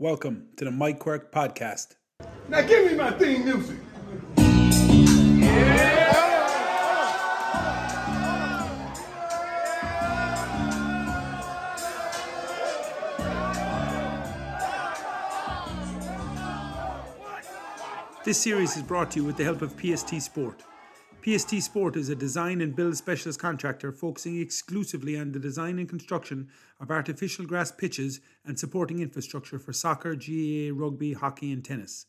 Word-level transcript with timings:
Welcome 0.00 0.50
to 0.56 0.64
the 0.64 0.70
Mike 0.70 1.00
Quirke 1.00 1.32
podcast. 1.32 1.96
Now 2.48 2.60
give 2.60 2.88
me 2.88 2.96
my 2.96 3.10
theme 3.10 3.44
music. 3.44 3.78
This 18.24 18.38
series 18.40 18.76
is 18.76 18.84
brought 18.84 19.10
to 19.10 19.18
you 19.18 19.24
with 19.24 19.36
the 19.36 19.42
help 19.42 19.62
of 19.62 19.74
PST 19.80 20.22
Sport. 20.22 20.62
PST 21.28 21.60
Sport 21.60 21.94
is 21.96 22.08
a 22.08 22.16
design 22.16 22.62
and 22.62 22.74
build 22.74 22.96
specialist 22.96 23.38
contractor 23.38 23.92
focusing 23.92 24.40
exclusively 24.40 25.18
on 25.18 25.32
the 25.32 25.38
design 25.38 25.78
and 25.78 25.86
construction 25.86 26.48
of 26.80 26.90
artificial 26.90 27.44
grass 27.44 27.70
pitches 27.70 28.20
and 28.46 28.58
supporting 28.58 29.00
infrastructure 29.00 29.58
for 29.58 29.74
soccer, 29.74 30.14
GAA, 30.14 30.70
rugby, 30.72 31.12
hockey, 31.12 31.52
and 31.52 31.62
tennis. 31.62 32.06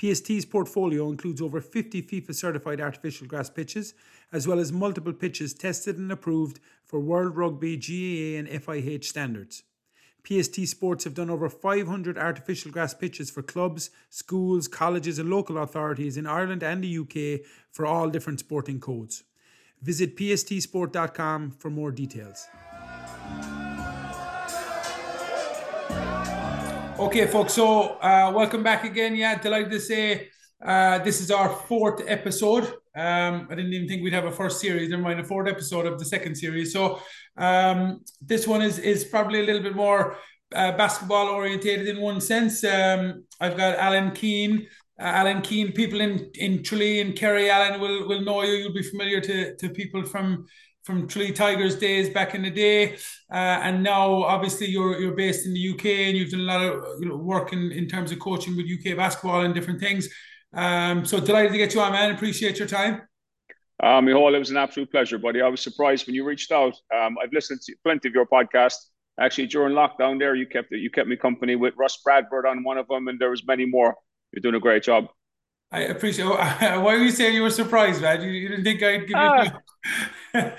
PST's 0.00 0.44
portfolio 0.44 1.08
includes 1.10 1.42
over 1.42 1.60
50 1.60 2.02
FIFA 2.02 2.32
certified 2.32 2.80
artificial 2.80 3.26
grass 3.26 3.50
pitches, 3.50 3.92
as 4.30 4.46
well 4.46 4.60
as 4.60 4.70
multiple 4.70 5.12
pitches 5.12 5.52
tested 5.52 5.98
and 5.98 6.12
approved 6.12 6.60
for 6.84 7.00
World 7.00 7.36
Rugby, 7.36 7.76
GAA, 7.76 8.38
and 8.38 8.46
FIH 8.46 9.02
standards. 9.02 9.64
PST 10.26 10.66
Sports 10.66 11.04
have 11.04 11.14
done 11.14 11.28
over 11.28 11.48
500 11.50 12.16
artificial 12.16 12.70
grass 12.70 12.94
pitches 12.94 13.30
for 13.30 13.42
clubs, 13.42 13.90
schools, 14.08 14.68
colleges, 14.68 15.18
and 15.18 15.28
local 15.28 15.58
authorities 15.58 16.16
in 16.16 16.26
Ireland 16.26 16.62
and 16.62 16.82
the 16.82 16.98
UK 16.98 17.46
for 17.70 17.84
all 17.84 18.08
different 18.08 18.40
sporting 18.40 18.80
codes. 18.80 19.24
Visit 19.82 20.16
pstsport.com 20.16 21.50
for 21.58 21.70
more 21.70 21.92
details. 21.92 22.46
Okay, 26.98 27.26
folks, 27.26 27.52
so 27.52 27.98
uh, 27.98 28.32
welcome 28.34 28.62
back 28.62 28.84
again. 28.84 29.14
Yeah, 29.16 29.38
delighted 29.38 29.72
to 29.72 29.80
say 29.80 30.28
uh, 30.64 31.00
this 31.00 31.20
is 31.20 31.30
our 31.30 31.50
fourth 31.50 32.02
episode. 32.06 32.72
Um, 32.96 33.48
I 33.50 33.54
didn't 33.56 33.72
even 33.72 33.88
think 33.88 34.02
we'd 34.02 34.12
have 34.12 34.24
a 34.24 34.32
first 34.32 34.60
series, 34.60 34.88
never 34.88 35.02
mind 35.02 35.18
a 35.20 35.24
fourth 35.24 35.48
episode 35.48 35.86
of 35.86 35.98
the 35.98 36.04
second 36.04 36.36
series. 36.36 36.72
So 36.72 37.00
um, 37.36 38.00
this 38.20 38.46
one 38.46 38.62
is 38.62 38.78
is 38.78 39.04
probably 39.04 39.40
a 39.40 39.44
little 39.44 39.62
bit 39.62 39.74
more 39.74 40.16
uh, 40.54 40.72
basketball 40.72 41.28
orientated 41.28 41.88
in 41.88 42.00
one 42.00 42.20
sense. 42.20 42.62
Um, 42.62 43.24
I've 43.40 43.56
got 43.56 43.78
Alan 43.78 44.12
Keane. 44.12 44.66
Uh, 45.00 45.06
Alan 45.06 45.42
Keane, 45.42 45.72
people 45.72 46.00
in 46.00 46.30
in 46.34 46.62
Tralee 46.62 47.00
and 47.00 47.16
Kerry, 47.16 47.50
Alan 47.50 47.80
will 47.80 48.06
will 48.06 48.20
know 48.20 48.42
you. 48.42 48.52
You'll 48.52 48.72
be 48.72 48.82
familiar 48.82 49.20
to 49.22 49.56
to 49.56 49.68
people 49.70 50.04
from 50.04 50.46
from 50.84 51.08
Tralee 51.08 51.32
Tigers 51.32 51.76
days 51.76 52.10
back 52.10 52.34
in 52.34 52.42
the 52.42 52.50
day, 52.50 52.94
uh, 53.32 53.58
and 53.64 53.82
now 53.82 54.22
obviously 54.22 54.68
you're 54.68 55.00
you're 55.00 55.16
based 55.16 55.46
in 55.46 55.54
the 55.54 55.70
UK 55.70 55.86
and 55.86 56.16
you've 56.16 56.30
done 56.30 56.40
a 56.40 56.44
lot 56.44 56.62
of 56.62 56.84
you 57.00 57.08
know, 57.08 57.16
work 57.16 57.52
in, 57.52 57.72
in 57.72 57.88
terms 57.88 58.12
of 58.12 58.20
coaching 58.20 58.56
with 58.56 58.66
UK 58.66 58.96
basketball 58.96 59.40
and 59.40 59.54
different 59.54 59.80
things. 59.80 60.08
Um, 60.54 61.04
so 61.04 61.20
delighted 61.20 61.52
to 61.52 61.58
get 61.58 61.74
you 61.74 61.80
on, 61.80 61.92
man. 61.92 62.14
Appreciate 62.14 62.58
your 62.58 62.68
time. 62.68 63.02
Um, 63.82 64.06
Micheál, 64.06 64.34
it 64.34 64.38
was 64.38 64.50
an 64.50 64.56
absolute 64.56 64.90
pleasure, 64.90 65.18
buddy. 65.18 65.42
I 65.42 65.48
was 65.48 65.60
surprised 65.60 66.06
when 66.06 66.14
you 66.14 66.24
reached 66.24 66.52
out. 66.52 66.74
Um, 66.94 67.16
I've 67.22 67.32
listened 67.32 67.60
to 67.62 67.74
plenty 67.82 68.08
of 68.08 68.14
your 68.14 68.26
podcasts. 68.26 68.90
Actually, 69.18 69.46
during 69.46 69.74
lockdown, 69.74 70.18
there 70.18 70.34
you 70.34 70.46
kept 70.46 70.72
you 70.72 70.90
kept 70.90 71.08
me 71.08 71.16
company 71.16 71.54
with 71.54 71.74
Russ 71.76 71.98
Bradford 72.04 72.46
on 72.46 72.64
one 72.64 72.78
of 72.78 72.88
them, 72.88 73.08
and 73.08 73.18
there 73.18 73.30
was 73.30 73.46
many 73.46 73.64
more. 73.64 73.94
You're 74.32 74.40
doing 74.40 74.54
a 74.54 74.60
great 74.60 74.82
job. 74.82 75.06
I 75.70 75.80
appreciate. 75.82 76.26
Why 76.28 76.78
were 76.80 76.96
you 76.96 77.10
saying 77.10 77.34
you 77.34 77.42
were 77.42 77.50
surprised, 77.50 78.02
man? 78.02 78.22
You, 78.22 78.30
you 78.30 78.48
didn't 78.48 78.64
think 78.64 78.82
I'd 78.82 79.06
give 79.06 79.16
uh, 79.16 79.42
you? 79.44 79.50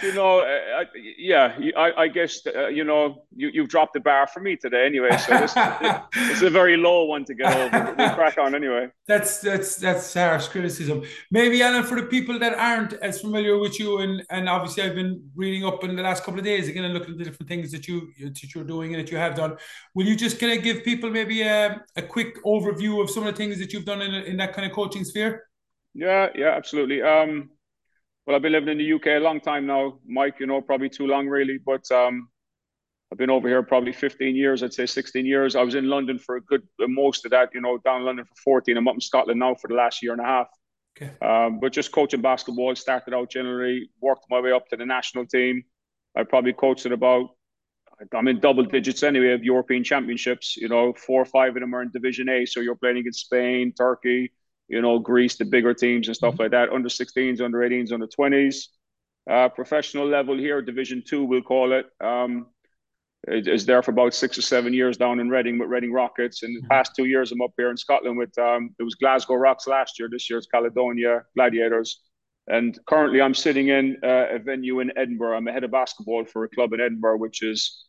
You 0.03 0.13
know, 0.13 0.39
uh, 0.39 0.81
uh 0.81 0.85
yeah, 1.17 1.57
I, 1.75 2.03
I 2.03 2.07
guess 2.07 2.45
uh, 2.47 2.67
you 2.67 2.83
know 2.83 3.23
you 3.35 3.49
you've 3.53 3.69
dropped 3.69 3.93
the 3.93 3.99
bar 3.99 4.27
for 4.27 4.39
me 4.39 4.55
today 4.55 4.85
anyway. 4.85 5.17
So 5.17 5.37
this, 5.37 5.53
it's 6.31 6.41
a 6.41 6.49
very 6.49 6.77
low 6.77 7.05
one 7.05 7.25
to 7.25 7.33
get 7.33 7.55
over. 7.55 7.95
We 7.97 8.09
crack 8.09 8.37
on 8.37 8.55
anyway. 8.55 8.89
That's 9.07 9.39
that's 9.39 9.75
that's 9.75 10.13
harsh 10.13 10.47
criticism. 10.47 11.03
Maybe 11.31 11.61
Alan, 11.61 11.83
for 11.83 11.99
the 11.99 12.07
people 12.07 12.39
that 12.39 12.53
aren't 12.57 12.93
as 12.93 13.21
familiar 13.21 13.57
with 13.57 13.79
you, 13.79 13.99
and 13.99 14.23
and 14.29 14.47
obviously 14.47 14.83
I've 14.83 14.95
been 14.95 15.29
reading 15.35 15.65
up 15.65 15.83
in 15.83 15.95
the 15.95 16.03
last 16.03 16.23
couple 16.23 16.39
of 16.39 16.45
days 16.45 16.67
again 16.67 16.85
and 16.85 16.93
looking 16.93 17.13
at 17.13 17.17
the 17.17 17.25
different 17.25 17.49
things 17.49 17.71
that 17.71 17.87
you 17.87 18.11
that 18.21 18.55
you're 18.55 18.63
doing 18.63 18.93
and 18.93 19.03
that 19.03 19.11
you 19.11 19.17
have 19.17 19.35
done. 19.35 19.57
Will 19.93 20.05
you 20.05 20.15
just 20.15 20.39
kind 20.39 20.57
of 20.57 20.63
give 20.63 20.83
people 20.83 21.09
maybe 21.09 21.41
a, 21.41 21.83
a 21.95 22.01
quick 22.01 22.43
overview 22.43 23.01
of 23.03 23.09
some 23.09 23.25
of 23.25 23.33
the 23.33 23.37
things 23.37 23.59
that 23.59 23.73
you've 23.73 23.85
done 23.85 24.01
in 24.01 24.13
in 24.13 24.37
that 24.37 24.53
kind 24.53 24.65
of 24.65 24.73
coaching 24.73 25.03
sphere? 25.03 25.43
Yeah, 25.93 26.27
yeah, 26.35 26.49
absolutely. 26.49 27.01
Um, 27.01 27.49
well, 28.25 28.35
I've 28.35 28.41
been 28.41 28.53
living 28.53 28.69
in 28.69 28.77
the 28.77 28.93
UK 28.93 29.05
a 29.07 29.23
long 29.23 29.39
time 29.39 29.67
now, 29.67 29.99
Mike. 30.07 30.35
You 30.39 30.47
know, 30.47 30.61
probably 30.61 30.89
too 30.89 31.05
long, 31.05 31.27
really. 31.27 31.59
But 31.63 31.89
um, 31.91 32.29
I've 33.11 33.17
been 33.17 33.29
over 33.29 33.47
here 33.47 33.61
probably 33.61 33.93
15 33.93 34.35
years. 34.35 34.63
I'd 34.63 34.73
say 34.73 34.85
16 34.85 35.25
years. 35.25 35.55
I 35.55 35.61
was 35.61 35.75
in 35.75 35.87
London 35.87 36.17
for 36.17 36.37
a 36.37 36.41
good 36.41 36.63
most 36.79 37.25
of 37.25 37.31
that. 37.31 37.49
You 37.53 37.61
know, 37.61 37.77
down 37.77 37.99
in 37.99 38.05
London 38.05 38.25
for 38.25 38.35
14. 38.43 38.77
I'm 38.77 38.87
up 38.87 38.95
in 38.95 39.01
Scotland 39.01 39.39
now 39.39 39.53
for 39.55 39.67
the 39.67 39.75
last 39.75 40.01
year 40.01 40.13
and 40.13 40.21
a 40.21 40.25
half. 40.25 40.47
Okay. 40.97 41.11
Um, 41.21 41.59
but 41.59 41.71
just 41.71 41.91
coaching 41.91 42.21
basketball. 42.21 42.75
Started 42.75 43.13
out 43.13 43.29
generally, 43.29 43.89
worked 44.01 44.25
my 44.29 44.39
way 44.39 44.51
up 44.51 44.67
to 44.69 44.77
the 44.77 44.85
national 44.85 45.27
team. 45.27 45.63
I 46.17 46.23
probably 46.23 46.53
coached 46.53 46.85
at 46.85 46.91
about. 46.91 47.29
I'm 48.13 48.27
in 48.27 48.41
double 48.41 48.65
digits 48.65 49.03
anyway 49.03 49.33
of 49.33 49.43
European 49.43 49.83
championships. 49.83 50.57
You 50.57 50.67
know, 50.67 50.93
four 50.93 51.21
or 51.21 51.25
five 51.25 51.55
of 51.55 51.61
them 51.61 51.75
are 51.75 51.81
in 51.83 51.91
Division 51.91 52.27
A. 52.27 52.45
So 52.45 52.59
you're 52.59 52.75
playing 52.75 52.97
against 52.97 53.25
Spain, 53.25 53.71
Turkey, 53.77 54.31
you 54.67 54.81
know, 54.81 54.99
Greece, 54.99 55.35
the 55.35 55.45
bigger 55.45 55.73
teams 55.73 56.07
and 56.07 56.15
stuff 56.15 56.33
mm-hmm. 56.33 56.43
like 56.43 56.51
that, 56.51 56.69
under 56.69 56.89
16s, 56.89 57.41
under 57.41 57.59
18s, 57.59 57.91
under 57.91 58.07
20s. 58.07 58.67
Uh, 59.29 59.49
professional 59.49 60.07
level 60.07 60.37
here, 60.37 60.61
Division 60.61 61.03
Two, 61.05 61.23
we'll 61.23 61.41
call 61.41 61.73
it. 61.73 61.87
Um, 61.99 62.47
is 63.27 63.65
there 63.65 63.81
for 63.81 63.91
about 63.91 64.13
six 64.13 64.37
or 64.37 64.43
seven 64.43 64.73
years 64.73 64.97
down 64.97 65.19
in 65.19 65.29
Reading 65.29 65.57
with 65.57 65.69
Reading 65.69 65.91
Rockets. 65.91 66.43
And 66.43 66.55
the 66.55 66.59
mm-hmm. 66.59 66.67
past 66.67 66.91
two 66.95 67.05
years, 67.05 67.31
I'm 67.31 67.41
up 67.41 67.51
here 67.57 67.71
in 67.71 67.77
Scotland 67.77 68.17
with 68.17 68.37
um, 68.37 68.75
it 68.79 68.83
was 68.83 68.95
Glasgow 68.95 69.35
Rocks 69.35 69.67
last 69.67 69.97
year. 69.97 70.07
This 70.11 70.29
year's 70.29 70.47
Caledonia 70.51 71.23
Gladiators. 71.35 72.01
And 72.47 72.77
currently, 72.85 73.21
I'm 73.21 73.33
sitting 73.33 73.69
in 73.69 73.97
uh, 74.03 74.35
a 74.35 74.39
venue 74.39 74.79
in 74.79 74.95
Edinburgh. 74.95 75.35
I'm 75.35 75.47
a 75.47 75.51
head 75.51 75.63
of 75.63 75.71
basketball 75.71 76.25
for 76.25 76.43
a 76.43 76.49
club 76.49 76.73
in 76.73 76.79
Edinburgh, 76.79 77.17
which 77.17 77.41
is 77.41 77.84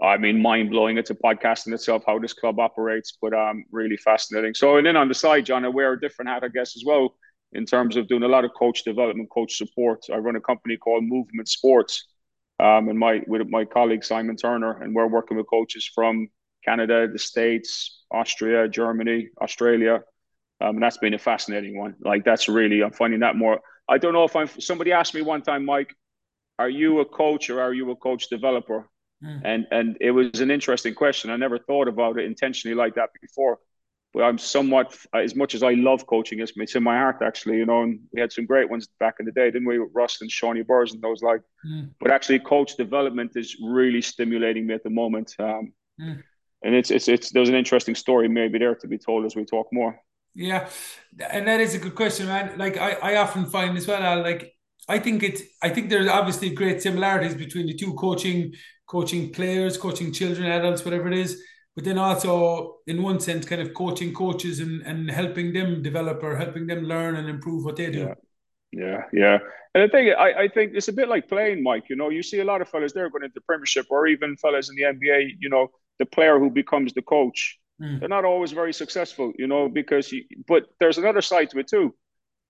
I 0.00 0.18
mean, 0.18 0.42
mind 0.42 0.70
blowing. 0.70 0.98
It's 0.98 1.10
a 1.10 1.14
podcast 1.14 1.66
in 1.66 1.72
itself 1.72 2.04
how 2.06 2.18
this 2.18 2.34
club 2.34 2.58
operates, 2.58 3.16
but 3.20 3.32
um, 3.32 3.64
really 3.70 3.96
fascinating. 3.96 4.54
So, 4.54 4.76
and 4.76 4.86
then 4.86 4.96
on 4.96 5.08
the 5.08 5.14
side, 5.14 5.46
John, 5.46 5.64
I 5.64 5.68
wear 5.68 5.94
a 5.94 6.00
different 6.00 6.28
hat, 6.28 6.44
I 6.44 6.48
guess, 6.48 6.76
as 6.76 6.84
well, 6.84 7.14
in 7.52 7.64
terms 7.64 7.96
of 7.96 8.06
doing 8.06 8.22
a 8.22 8.28
lot 8.28 8.44
of 8.44 8.52
coach 8.54 8.84
development, 8.84 9.30
coach 9.30 9.56
support. 9.56 10.04
I 10.12 10.16
run 10.18 10.36
a 10.36 10.40
company 10.40 10.76
called 10.76 11.04
Movement 11.04 11.48
Sports, 11.48 12.06
um, 12.60 12.88
and 12.88 12.98
my 12.98 13.22
with 13.26 13.48
my 13.48 13.64
colleague 13.64 14.04
Simon 14.04 14.36
Turner, 14.36 14.82
and 14.82 14.94
we're 14.94 15.06
working 15.06 15.38
with 15.38 15.46
coaches 15.48 15.90
from 15.94 16.28
Canada, 16.64 17.08
the 17.10 17.18
States, 17.18 18.04
Austria, 18.10 18.68
Germany, 18.68 19.30
Australia, 19.40 20.02
um, 20.60 20.76
and 20.76 20.82
that's 20.82 20.98
been 20.98 21.14
a 21.14 21.18
fascinating 21.18 21.78
one. 21.78 21.94
Like 22.00 22.24
that's 22.24 22.48
really, 22.48 22.82
I'm 22.82 22.92
finding 22.92 23.20
that 23.20 23.36
more. 23.36 23.60
I 23.88 23.96
don't 23.96 24.12
know 24.12 24.24
if 24.24 24.36
I'm. 24.36 24.48
Somebody 24.60 24.92
asked 24.92 25.14
me 25.14 25.22
one 25.22 25.40
time, 25.42 25.64
Mike, 25.64 25.94
are 26.58 26.68
you 26.68 27.00
a 27.00 27.04
coach 27.04 27.48
or 27.50 27.62
are 27.62 27.72
you 27.72 27.90
a 27.90 27.96
coach 27.96 28.28
developer? 28.28 28.88
Mm. 29.24 29.40
And 29.44 29.66
and 29.70 29.96
it 30.00 30.10
was 30.10 30.40
an 30.40 30.50
interesting 30.50 30.94
question. 30.94 31.30
I 31.30 31.36
never 31.36 31.58
thought 31.58 31.88
about 31.88 32.18
it 32.18 32.26
intentionally 32.26 32.74
like 32.74 32.94
that 32.96 33.10
before. 33.20 33.58
But 34.12 34.22
I'm 34.22 34.38
somewhat, 34.38 34.96
as 35.14 35.36
much 35.36 35.54
as 35.54 35.62
I 35.62 35.72
love 35.74 36.06
coaching, 36.06 36.40
it's, 36.40 36.52
it's 36.56 36.74
in 36.74 36.82
my 36.82 36.96
heart 36.96 37.18
actually. 37.22 37.58
You 37.58 37.66
know, 37.66 37.82
and 37.82 38.00
we 38.12 38.20
had 38.20 38.32
some 38.32 38.46
great 38.46 38.70
ones 38.70 38.88
back 38.98 39.16
in 39.20 39.26
the 39.26 39.32
day, 39.32 39.50
didn't 39.50 39.68
we? 39.68 39.78
With 39.78 39.90
Russ 39.94 40.20
and 40.20 40.30
Seanie 40.30 40.66
Burrows 40.66 40.92
and 40.92 41.02
those 41.02 41.22
like. 41.22 41.42
Mm. 41.66 41.90
But 42.00 42.10
actually, 42.10 42.38
coach 42.40 42.76
development 42.76 43.32
is 43.34 43.56
really 43.62 44.02
stimulating 44.02 44.66
me 44.66 44.74
at 44.74 44.84
the 44.84 44.90
moment. 44.90 45.34
Um, 45.38 45.72
mm. 46.00 46.22
And 46.62 46.74
it's 46.74 46.90
it's 46.90 47.08
it's 47.08 47.30
there's 47.30 47.48
an 47.48 47.54
interesting 47.54 47.94
story 47.94 48.28
maybe 48.28 48.58
there 48.58 48.74
to 48.74 48.88
be 48.88 48.98
told 48.98 49.24
as 49.24 49.36
we 49.36 49.44
talk 49.44 49.68
more. 49.72 49.98
Yeah, 50.34 50.68
and 51.30 51.46
that 51.46 51.60
is 51.60 51.74
a 51.74 51.78
good 51.78 51.94
question, 51.94 52.26
man. 52.26 52.58
Like 52.58 52.76
I, 52.76 52.92
I 52.92 53.16
often 53.16 53.46
find 53.46 53.76
as 53.76 53.86
well, 53.86 54.22
like 54.22 54.52
I 54.88 54.98
think 54.98 55.22
it. 55.22 55.40
I 55.62 55.70
think 55.70 55.88
there's 55.88 56.08
obviously 56.08 56.50
great 56.50 56.82
similarities 56.82 57.34
between 57.34 57.66
the 57.66 57.74
two 57.74 57.94
coaching 57.94 58.52
coaching 58.86 59.32
players, 59.32 59.76
coaching 59.76 60.12
children, 60.12 60.46
adults, 60.46 60.84
whatever 60.84 61.08
it 61.08 61.18
is. 61.18 61.42
But 61.74 61.84
then 61.84 61.98
also, 61.98 62.78
in 62.86 63.02
one 63.02 63.20
sense, 63.20 63.44
kind 63.44 63.60
of 63.60 63.74
coaching 63.74 64.14
coaches 64.14 64.60
and, 64.60 64.80
and 64.82 65.10
helping 65.10 65.52
them 65.52 65.82
develop 65.82 66.22
or 66.22 66.36
helping 66.36 66.66
them 66.66 66.84
learn 66.84 67.16
and 67.16 67.28
improve 67.28 67.64
what 67.64 67.76
they 67.76 67.90
do. 67.90 67.98
Yeah. 68.00 68.14
Yeah, 68.72 69.02
yeah. 69.12 69.38
And 69.74 69.84
I 69.84 69.88
think 69.88 70.16
I, 70.16 70.44
I 70.44 70.48
think 70.48 70.72
it's 70.74 70.88
a 70.88 70.92
bit 70.92 71.08
like 71.08 71.28
playing, 71.28 71.62
Mike. 71.62 71.84
You 71.88 71.96
know, 71.96 72.10
you 72.10 72.22
see 72.22 72.40
a 72.40 72.44
lot 72.44 72.60
of 72.60 72.68
fellas 72.68 72.92
there 72.92 73.08
going 73.10 73.24
into 73.24 73.40
Premiership 73.40 73.86
or 73.90 74.06
even 74.06 74.36
fellas 74.36 74.68
in 74.68 74.76
the 74.76 74.82
NBA, 74.82 75.36
you 75.38 75.48
know, 75.48 75.68
the 75.98 76.06
player 76.06 76.38
who 76.38 76.50
becomes 76.50 76.92
the 76.92 77.02
coach. 77.02 77.58
Mm. 77.80 78.00
They're 78.00 78.08
not 78.08 78.24
always 78.24 78.52
very 78.52 78.72
successful, 78.72 79.32
you 79.38 79.46
know, 79.46 79.68
because 79.68 80.12
you, 80.12 80.24
but 80.46 80.64
there's 80.80 80.98
another 80.98 81.22
side 81.22 81.50
to 81.50 81.58
it 81.58 81.68
too. 81.68 81.94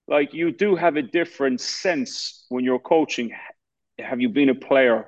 Like 0.08 0.34
you 0.34 0.52
do 0.52 0.76
have 0.76 0.96
a 0.96 1.02
different 1.02 1.60
sense 1.60 2.46
when 2.48 2.64
you're 2.64 2.78
coaching. 2.78 3.32
Have 3.98 4.20
you 4.20 4.28
been 4.28 4.48
a 4.48 4.54
player? 4.54 5.06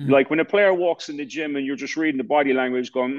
Mm. 0.00 0.10
Like 0.10 0.30
when 0.30 0.40
a 0.40 0.44
player 0.44 0.72
walks 0.74 1.08
in 1.08 1.16
the 1.18 1.26
gym 1.26 1.56
and 1.56 1.66
you're 1.66 1.76
just 1.76 1.96
reading 1.96 2.18
the 2.18 2.24
body 2.24 2.52
language, 2.54 2.92
going, 2.92 3.12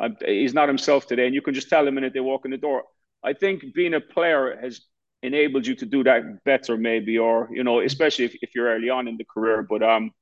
hmm, 0.00 0.06
he's 0.26 0.54
not 0.54 0.68
himself 0.68 1.06
today, 1.06 1.26
and 1.26 1.34
you 1.34 1.42
can 1.42 1.54
just 1.54 1.68
tell 1.68 1.84
the 1.84 1.92
minute 1.92 2.12
they 2.14 2.20
walk 2.20 2.44
in 2.44 2.50
the 2.50 2.56
door. 2.58 2.84
I 3.24 3.34
think 3.34 3.64
being 3.74 3.94
a 3.94 4.00
player 4.00 4.58
has 4.60 4.80
enabled 5.22 5.66
you 5.66 5.74
to 5.76 5.86
do 5.86 6.04
that 6.04 6.44
better, 6.44 6.76
maybe, 6.76 7.18
or 7.18 7.48
you 7.52 7.64
know, 7.64 7.80
especially 7.80 8.26
if, 8.26 8.36
if 8.42 8.54
you're 8.54 8.68
early 8.68 8.90
on 8.90 9.08
in 9.08 9.16
the 9.16 9.24
career. 9.24 9.62
But 9.68 9.82
um, 9.82 10.12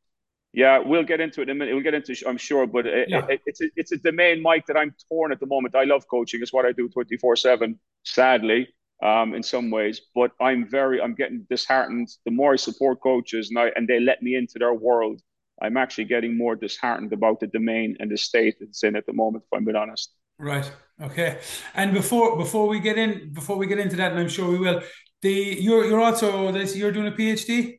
Yeah, 0.52 0.78
we'll 0.78 1.04
get 1.04 1.20
into 1.20 1.42
it 1.42 1.48
in 1.48 1.56
a 1.56 1.58
minute. 1.58 1.74
We'll 1.74 1.84
get 1.84 1.94
into, 1.94 2.16
I'm 2.26 2.38
sure, 2.38 2.66
but 2.66 2.86
it, 2.86 3.10
yeah. 3.10 3.26
it, 3.28 3.40
it's 3.46 3.60
a, 3.60 3.66
it's 3.76 3.92
a 3.92 3.98
domain, 3.98 4.42
Mike, 4.42 4.66
that 4.66 4.76
I'm 4.76 4.94
torn 5.08 5.32
at 5.32 5.40
the 5.40 5.46
moment. 5.46 5.74
I 5.76 5.84
love 5.84 6.08
coaching; 6.08 6.42
it's 6.42 6.52
what 6.52 6.66
I 6.66 6.72
do 6.72 6.88
24 6.88 7.36
seven. 7.36 7.78
Sadly, 8.04 8.68
um, 9.02 9.34
in 9.34 9.42
some 9.42 9.70
ways, 9.70 10.00
but 10.14 10.32
I'm 10.40 10.68
very, 10.68 11.00
I'm 11.00 11.14
getting 11.14 11.46
disheartened. 11.50 12.08
The 12.24 12.30
more 12.32 12.54
I 12.54 12.56
support 12.56 13.00
coaches 13.02 13.50
and 13.50 13.58
I, 13.58 13.70
and 13.76 13.86
they 13.88 14.00
let 14.00 14.22
me 14.22 14.34
into 14.36 14.58
their 14.58 14.74
world, 14.74 15.20
I'm 15.60 15.76
actually 15.76 16.04
getting 16.04 16.36
more 16.36 16.56
disheartened 16.56 17.12
about 17.12 17.40
the 17.40 17.46
domain 17.46 17.96
and 18.00 18.10
the 18.10 18.16
state 18.16 18.56
it's 18.60 18.82
in 18.84 18.96
at 18.96 19.06
the 19.06 19.12
moment. 19.12 19.44
If 19.50 19.56
I'm 19.56 19.64
being 19.64 19.76
honest. 19.76 20.12
Right. 20.38 20.70
Okay. 21.00 21.38
And 21.74 21.92
before 21.92 22.36
before 22.36 22.68
we 22.68 22.80
get 22.80 22.96
in 22.96 23.32
before 23.32 23.56
we 23.56 23.66
get 23.66 23.78
into 23.78 23.96
that, 23.96 24.12
and 24.12 24.20
I'm 24.20 24.28
sure 24.28 24.50
we 24.50 24.58
will. 24.58 24.82
The 25.22 25.32
you're 25.32 25.84
you're 25.84 26.00
also 26.00 26.52
this 26.52 26.76
you're 26.76 26.92
doing 26.92 27.08
a 27.08 27.12
PhD. 27.12 27.78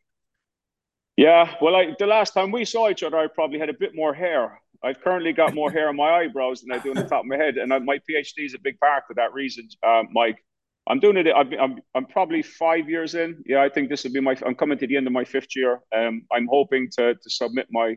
Yeah, 1.16 1.54
well, 1.62 1.76
I, 1.76 1.96
the 2.00 2.08
last 2.08 2.34
time 2.34 2.50
we 2.50 2.64
saw 2.64 2.90
each 2.90 3.04
other, 3.04 3.18
I 3.18 3.28
probably 3.28 3.60
had 3.60 3.68
a 3.68 3.74
bit 3.74 3.94
more 3.94 4.14
hair. 4.14 4.62
I've 4.82 5.02
currently 5.02 5.34
got 5.34 5.54
more 5.54 5.70
hair 5.70 5.90
on 5.90 5.98
my 5.98 6.12
eyebrows 6.12 6.62
than 6.62 6.72
I 6.72 6.82
do 6.82 6.92
on 6.92 6.96
the 6.96 7.04
top 7.04 7.22
of 7.22 7.26
my 7.26 7.36
head, 7.36 7.58
and 7.58 7.74
I, 7.74 7.80
my 7.80 8.00
PhD 8.10 8.46
is 8.46 8.54
a 8.54 8.60
big 8.60 8.80
part 8.80 9.04
for 9.06 9.16
that 9.16 9.34
reason, 9.34 9.68
uh, 9.86 10.04
Mike. 10.14 10.38
I'm 10.90 11.00
doing 11.00 11.18
it. 11.18 11.28
I'm, 11.36 11.54
I'm, 11.54 11.80
I'm 11.94 12.06
probably 12.06 12.42
five 12.42 12.90
years 12.90 13.14
in. 13.14 13.44
Yeah, 13.46 13.62
I 13.62 13.70
think 13.70 13.90
this 13.90 14.04
will 14.04 14.12
be 14.12 14.20
my. 14.20 14.36
I'm 14.46 14.56
coming 14.56 14.78
to 14.80 14.88
the 14.88 14.98
end 14.98 15.06
of 15.08 15.14
my 15.14 15.24
fifth 15.24 15.56
year. 15.56 15.82
Um, 15.96 16.24
I'm 16.32 16.48
hoping 16.50 16.90
to 16.98 17.14
to 17.14 17.30
submit 17.30 17.68
my 17.72 17.96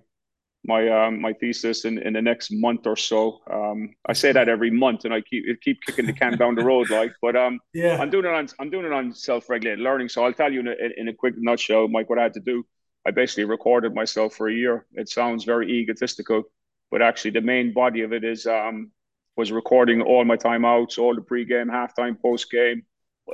my 0.65 0.89
um, 0.89 1.21
my 1.21 1.33
thesis 1.33 1.85
in, 1.85 1.99
in 1.99 2.13
the 2.13 2.23
next 2.23 2.51
month 2.53 2.87
or 2.87 2.97
so. 2.97 3.41
Um, 3.51 3.95
I 4.07 4.13
say 4.13 4.31
that 4.33 4.49
every 4.49 4.71
month, 4.71 5.05
and 5.05 5.15
I 5.15 5.23
keep 5.23 5.45
keep 5.63 5.79
kicking 5.87 6.07
the 6.07 6.13
can 6.13 6.37
down 6.37 6.55
the 6.55 6.65
road, 6.65 6.91
like. 6.91 7.13
But 7.21 7.35
um, 7.35 7.61
yeah, 7.73 7.97
I'm 7.99 8.11
doing 8.11 8.27
it 8.27 8.33
on 8.33 8.47
I'm 8.61 8.71
doing 8.71 8.87
it 8.87 8.93
on 8.93 9.15
self 9.15 9.49
regulated 9.49 9.83
learning. 9.83 10.09
So 10.09 10.25
I'll 10.25 10.33
tell 10.33 10.53
you 10.53 10.61
in 10.61 10.69
a, 10.69 10.75
in 10.97 11.09
a 11.09 11.15
quick 11.15 11.35
nutshell, 11.39 11.89
Mike, 11.89 12.09
what 12.11 12.19
I 12.19 12.25
had 12.25 12.35
to 12.35 12.41
do. 12.41 12.65
I 13.07 13.11
basically 13.11 13.45
recorded 13.45 13.95
myself 13.95 14.35
for 14.35 14.49
a 14.49 14.55
year. 14.55 14.87
It 14.93 15.09
sounds 15.09 15.45
very 15.45 15.69
egotistical, 15.73 16.45
but 16.91 17.03
actually 17.03 17.33
the 17.33 17.41
main 17.41 17.73
body 17.73 18.03
of 18.03 18.13
it 18.13 18.23
is 18.23 18.47
um, 18.47 18.93
was 19.37 19.53
recording 19.53 20.03
all 20.03 20.25
my 20.25 20.37
timeouts, 20.37 20.99
all 20.99 21.15
the 21.15 21.23
pregame, 21.23 21.71
halftime, 21.71 22.17
postgame, 22.23 22.83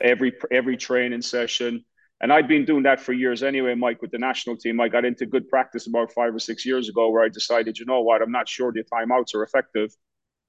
every 0.03 0.33
every 0.51 0.77
training 0.77 1.23
session. 1.23 1.85
And 2.21 2.33
I'd 2.33 2.49
been 2.49 2.65
doing 2.65 2.83
that 2.83 3.01
for 3.01 3.13
years 3.13 3.43
anyway, 3.45 3.75
Mike, 3.75 4.03
with 4.03 4.11
the 4.11 4.19
national 4.19 4.57
team. 4.57 4.81
I 4.81 4.89
got 4.89 5.05
into 5.05 5.25
good 5.25 5.49
practice 5.49 5.87
about 5.87 6.13
five 6.13 6.35
or 6.35 6.41
six 6.41 6.67
years 6.67 6.89
ago 6.89 7.11
where 7.11 7.23
I 7.23 7.29
decided, 7.29 7.79
you 7.79 7.87
know 7.87 8.03
what, 8.03 8.23
I'm 8.23 8.33
not 8.33 8.49
sure 8.49 8.73
the 8.73 8.83
timeouts 8.83 9.35
are 9.37 9.45
effective. 9.45 9.95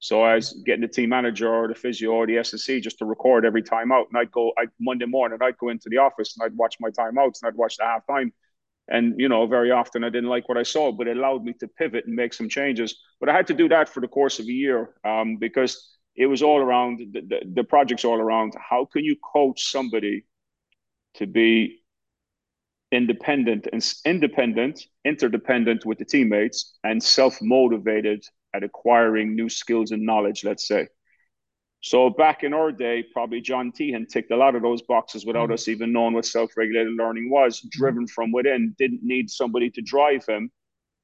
So 0.00 0.22
I 0.22 0.34
was 0.34 0.52
getting 0.64 0.80
the 0.80 0.88
team 0.88 1.10
manager 1.10 1.48
or 1.48 1.68
the 1.68 1.74
physio 1.74 2.10
or 2.12 2.26
the 2.26 2.36
SSC 2.36 2.80
just 2.80 2.98
to 2.98 3.04
record 3.04 3.44
every 3.44 3.62
timeout. 3.62 4.06
And 4.08 4.16
I'd 4.18 4.32
go, 4.32 4.52
I'd 4.58 4.70
Monday 4.80 5.04
morning, 5.04 5.38
I'd 5.42 5.58
go 5.58 5.68
into 5.68 5.88
the 5.90 5.98
office 5.98 6.36
and 6.36 6.44
I'd 6.44 6.56
watch 6.56 6.76
my 6.80 6.88
timeouts 6.90 7.42
and 7.42 7.48
I'd 7.48 7.54
watch 7.54 7.76
the 7.76 7.84
halftime 7.84 8.32
and, 8.90 9.14
you 9.18 9.28
know, 9.28 9.46
very 9.46 9.70
often 9.70 10.04
I 10.04 10.10
didn't 10.10 10.28
like 10.28 10.48
what 10.48 10.58
I 10.58 10.64
saw, 10.64 10.92
but 10.92 11.06
it 11.06 11.16
allowed 11.16 11.44
me 11.44 11.52
to 11.60 11.68
pivot 11.68 12.06
and 12.06 12.14
make 12.14 12.34
some 12.34 12.48
changes. 12.48 12.98
But 13.20 13.28
I 13.28 13.32
had 13.32 13.46
to 13.48 13.54
do 13.54 13.68
that 13.68 13.88
for 13.88 14.00
the 14.00 14.08
course 14.08 14.38
of 14.38 14.46
a 14.46 14.52
year 14.52 14.94
um, 15.04 15.36
because 15.36 15.96
it 16.16 16.26
was 16.26 16.42
all 16.42 16.58
around 16.58 16.98
the, 16.98 17.20
the, 17.20 17.40
the 17.54 17.64
project's 17.64 18.04
all 18.04 18.20
around 18.20 18.54
how 18.58 18.84
can 18.84 19.04
you 19.04 19.16
coach 19.32 19.70
somebody 19.70 20.24
to 21.14 21.26
be 21.26 21.80
independent 22.92 23.68
and 23.72 23.94
independent, 24.04 24.84
interdependent 25.04 25.86
with 25.86 25.98
the 25.98 26.04
teammates, 26.04 26.76
and 26.82 27.02
self 27.02 27.40
motivated 27.40 28.24
at 28.54 28.64
acquiring 28.64 29.36
new 29.36 29.48
skills 29.48 29.92
and 29.92 30.04
knowledge, 30.04 30.42
let's 30.44 30.66
say. 30.66 30.88
So 31.80 32.10
back 32.10 32.44
in 32.44 32.52
our 32.52 32.70
day, 32.70 33.02
probably 33.02 33.40
John 33.40 33.72
Teehan 33.72 34.06
ticked 34.06 34.30
a 34.30 34.36
lot 34.36 34.54
of 34.54 34.62
those 34.62 34.82
boxes 34.82 35.24
without 35.24 35.48
mm. 35.48 35.54
us 35.54 35.66
even 35.66 35.92
knowing 35.92 36.14
what 36.14 36.26
self-regulated 36.26 36.92
learning 36.92 37.30
was. 37.30 37.60
Mm. 37.60 37.70
Driven 37.70 38.06
from 38.06 38.32
within, 38.32 38.74
didn't 38.78 39.02
need 39.02 39.30
somebody 39.30 39.70
to 39.70 39.80
drive 39.80 40.26
him. 40.26 40.50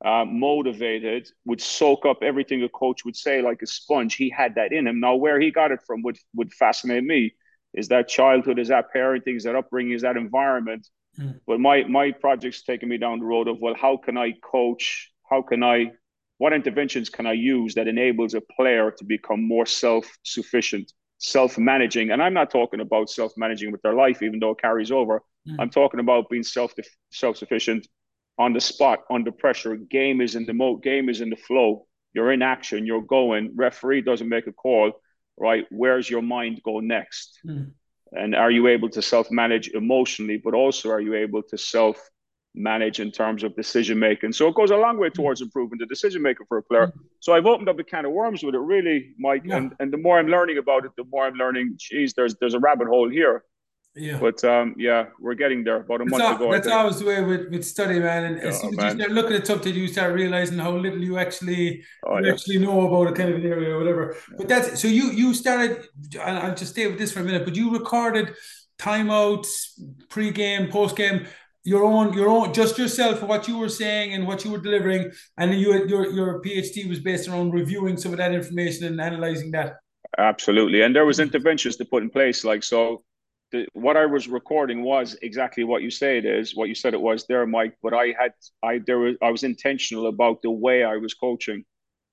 Uh, 0.04 0.26
motivated, 0.26 1.26
would 1.46 1.60
soak 1.60 2.04
up 2.04 2.18
everything 2.22 2.62
a 2.62 2.68
coach 2.68 3.06
would 3.06 3.16
say 3.16 3.40
like 3.40 3.62
a 3.62 3.66
sponge. 3.66 4.14
He 4.14 4.28
had 4.28 4.56
that 4.56 4.70
in 4.70 4.86
him. 4.86 5.00
Now, 5.00 5.16
where 5.16 5.40
he 5.40 5.50
got 5.50 5.72
it 5.72 5.80
from 5.86 6.02
would 6.02 6.18
would 6.34 6.52
fascinate 6.52 7.02
me. 7.02 7.32
Is 7.72 7.88
that 7.88 8.06
childhood? 8.06 8.58
Is 8.58 8.68
that 8.68 8.92
parenting? 8.94 9.36
Is 9.36 9.44
that 9.44 9.56
upbringing? 9.56 9.94
Is 9.94 10.02
that 10.02 10.18
environment? 10.18 10.86
Mm. 11.18 11.40
But 11.46 11.60
my 11.60 11.84
my 11.84 12.12
project's 12.12 12.62
taking 12.62 12.90
me 12.90 12.98
down 12.98 13.20
the 13.20 13.24
road 13.24 13.48
of 13.48 13.58
well, 13.58 13.74
how 13.74 13.96
can 13.96 14.18
I 14.18 14.32
coach? 14.32 15.10
How 15.30 15.40
can 15.40 15.62
I 15.62 15.92
what 16.38 16.52
interventions 16.52 17.08
can 17.08 17.26
I 17.26 17.32
use 17.32 17.74
that 17.74 17.88
enables 17.88 18.34
a 18.34 18.40
player 18.40 18.90
to 18.90 19.04
become 19.04 19.46
more 19.46 19.66
self-sufficient, 19.66 20.92
self-managing? 21.18 22.10
And 22.10 22.22
I'm 22.22 22.34
not 22.34 22.50
talking 22.50 22.80
about 22.80 23.08
self-managing 23.08 23.72
with 23.72 23.82
their 23.82 23.94
life, 23.94 24.22
even 24.22 24.38
though 24.38 24.50
it 24.50 24.60
carries 24.60 24.90
over. 24.90 25.22
Mm. 25.48 25.56
I'm 25.58 25.70
talking 25.70 26.00
about 26.00 26.28
being 26.28 26.42
self 26.42 26.74
self-sufficient 27.10 27.86
on 28.38 28.52
the 28.52 28.60
spot, 28.60 29.04
under 29.10 29.32
pressure. 29.32 29.76
Game 29.76 30.20
is 30.20 30.34
in 30.34 30.44
the 30.44 30.52
mo 30.52 30.76
game 30.76 31.08
is 31.08 31.20
in 31.20 31.30
the 31.30 31.36
flow. 31.36 31.86
You're 32.12 32.32
in 32.32 32.42
action, 32.42 32.86
you're 32.86 33.02
going. 33.02 33.52
Referee 33.56 34.02
doesn't 34.02 34.28
make 34.28 34.46
a 34.46 34.52
call, 34.52 34.92
right? 35.38 35.66
Where's 35.70 36.08
your 36.08 36.22
mind 36.22 36.60
go 36.64 36.80
next? 36.80 37.38
Mm. 37.46 37.72
And 38.12 38.34
are 38.34 38.50
you 38.50 38.68
able 38.68 38.88
to 38.90 39.02
self-manage 39.02 39.68
emotionally, 39.68 40.40
but 40.42 40.54
also 40.54 40.90
are 40.90 41.00
you 41.00 41.14
able 41.14 41.42
to 41.44 41.58
self 41.58 41.98
manage 42.56 43.00
in 43.00 43.10
terms 43.10 43.42
of 43.42 43.54
decision 43.54 43.98
making. 43.98 44.32
So 44.32 44.48
it 44.48 44.54
goes 44.54 44.70
a 44.70 44.76
long 44.76 44.98
way 44.98 45.10
towards 45.10 45.40
improving 45.42 45.78
the 45.78 45.86
decision 45.86 46.22
making 46.22 46.46
for 46.48 46.58
a 46.58 46.62
player. 46.62 46.92
So 47.20 47.34
I've 47.34 47.46
opened 47.46 47.68
up 47.68 47.78
a 47.78 47.84
can 47.84 48.06
of 48.06 48.12
worms 48.12 48.42
with 48.42 48.54
it, 48.54 48.58
really, 48.58 49.14
Mike. 49.18 49.42
Yeah. 49.44 49.56
And 49.56 49.74
and 49.78 49.92
the 49.92 49.98
more 49.98 50.18
I'm 50.18 50.28
learning 50.28 50.58
about 50.58 50.84
it, 50.84 50.92
the 50.96 51.04
more 51.04 51.26
I'm 51.26 51.34
learning. 51.34 51.74
Geez, 51.78 52.14
there's 52.14 52.34
there's 52.36 52.54
a 52.54 52.58
rabbit 52.58 52.88
hole 52.88 53.08
here. 53.08 53.44
Yeah. 53.98 54.18
But 54.18 54.44
um, 54.44 54.74
yeah, 54.76 55.06
we're 55.18 55.34
getting 55.34 55.64
there. 55.64 55.76
About 55.76 56.02
a 56.02 56.04
that's 56.04 56.10
month 56.10 56.22
all, 56.24 56.34
ago. 56.34 56.52
That's 56.52 56.68
always 56.68 56.98
the 56.98 57.06
way 57.06 57.22
with, 57.22 57.50
with 57.50 57.64
study, 57.64 57.98
man. 57.98 58.24
And 58.24 58.40
as 58.40 58.60
soon 58.60 58.74
as 58.74 58.76
man. 58.76 58.98
you 58.98 59.02
start 59.04 59.12
looking 59.12 59.36
at 59.36 59.46
something, 59.46 59.74
you 59.74 59.88
start 59.88 60.12
realizing 60.12 60.58
how 60.58 60.76
little 60.76 61.02
you 61.02 61.16
actually 61.16 61.82
oh, 62.06 62.18
you 62.18 62.26
yeah. 62.26 62.32
actually 62.32 62.58
know 62.58 62.86
about 62.86 63.10
a 63.10 63.14
kind 63.14 63.30
of 63.30 63.36
an 63.36 63.46
area 63.46 63.74
or 63.74 63.78
whatever. 63.78 64.14
Yeah. 64.14 64.36
But 64.36 64.48
that's 64.48 64.80
so 64.80 64.88
you 64.88 65.12
you 65.12 65.32
started. 65.32 65.86
I'll 66.20 66.54
just 66.54 66.72
stay 66.72 66.86
with 66.86 66.98
this 66.98 67.12
for 67.12 67.20
a 67.20 67.24
minute. 67.24 67.46
But 67.46 67.56
you 67.56 67.72
recorded 67.72 68.34
timeouts, 68.78 69.48
pre-game, 70.10 70.68
post-game 70.70 71.26
your 71.66 71.84
own 71.84 72.12
your 72.14 72.28
own 72.28 72.54
just 72.54 72.78
yourself 72.78 73.22
what 73.22 73.48
you 73.48 73.58
were 73.58 73.68
saying 73.68 74.14
and 74.14 74.26
what 74.26 74.44
you 74.44 74.52
were 74.52 74.62
delivering. 74.68 75.10
And 75.36 75.52
you 75.52 75.86
your 75.86 76.06
your 76.12 76.40
phd 76.42 76.88
was 76.88 77.00
based 77.00 77.28
around 77.28 77.52
reviewing 77.52 77.96
some 77.96 78.12
of 78.12 78.18
that 78.18 78.32
information 78.32 78.86
and 78.86 79.00
analyzing 79.00 79.50
that. 79.50 79.74
Absolutely. 80.16 80.82
And 80.82 80.94
there 80.94 81.04
was 81.04 81.18
interventions 81.18 81.76
to 81.76 81.84
put 81.84 82.04
in 82.04 82.10
place. 82.10 82.44
Like 82.44 82.62
so 82.62 83.02
the, 83.52 83.66
what 83.74 83.96
i 83.96 84.06
was 84.06 84.26
recording 84.26 84.82
was 84.82 85.16
exactly 85.22 85.62
what 85.62 85.82
you 85.82 85.90
say 85.90 86.18
it 86.18 86.24
is 86.24 86.56
what 86.56 86.68
you 86.68 86.74
said 86.74 86.94
it 86.94 87.00
was 87.00 87.26
there 87.28 87.46
mike 87.46 87.76
but 87.80 87.94
i 87.94 88.06
had 88.18 88.32
i 88.64 88.80
there 88.86 88.98
was 88.98 89.14
i 89.22 89.30
was 89.30 89.44
intentional 89.44 90.08
about 90.08 90.42
the 90.42 90.50
way 90.50 90.82
i 90.82 90.96
was 90.96 91.14
coaching. 91.14 91.64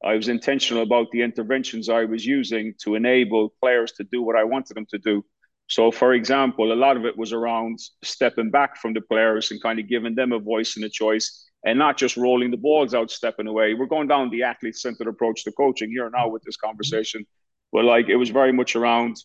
I 0.05 0.15
was 0.15 0.27
intentional 0.27 0.83
about 0.83 1.07
the 1.11 1.21
interventions 1.23 1.89
i 1.89 2.05
was 2.05 2.23
using 2.23 2.73
to 2.83 2.93
enable 2.93 3.53
players 3.61 3.93
to 3.93 4.03
do 4.03 4.21
what 4.21 4.35
i 4.35 4.43
wanted 4.43 4.75
them 4.77 4.85
to 4.91 4.99
do 4.99 5.25
so, 5.73 5.89
for 5.89 6.13
example, 6.13 6.71
a 6.71 6.75
lot 6.75 6.97
of 6.97 7.05
it 7.05 7.17
was 7.17 7.33
around 7.33 7.79
stepping 8.03 8.51
back 8.51 8.77
from 8.77 8.93
the 8.93 9.01
players 9.01 9.49
and 9.49 9.59
kind 9.59 9.79
of 9.79 9.89
giving 9.89 10.13
them 10.13 10.31
a 10.31 10.37
voice 10.37 10.75
and 10.75 10.85
a 10.85 10.89
choice 10.89 11.49
and 11.65 11.79
not 11.79 11.97
just 11.97 12.15
rolling 12.15 12.51
the 12.51 12.57
balls 12.57 12.93
out, 12.93 13.09
stepping 13.09 13.47
away. 13.47 13.73
We're 13.73 13.87
going 13.87 14.07
down 14.07 14.29
the 14.29 14.43
athlete 14.43 14.75
centered 14.75 15.07
approach 15.07 15.43
to 15.45 15.51
coaching 15.51 15.89
here 15.89 16.11
now 16.11 16.27
with 16.27 16.43
this 16.43 16.57
conversation. 16.57 17.25
But 17.71 17.85
like 17.85 18.07
it 18.07 18.17
was 18.17 18.29
very 18.29 18.53
much 18.53 18.75
around, 18.75 19.15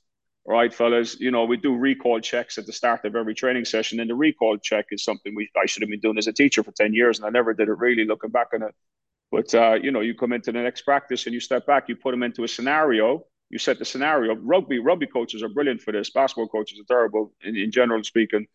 right, 0.47 0.73
fellas, 0.73 1.21
you 1.21 1.31
know, 1.31 1.45
we 1.45 1.59
do 1.59 1.77
recall 1.77 2.19
checks 2.19 2.57
at 2.57 2.65
the 2.65 2.73
start 2.73 3.05
of 3.05 3.15
every 3.15 3.35
training 3.35 3.67
session. 3.67 4.01
And 4.01 4.09
the 4.09 4.15
recall 4.15 4.57
check 4.57 4.87
is 4.91 5.05
something 5.05 5.35
we 5.35 5.51
I 5.55 5.67
should 5.67 5.83
have 5.83 5.91
been 5.91 6.01
doing 6.01 6.17
as 6.17 6.29
a 6.29 6.33
teacher 6.33 6.63
for 6.63 6.73
10 6.73 6.95
years 6.95 7.19
and 7.19 7.27
I 7.27 7.31
never 7.31 7.53
did 7.53 7.69
it 7.69 7.77
really 7.77 8.07
looking 8.07 8.31
back 8.31 8.55
on 8.55 8.63
it. 8.63 8.75
But 9.31 9.55
uh, 9.55 9.75
you 9.83 9.91
know, 9.91 10.01
you 10.01 10.15
come 10.15 10.33
into 10.33 10.51
the 10.51 10.63
next 10.63 10.81
practice 10.81 11.27
and 11.27 11.35
you 11.35 11.41
step 11.41 11.67
back, 11.67 11.91
you 11.91 11.97
put 11.97 12.13
them 12.13 12.23
into 12.23 12.45
a 12.45 12.49
scenario 12.49 13.27
you 13.51 13.59
set 13.59 13.79
the 13.79 13.85
scenario. 13.85 14.35
Rugby 14.35 14.79
rugby 14.79 15.07
coaches 15.07 15.43
are 15.43 15.49
brilliant 15.49 15.81
for 15.81 15.93
this. 15.93 16.11
Basketball 16.11 16.49
coaches 16.49 16.79
are 16.81 16.85
terrible 16.85 17.33
in, 17.43 17.57
in 17.57 17.71
general 17.71 18.05
speaking. 18.05 18.47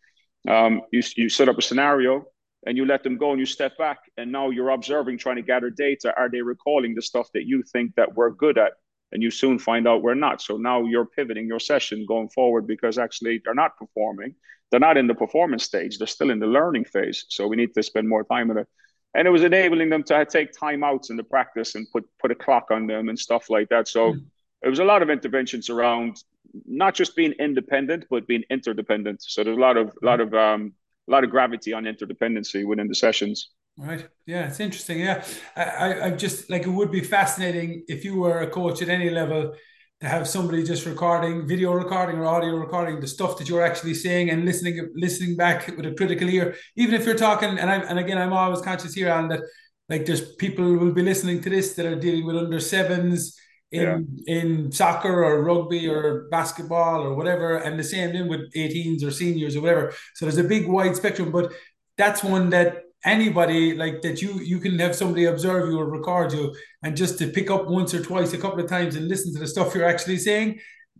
Um, 0.47 0.81
you 0.91 1.01
you 1.15 1.29
set 1.29 1.49
up 1.49 1.57
a 1.57 1.61
scenario 1.61 2.25
and 2.65 2.77
you 2.77 2.85
let 2.85 3.03
them 3.03 3.17
go 3.17 3.31
and 3.31 3.39
you 3.39 3.45
step 3.45 3.77
back 3.77 3.99
and 4.17 4.31
now 4.31 4.49
you're 4.49 4.69
observing, 4.69 5.17
trying 5.17 5.37
to 5.37 5.41
gather 5.41 5.69
data. 5.69 6.13
Are 6.15 6.29
they 6.29 6.41
recalling 6.41 6.95
the 6.95 7.01
stuff 7.01 7.29
that 7.33 7.45
you 7.45 7.63
think 7.63 7.95
that 7.95 8.13
we're 8.15 8.31
good 8.31 8.57
at? 8.57 8.73
And 9.11 9.21
you 9.21 9.29
soon 9.29 9.59
find 9.59 9.87
out 9.87 10.01
we're 10.01 10.15
not. 10.15 10.41
So 10.41 10.57
now 10.57 10.83
you're 10.83 11.05
pivoting 11.05 11.47
your 11.47 11.59
session 11.59 12.05
going 12.07 12.29
forward 12.29 12.65
because 12.65 12.97
actually 12.97 13.41
they're 13.43 13.53
not 13.53 13.77
performing. 13.77 14.33
They're 14.71 14.79
not 14.79 14.97
in 14.97 15.05
the 15.05 15.13
performance 15.13 15.63
stage. 15.63 15.99
They're 15.99 16.07
still 16.07 16.31
in 16.31 16.39
the 16.39 16.47
learning 16.47 16.85
phase. 16.85 17.25
So 17.29 17.47
we 17.47 17.55
need 17.55 17.75
to 17.75 17.83
spend 17.83 18.09
more 18.09 18.23
time 18.23 18.49
on 18.49 18.57
it. 18.57 18.67
And 19.13 19.27
it 19.27 19.31
was 19.31 19.43
enabling 19.43 19.89
them 19.89 20.01
to 20.03 20.25
take 20.25 20.51
timeouts 20.51 21.11
in 21.11 21.17
the 21.17 21.23
practice 21.23 21.75
and 21.75 21.85
put 21.91 22.05
put 22.19 22.31
a 22.31 22.35
clock 22.35 22.71
on 22.71 22.87
them 22.87 23.09
and 23.09 23.17
stuff 23.17 23.49
like 23.49 23.69
that. 23.69 23.87
So. 23.87 24.13
Mm 24.13 24.25
it 24.63 24.69
was 24.69 24.79
a 24.79 24.83
lot 24.83 25.01
of 25.01 25.09
interventions 25.09 25.69
around 25.69 26.23
not 26.65 26.93
just 26.93 27.15
being 27.15 27.33
independent 27.33 28.05
but 28.09 28.27
being 28.27 28.43
interdependent. 28.49 29.21
So 29.21 29.43
there's 29.43 29.57
a 29.57 29.59
lot 29.59 29.77
of 29.77 29.91
lot 30.01 30.21
of 30.21 30.33
um 30.33 30.73
a 31.07 31.11
lot 31.11 31.23
of 31.23 31.29
gravity 31.29 31.73
on 31.73 31.83
interdependency 31.83 32.65
within 32.65 32.87
the 32.87 32.95
sessions. 32.95 33.49
Right. 33.77 34.07
Yeah 34.25 34.47
it's 34.47 34.59
interesting. 34.59 34.99
Yeah. 34.99 35.23
I 35.55 36.01
i 36.05 36.09
just 36.11 36.49
like 36.49 36.63
it 36.63 36.69
would 36.69 36.91
be 36.91 37.01
fascinating 37.01 37.83
if 37.87 38.05
you 38.05 38.19
were 38.19 38.41
a 38.41 38.49
coach 38.49 38.81
at 38.81 38.89
any 38.89 39.09
level 39.09 39.55
to 40.01 40.07
have 40.07 40.27
somebody 40.27 40.63
just 40.63 40.85
recording 40.85 41.47
video 41.47 41.71
recording 41.71 42.17
or 42.17 42.25
audio 42.25 42.55
recording 42.55 42.99
the 42.99 43.07
stuff 43.07 43.37
that 43.37 43.49
you're 43.49 43.65
actually 43.65 43.93
saying 43.93 44.29
and 44.29 44.45
listening 44.45 44.89
listening 44.95 45.35
back 45.35 45.67
with 45.75 45.85
a 45.85 45.93
critical 45.93 46.29
ear. 46.29 46.55
Even 46.75 46.93
if 46.93 47.05
you're 47.05 47.15
talking 47.15 47.57
and 47.57 47.69
i 47.69 47.77
and 47.89 47.97
again 47.99 48.17
i'm 48.17 48.33
always 48.33 48.61
conscious 48.61 48.93
here 48.93 49.11
on 49.11 49.27
that 49.27 49.41
like 49.89 50.05
there's 50.05 50.35
people 50.35 50.65
will 50.77 50.91
be 50.91 51.01
listening 51.01 51.41
to 51.41 51.49
this 51.49 51.73
that 51.73 51.85
are 51.85 51.95
dealing 51.95 52.25
with 52.25 52.37
under 52.37 52.59
sevens 52.59 53.37
in 53.73 53.81
yeah. 54.25 54.35
in 54.35 54.71
soccer 54.71 55.23
or 55.23 55.43
rugby 55.43 55.89
or 55.89 56.27
basketball 56.29 57.01
or 57.01 57.15
whatever, 57.15 57.57
and 57.57 57.77
the 57.77 57.83
same 57.83 58.11
thing 58.11 58.27
with 58.27 58.53
18s 58.53 59.03
or 59.03 59.11
seniors 59.11 59.55
or 59.55 59.61
whatever. 59.61 59.93
So 60.13 60.25
there's 60.25 60.37
a 60.37 60.43
big 60.43 60.67
wide 60.67 60.95
spectrum, 60.95 61.31
but 61.31 61.51
that's 61.97 62.23
one 62.23 62.51
that 62.51 62.83
anybody 63.05 63.75
like 63.75 64.01
that 64.01 64.21
you 64.21 64.39
you 64.39 64.59
can 64.59 64.77
have 64.79 64.95
somebody 64.95 65.25
observe 65.25 65.67
you 65.67 65.77
or 65.79 65.85
record 65.85 66.31
you 66.31 66.55
and 66.83 66.95
just 66.95 67.17
to 67.17 67.27
pick 67.27 67.49
up 67.51 67.67
once 67.67 67.93
or 67.93 68.01
twice 68.01 68.31
a 68.31 68.37
couple 68.37 68.59
of 68.59 68.69
times 68.69 68.95
and 68.95 69.09
listen 69.09 69.33
to 69.33 69.39
the 69.39 69.47
stuff 69.47 69.75
you're 69.75 69.85
actually 69.85 70.17
saying 70.17 70.57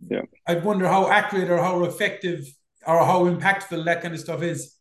yeah 0.08 0.20
i'd 0.48 0.62
wonder 0.62 0.86
how 0.86 1.08
accurate 1.08 1.48
or 1.48 1.56
how 1.56 1.82
effective 1.84 2.44
or 2.86 2.98
how 3.06 3.24
impactful 3.24 3.82
that 3.86 4.02
kind 4.02 4.12
of 4.12 4.20
stuff 4.20 4.42
is 4.42 4.76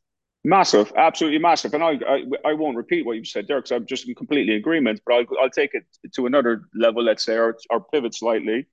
Massive, 0.46 0.92
absolutely 0.98 1.40
massive. 1.40 1.74
And 1.74 1.84
I, 1.84 1.92
I, 2.06 2.24
I 2.46 2.54
won't 2.54 2.76
repeat 2.76 3.06
what 3.06 3.16
you 3.16 3.24
said 3.24 3.48
there 3.48 3.60
because 3.60 3.72
I'm 3.72 3.86
just 3.86 4.08
in 4.08 4.16
completely 4.16 4.56
agreement. 4.56 5.00
But 5.06 5.14
I'll, 5.14 5.26
I'll 5.42 5.50
take 5.50 5.74
it 5.74 5.86
to 6.16 6.26
another 6.26 6.64
level. 6.76 7.02
Let's 7.02 7.24
say, 7.24 7.36
or, 7.36 7.56
or 7.70 7.86
pivot 7.94 8.14
slightly. 8.14 8.68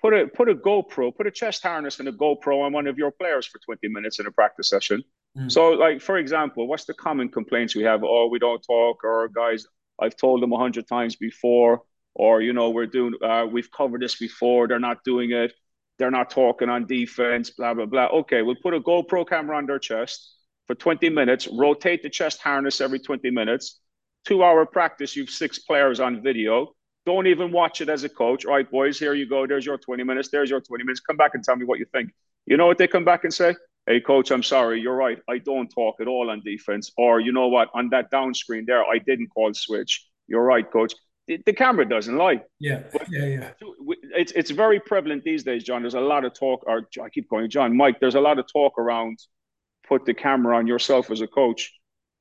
Put 0.00 0.14
a 0.14 0.28
put 0.28 0.48
a 0.48 0.54
GoPro, 0.54 1.14
put 1.14 1.26
a 1.26 1.30
chest 1.30 1.62
harness 1.62 1.98
and 1.98 2.08
a 2.08 2.12
GoPro 2.12 2.62
on 2.64 2.72
one 2.72 2.86
of 2.86 2.98
your 2.98 3.10
players 3.10 3.46
for 3.46 3.58
20 3.58 3.88
minutes 3.88 4.20
in 4.20 4.26
a 4.26 4.30
practice 4.30 4.68
session. 4.68 5.02
Mm. 5.36 5.50
So, 5.50 5.70
like 5.70 6.00
for 6.00 6.18
example, 6.18 6.68
what's 6.68 6.84
the 6.84 6.94
common 6.94 7.28
complaints 7.28 7.74
we 7.74 7.82
have? 7.82 8.04
Oh, 8.04 8.28
we 8.28 8.38
don't 8.38 8.62
talk, 8.62 9.02
or 9.02 9.28
guys, 9.28 9.66
I've 10.00 10.16
told 10.16 10.40
them 10.40 10.52
a 10.52 10.58
hundred 10.58 10.86
times 10.86 11.16
before, 11.16 11.82
or 12.14 12.42
you 12.42 12.52
know, 12.52 12.70
we're 12.70 12.86
doing, 12.86 13.14
uh, 13.24 13.46
we've 13.50 13.70
covered 13.72 14.02
this 14.02 14.16
before. 14.16 14.68
They're 14.68 14.78
not 14.78 15.02
doing 15.04 15.32
it. 15.32 15.52
They're 15.98 16.10
not 16.12 16.30
talking 16.30 16.68
on 16.68 16.86
defense. 16.86 17.50
Blah 17.50 17.74
blah 17.74 17.86
blah. 17.86 18.06
Okay, 18.06 18.42
we'll 18.42 18.56
put 18.62 18.74
a 18.74 18.80
GoPro 18.80 19.28
camera 19.28 19.56
on 19.56 19.66
their 19.66 19.80
chest 19.80 20.36
for 20.66 20.74
20 20.74 21.08
minutes, 21.10 21.48
rotate 21.48 22.02
the 22.02 22.10
chest 22.10 22.40
harness 22.40 22.80
every 22.80 22.98
20 22.98 23.30
minutes. 23.30 23.80
Two 24.24 24.44
hour 24.44 24.64
practice, 24.64 25.16
you've 25.16 25.30
six 25.30 25.58
players 25.58 26.00
on 26.00 26.22
video. 26.22 26.74
Don't 27.04 27.26
even 27.26 27.50
watch 27.50 27.80
it 27.80 27.88
as 27.88 28.04
a 28.04 28.08
coach. 28.08 28.46
All 28.46 28.54
right, 28.54 28.70
boys, 28.70 28.98
here 28.98 29.14
you 29.14 29.28
go. 29.28 29.46
There's 29.46 29.66
your 29.66 29.78
20 29.78 30.04
minutes. 30.04 30.28
There's 30.28 30.50
your 30.50 30.60
20 30.60 30.84
minutes. 30.84 31.00
Come 31.00 31.16
back 31.16 31.32
and 31.34 31.42
tell 31.42 31.56
me 31.56 31.64
what 31.64 31.80
you 31.80 31.86
think. 31.92 32.10
You 32.46 32.56
know 32.56 32.66
what 32.66 32.78
they 32.78 32.86
come 32.86 33.04
back 33.04 33.24
and 33.24 33.34
say? 33.34 33.56
Hey, 33.86 34.00
coach, 34.00 34.30
I'm 34.30 34.44
sorry. 34.44 34.80
You're 34.80 34.94
right. 34.94 35.18
I 35.28 35.38
don't 35.38 35.68
talk 35.68 35.96
at 36.00 36.06
all 36.06 36.30
on 36.30 36.40
defense. 36.44 36.92
Or, 36.96 37.18
you 37.18 37.32
know 37.32 37.48
what? 37.48 37.68
On 37.74 37.88
that 37.90 38.10
down 38.10 38.34
screen 38.34 38.64
there, 38.66 38.84
I 38.84 38.98
didn't 38.98 39.28
call 39.28 39.52
switch. 39.54 40.06
You're 40.28 40.44
right, 40.44 40.70
coach. 40.70 40.94
The, 41.26 41.40
the 41.44 41.52
camera 41.52 41.88
doesn't 41.88 42.16
lie. 42.16 42.42
Yeah. 42.60 42.82
But 42.92 43.06
yeah. 43.10 43.26
Yeah. 43.26 43.50
It's, 44.14 44.30
it's 44.32 44.50
very 44.52 44.78
prevalent 44.78 45.24
these 45.24 45.42
days, 45.42 45.64
John. 45.64 45.82
There's 45.82 45.94
a 45.94 46.00
lot 46.00 46.24
of 46.24 46.34
talk, 46.34 46.62
or 46.66 46.88
I 47.02 47.08
keep 47.08 47.28
going, 47.28 47.50
John, 47.50 47.76
Mike, 47.76 47.98
there's 47.98 48.14
a 48.14 48.20
lot 48.20 48.38
of 48.38 48.46
talk 48.52 48.78
around 48.78 49.18
put 49.92 50.06
the 50.06 50.14
camera 50.14 50.56
on 50.56 50.66
yourself 50.66 51.10
as 51.10 51.20
a 51.20 51.26
coach, 51.40 51.60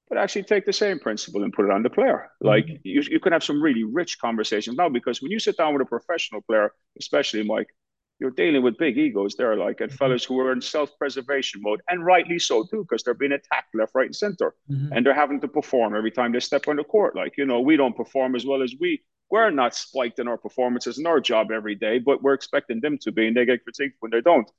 but 0.09 0.17
actually 0.17 0.43
take 0.43 0.65
the 0.65 0.79
same 0.83 0.99
principle 0.99 1.41
and 1.43 1.53
put 1.53 1.65
it 1.67 1.71
on 1.71 1.83
the 1.83 1.89
player. 1.89 2.19
Mm-hmm. 2.21 2.47
Like 2.53 2.67
you, 2.83 3.01
you 3.13 3.19
can 3.23 3.31
have 3.31 3.45
some 3.49 3.61
really 3.67 3.85
rich 3.85 4.19
conversations 4.19 4.75
now 4.77 4.89
because 4.89 5.21
when 5.21 5.31
you 5.31 5.39
sit 5.39 5.55
down 5.57 5.71
with 5.73 5.83
a 5.87 5.91
professional 5.97 6.41
player, 6.41 6.67
especially 6.99 7.43
Mike, 7.43 7.71
you're 8.19 8.39
dealing 8.43 8.61
with 8.61 8.77
big 8.77 8.97
egos 8.97 9.35
there, 9.35 9.55
like 9.55 9.79
and 9.81 9.89
mm-hmm. 9.89 9.97
fellas 9.97 10.23
who 10.25 10.37
are 10.41 10.51
in 10.51 10.61
self-preservation 10.61 11.61
mode, 11.63 11.81
and 11.89 12.05
rightly 12.05 12.39
so 12.39 12.57
too, 12.69 12.81
because 12.83 13.03
they're 13.03 13.21
being 13.23 13.31
attacked 13.39 13.73
left, 13.73 13.95
right, 13.95 14.11
and 14.11 14.15
center, 14.15 14.53
mm-hmm. 14.69 14.91
and 14.93 15.05
they're 15.05 15.21
having 15.23 15.39
to 15.41 15.47
perform 15.47 15.95
every 15.95 16.11
time 16.11 16.31
they 16.31 16.39
step 16.39 16.67
on 16.67 16.75
the 16.75 16.83
court. 16.83 17.15
Like 17.15 17.33
you 17.39 17.45
know, 17.45 17.61
we 17.61 17.77
don't 17.77 17.95
perform 17.95 18.35
as 18.35 18.45
well 18.45 18.61
as 18.61 18.75
we. 18.79 19.01
We're 19.31 19.49
not 19.49 19.73
spiked 19.73 20.19
in 20.19 20.27
our 20.27 20.37
performances 20.37 20.99
in 20.99 21.05
our 21.07 21.21
job 21.21 21.51
every 21.51 21.75
day, 21.75 21.99
but 21.99 22.21
we're 22.21 22.33
expecting 22.33 22.81
them 22.81 22.97
to 23.03 23.13
be, 23.13 23.27
and 23.27 23.35
they 23.35 23.45
get 23.45 23.61
critiqued 23.65 23.97
when 24.01 24.11
they 24.11 24.19
don't. 24.19 24.49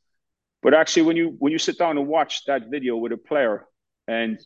But 0.63 0.75
actually, 0.75 1.03
when 1.03 1.17
you 1.17 1.35
when 1.39 1.53
you 1.53 1.59
sit 1.59 1.79
down 1.79 1.99
and 1.99 2.07
watch 2.07 2.45
that 2.47 2.71
video 2.71 2.97
with 2.97 3.13
a 3.13 3.17
player, 3.17 3.67
and 4.07 4.39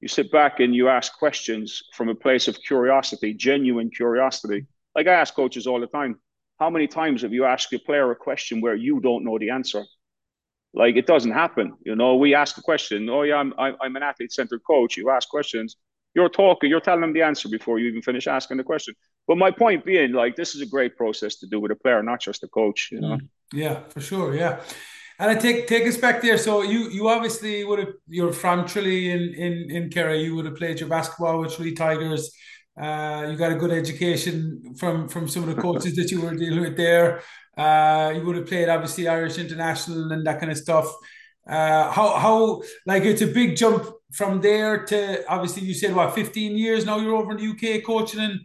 you 0.00 0.08
sit 0.08 0.30
back 0.30 0.60
and 0.60 0.74
you 0.74 0.88
ask 0.88 1.16
questions 1.18 1.82
from 1.94 2.08
a 2.08 2.14
place 2.14 2.48
of 2.48 2.58
curiosity, 2.62 3.32
genuine 3.32 3.90
curiosity. 3.90 4.66
Like 4.94 5.06
I 5.06 5.14
ask 5.14 5.34
coaches 5.34 5.66
all 5.66 5.80
the 5.80 5.86
time, 5.86 6.20
how 6.58 6.70
many 6.70 6.86
times 6.86 7.22
have 7.22 7.32
you 7.32 7.44
asked 7.44 7.72
a 7.72 7.78
player 7.78 8.10
a 8.10 8.16
question 8.16 8.60
where 8.60 8.74
you 8.74 9.00
don't 9.00 9.24
know 9.24 9.38
the 9.38 9.50
answer? 9.50 9.84
Like 10.74 10.96
it 10.96 11.06
doesn't 11.06 11.32
happen. 11.32 11.74
You 11.84 11.96
know, 11.96 12.16
we 12.16 12.34
ask 12.34 12.58
a 12.58 12.62
question. 12.62 13.08
Oh 13.08 13.22
yeah, 13.22 13.36
I'm 13.36 13.54
I'm 13.58 13.96
an 13.96 14.02
athlete-centered 14.02 14.62
coach. 14.66 14.96
You 14.96 15.10
ask 15.10 15.28
questions. 15.28 15.76
You're 16.14 16.28
talking. 16.28 16.70
You're 16.70 16.80
telling 16.80 17.02
them 17.02 17.12
the 17.12 17.22
answer 17.22 17.48
before 17.48 17.78
you 17.78 17.88
even 17.88 18.02
finish 18.02 18.26
asking 18.26 18.56
the 18.56 18.64
question. 18.64 18.94
But 19.26 19.36
my 19.36 19.50
point 19.50 19.84
being, 19.84 20.12
like, 20.12 20.34
this 20.36 20.54
is 20.54 20.62
a 20.62 20.66
great 20.66 20.96
process 20.96 21.36
to 21.40 21.46
do 21.46 21.60
with 21.60 21.72
a 21.72 21.76
player, 21.76 22.02
not 22.02 22.20
just 22.20 22.42
a 22.42 22.48
coach. 22.48 22.88
You 22.90 23.00
know. 23.00 23.16
Mm-hmm. 23.16 23.58
Yeah, 23.58 23.80
for 23.88 24.00
sure. 24.00 24.34
Yeah. 24.34 24.60
And 25.18 25.30
I 25.30 25.34
take 25.34 25.66
take 25.66 25.86
us 25.86 25.96
back 25.96 26.20
there. 26.20 26.36
So 26.36 26.62
you 26.62 26.90
you 26.90 27.08
obviously 27.08 27.64
would 27.64 27.78
have 27.78 27.92
you're 28.06 28.32
from 28.32 28.66
Tralee 28.66 29.10
in 29.10 29.34
in 29.34 29.70
in 29.70 29.90
Kerry. 29.90 30.22
You 30.22 30.34
would 30.36 30.44
have 30.44 30.56
played 30.56 30.78
your 30.80 30.88
basketball 30.88 31.40
with 31.40 31.54
Tralee 31.54 31.72
Tigers. 31.72 32.30
Uh, 32.78 33.28
you 33.30 33.36
got 33.36 33.52
a 33.52 33.54
good 33.54 33.70
education 33.70 34.74
from 34.78 35.08
from 35.08 35.26
some 35.28 35.48
of 35.48 35.54
the 35.54 35.62
coaches 35.62 35.96
that 35.96 36.10
you 36.10 36.20
were 36.20 36.34
dealing 36.34 36.60
with 36.60 36.76
there. 36.76 37.22
Uh, 37.56 38.12
you 38.14 38.22
would 38.26 38.36
have 38.36 38.46
played 38.46 38.68
obviously 38.68 39.08
Irish 39.08 39.38
international 39.38 40.12
and 40.12 40.26
that 40.26 40.38
kind 40.38 40.52
of 40.52 40.58
stuff. 40.58 40.94
Uh, 41.48 41.90
how 41.90 42.16
how 42.18 42.62
like 42.84 43.04
it's 43.04 43.22
a 43.22 43.26
big 43.26 43.56
jump 43.56 43.86
from 44.12 44.40
there 44.40 44.84
to 44.84 45.24
obviously 45.30 45.62
you 45.62 45.74
said 45.74 45.94
what 45.94 46.14
15 46.14 46.56
years 46.56 46.84
now 46.84 46.98
you're 46.98 47.14
over 47.14 47.32
in 47.32 47.36
the 47.36 47.48
UK 47.78 47.84
coaching 47.84 48.20
and 48.20 48.40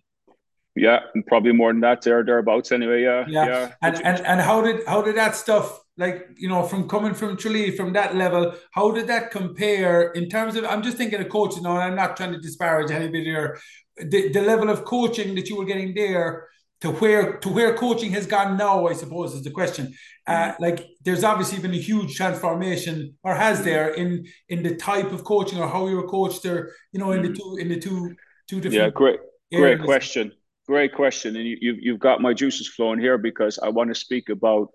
yeah 0.75 0.99
probably 1.27 1.51
more 1.51 1.71
than 1.71 1.81
that 1.81 2.01
there 2.01 2.23
thereabouts 2.23 2.71
anyway 2.71 3.01
yeah 3.01 3.25
yeah, 3.27 3.45
yeah. 3.45 3.71
And, 3.81 3.95
and 4.05 4.25
and 4.25 4.41
how 4.41 4.61
did 4.61 4.85
how 4.85 5.01
did 5.01 5.15
that 5.15 5.35
stuff 5.35 5.79
like 6.01 6.27
you 6.35 6.49
know 6.49 6.63
from 6.63 6.89
coming 6.89 7.13
from 7.13 7.37
Tralee 7.37 7.71
from 7.71 7.93
that 7.93 8.15
level 8.15 8.53
how 8.71 8.91
did 8.91 9.07
that 9.07 9.31
compare 9.31 10.11
in 10.11 10.27
terms 10.27 10.55
of 10.55 10.65
I'm 10.65 10.81
just 10.81 10.97
thinking 10.97 11.21
of 11.21 11.29
coaching 11.29 11.63
now 11.63 11.75
and 11.75 11.83
I'm 11.83 11.95
not 11.95 12.17
trying 12.17 12.33
to 12.33 12.39
disparage 12.39 12.91
anybody 12.91 13.23
here 13.23 13.59
the, 13.97 14.29
the 14.29 14.41
level 14.41 14.69
of 14.69 14.83
coaching 14.83 15.35
that 15.35 15.47
you 15.47 15.57
were 15.57 15.65
getting 15.65 15.93
there 15.93 16.47
to 16.81 16.89
where 16.89 17.37
to 17.37 17.49
where 17.49 17.75
coaching 17.75 18.11
has 18.11 18.25
gone 18.25 18.57
now 18.57 18.87
I 18.87 18.93
suppose 18.93 19.33
is 19.33 19.43
the 19.43 19.51
question 19.51 19.93
uh, 20.27 20.33
mm-hmm. 20.33 20.63
like 20.63 20.87
there's 21.05 21.23
obviously 21.23 21.59
been 21.59 21.73
a 21.73 21.85
huge 21.91 22.15
transformation 22.15 23.15
or 23.23 23.35
has 23.35 23.57
mm-hmm. 23.57 23.65
there 23.65 23.89
in 23.93 24.25
in 24.49 24.63
the 24.63 24.75
type 24.75 25.11
of 25.11 25.23
coaching 25.23 25.59
or 25.59 25.67
how 25.67 25.87
you 25.87 25.97
were 25.97 26.07
coached 26.07 26.45
or 26.45 26.73
you 26.91 26.99
know 26.99 27.11
in 27.11 27.21
the 27.21 27.29
mm-hmm. 27.29 27.55
two 27.55 27.61
in 27.61 27.69
the 27.69 27.79
two 27.79 28.15
two 28.49 28.59
different 28.59 28.73
yeah 28.73 28.89
great 28.89 29.19
great 29.53 29.81
question 29.83 30.31
great 30.67 30.93
question 30.93 31.35
and 31.35 31.45
you, 31.45 31.57
you've, 31.59 31.79
you've 31.81 31.99
got 31.99 32.21
my 32.21 32.33
juices 32.33 32.67
flowing 32.67 32.99
here 32.99 33.17
because 33.17 33.59
I 33.59 33.69
want 33.69 33.89
to 33.89 33.95
speak 33.95 34.29
about 34.29 34.69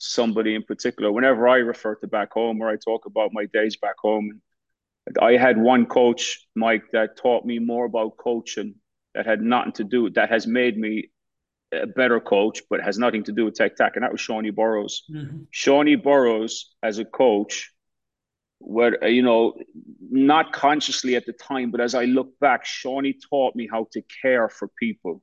somebody 0.00 0.54
in 0.54 0.62
particular. 0.62 1.12
Whenever 1.12 1.48
I 1.48 1.58
refer 1.58 1.94
to 1.96 2.08
back 2.08 2.32
home 2.32 2.60
or 2.60 2.68
I 2.68 2.76
talk 2.76 3.06
about 3.06 3.32
my 3.32 3.46
days 3.46 3.76
back 3.76 3.96
home, 3.98 4.40
I 5.20 5.32
had 5.32 5.58
one 5.58 5.86
coach, 5.86 6.46
Mike, 6.54 6.84
that 6.92 7.16
taught 7.16 7.44
me 7.44 7.58
more 7.58 7.84
about 7.84 8.16
coaching 8.16 8.74
that 9.14 9.26
had 9.26 9.40
nothing 9.40 9.72
to 9.72 9.84
do, 9.84 10.10
that 10.10 10.30
has 10.30 10.46
made 10.46 10.78
me 10.78 11.10
a 11.72 11.86
better 11.86 12.20
coach, 12.20 12.62
but 12.68 12.80
has 12.80 12.98
nothing 12.98 13.24
to 13.24 13.32
do 13.32 13.44
with 13.44 13.54
tech 13.54 13.76
tac, 13.76 13.96
and 13.96 14.02
that 14.02 14.12
was 14.12 14.20
Seanie 14.20 14.54
Burrows. 14.54 15.04
Mm-hmm. 15.10 15.42
Seanie 15.54 16.02
Burrows, 16.02 16.74
as 16.82 16.98
a 16.98 17.04
coach, 17.04 17.72
where 18.58 19.08
you 19.08 19.22
know, 19.22 19.54
not 20.00 20.52
consciously 20.52 21.16
at 21.16 21.26
the 21.26 21.32
time, 21.32 21.70
but 21.70 21.80
as 21.80 21.94
I 21.94 22.04
look 22.04 22.38
back, 22.40 22.64
Seanie 22.64 23.16
taught 23.30 23.56
me 23.56 23.68
how 23.70 23.86
to 23.92 24.02
care 24.22 24.48
for 24.48 24.68
people, 24.78 25.22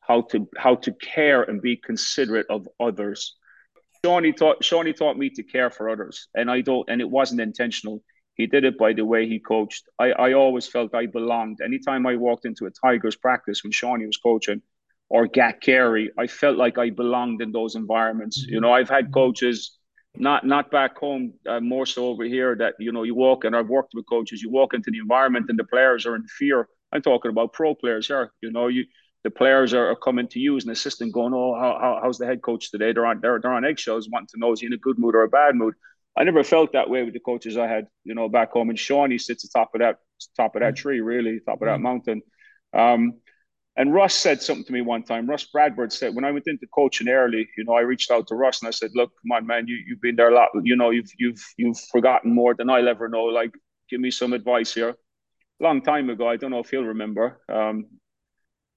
how 0.00 0.22
to 0.22 0.48
how 0.56 0.76
to 0.76 0.92
care 0.92 1.42
and 1.42 1.62
be 1.62 1.76
considerate 1.76 2.46
of 2.50 2.68
others. 2.80 3.36
Seanie 4.04 4.36
taught 4.36 4.62
Seanie 4.62 4.96
taught 4.96 5.16
me 5.16 5.30
to 5.30 5.42
care 5.42 5.70
for 5.70 5.88
others, 5.88 6.28
and 6.34 6.50
I 6.50 6.60
don't, 6.60 6.88
and 6.88 7.00
it 7.00 7.08
wasn't 7.08 7.40
intentional. 7.40 8.02
He 8.34 8.46
did 8.46 8.64
it 8.64 8.76
by 8.76 8.92
the 8.92 9.04
way 9.04 9.26
he 9.26 9.38
coached. 9.38 9.84
I, 9.98 10.12
I 10.12 10.32
always 10.34 10.66
felt 10.66 10.94
I 10.94 11.06
belonged. 11.06 11.60
Anytime 11.64 12.06
I 12.06 12.16
walked 12.16 12.44
into 12.44 12.66
a 12.66 12.70
Tigers 12.70 13.16
practice 13.16 13.64
when 13.64 13.72
Seanie 13.72 14.06
was 14.06 14.18
coaching, 14.18 14.60
or 15.08 15.26
Gat 15.26 15.60
Carey, 15.60 16.10
I 16.18 16.26
felt 16.26 16.56
like 16.56 16.78
I 16.78 16.90
belonged 16.90 17.40
in 17.40 17.52
those 17.52 17.76
environments. 17.76 18.42
Mm-hmm. 18.42 18.54
You 18.54 18.60
know, 18.60 18.72
I've 18.72 18.90
had 18.90 19.12
coaches, 19.12 19.78
not 20.16 20.44
not 20.46 20.70
back 20.70 20.98
home, 20.98 21.34
uh, 21.48 21.60
more 21.60 21.86
so 21.86 22.06
over 22.06 22.24
here. 22.24 22.56
That 22.56 22.74
you 22.78 22.92
know, 22.92 23.04
you 23.04 23.14
walk 23.14 23.44
and 23.44 23.56
I've 23.56 23.68
worked 23.68 23.92
with 23.94 24.06
coaches. 24.08 24.42
You 24.42 24.50
walk 24.50 24.74
into 24.74 24.90
the 24.90 24.98
environment 24.98 25.46
and 25.48 25.58
the 25.58 25.64
players 25.64 26.06
are 26.06 26.16
in 26.16 26.24
fear. 26.24 26.68
I'm 26.92 27.02
talking 27.02 27.30
about 27.30 27.52
pro 27.52 27.74
players 27.74 28.06
here. 28.06 28.32
You 28.42 28.50
know, 28.52 28.68
you 28.68 28.84
the 29.26 29.30
players 29.30 29.74
are, 29.74 29.90
are, 29.90 29.96
coming 29.96 30.28
to 30.28 30.38
you 30.38 30.56
as 30.56 30.66
an 30.66 30.70
assistant, 30.70 31.12
going, 31.12 31.34
"Oh, 31.34 31.52
how, 31.52 31.76
how, 31.80 32.00
how's 32.00 32.16
the 32.16 32.26
head 32.26 32.42
coach 32.42 32.70
today?" 32.70 32.92
They're 32.92 33.04
on 33.04 33.18
they're, 33.20 33.40
they're 33.40 33.52
on 33.52 33.64
eggshells, 33.64 34.08
wanting 34.08 34.28
to 34.34 34.38
know 34.38 34.52
is 34.52 34.60
he 34.60 34.66
in 34.66 34.72
a 34.72 34.76
good 34.76 35.00
mood 35.00 35.16
or 35.16 35.24
a 35.24 35.28
bad 35.28 35.56
mood. 35.56 35.74
I 36.16 36.22
never 36.22 36.44
felt 36.44 36.74
that 36.74 36.88
way 36.88 37.02
with 37.02 37.12
the 37.12 37.18
coaches 37.18 37.58
I 37.58 37.66
had, 37.66 37.88
you 38.04 38.14
know, 38.14 38.28
back 38.28 38.52
home. 38.52 38.70
And 38.70 38.78
Seanie 38.78 39.20
sits 39.20 39.42
atop 39.44 39.74
of 39.74 39.80
that 39.80 39.96
top 40.36 40.54
of 40.54 40.60
that 40.60 40.74
mm. 40.74 40.76
tree, 40.76 41.00
really, 41.00 41.40
top 41.40 41.60
of 41.60 41.66
that 41.66 41.80
mm. 41.80 41.82
mountain. 41.82 42.22
Um, 42.72 43.14
and 43.76 43.92
Russ 43.92 44.14
said 44.14 44.40
something 44.40 44.64
to 44.66 44.72
me 44.72 44.80
one 44.80 45.02
time. 45.02 45.28
Russ 45.28 45.44
Bradford 45.44 45.92
said, 45.92 46.14
when 46.14 46.24
I 46.24 46.30
went 46.30 46.46
into 46.46 46.68
coaching 46.72 47.08
early, 47.08 47.48
you 47.58 47.64
know, 47.64 47.74
I 47.74 47.80
reached 47.80 48.12
out 48.12 48.28
to 48.28 48.36
Russ 48.36 48.62
and 48.62 48.68
I 48.68 48.70
said, 48.70 48.92
"Look, 48.94 49.10
come 49.22 49.32
on, 49.36 49.44
man, 49.44 49.66
you 49.66 49.76
you've 49.86 50.00
been 50.00 50.14
there 50.14 50.30
a 50.30 50.34
lot. 50.34 50.50
You 50.62 50.76
know, 50.76 50.90
you've 50.90 51.10
you've 51.18 51.44
you've 51.56 51.80
forgotten 51.92 52.32
more 52.32 52.54
than 52.54 52.70
I'll 52.70 52.88
ever 52.88 53.08
know. 53.08 53.24
Like, 53.24 53.52
give 53.90 54.00
me 54.00 54.12
some 54.12 54.32
advice 54.32 54.72
here." 54.72 54.94
Long 55.58 55.82
time 55.82 56.08
ago, 56.10 56.28
I 56.28 56.36
don't 56.36 56.52
know 56.52 56.60
if 56.60 56.70
he'll 56.70 56.84
remember. 56.94 57.40
Um, 57.48 57.86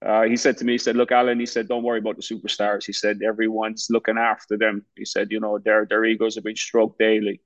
uh, 0.05 0.23
he 0.23 0.37
said 0.37 0.57
to 0.57 0.65
me, 0.65 0.73
he 0.73 0.77
said, 0.77 0.95
"Look, 0.95 1.11
Alan," 1.11 1.39
he 1.39 1.45
said, 1.45 1.67
"Don't 1.67 1.83
worry 1.83 1.99
about 1.99 2.15
the 2.15 2.21
superstars." 2.21 2.85
He 2.85 2.93
said, 2.93 3.21
"Everyone's 3.21 3.87
looking 3.89 4.17
after 4.17 4.57
them." 4.57 4.85
He 4.95 5.05
said, 5.05 5.31
"You 5.31 5.39
know, 5.41 5.57
their 5.59 5.85
their 5.85 6.05
egos 6.05 6.35
have 6.35 6.43
been 6.45 6.55
stroked 6.55 6.99
daily." 6.99 7.41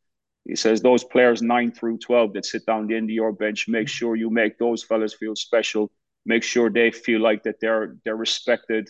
He 0.45 0.55
says, 0.55 0.81
"Those 0.81 1.03
players 1.03 1.41
nine 1.41 1.71
through 1.71 1.97
twelve 1.99 2.33
that 2.33 2.45
sit 2.45 2.65
down 2.65 2.87
the 2.87 2.95
end 2.95 3.09
of 3.09 3.13
your 3.15 3.31
bench, 3.33 3.67
make 3.67 3.87
sure 3.89 4.15
you 4.15 4.29
make 4.29 4.57
those 4.59 4.83
fellas 4.83 5.13
feel 5.13 5.35
special. 5.35 5.91
make 6.25 6.43
sure 6.43 6.69
they 6.69 6.91
feel 6.91 7.19
like 7.21 7.43
that 7.43 7.59
they're 7.59 7.97
they're 8.05 8.15
respected, 8.15 8.89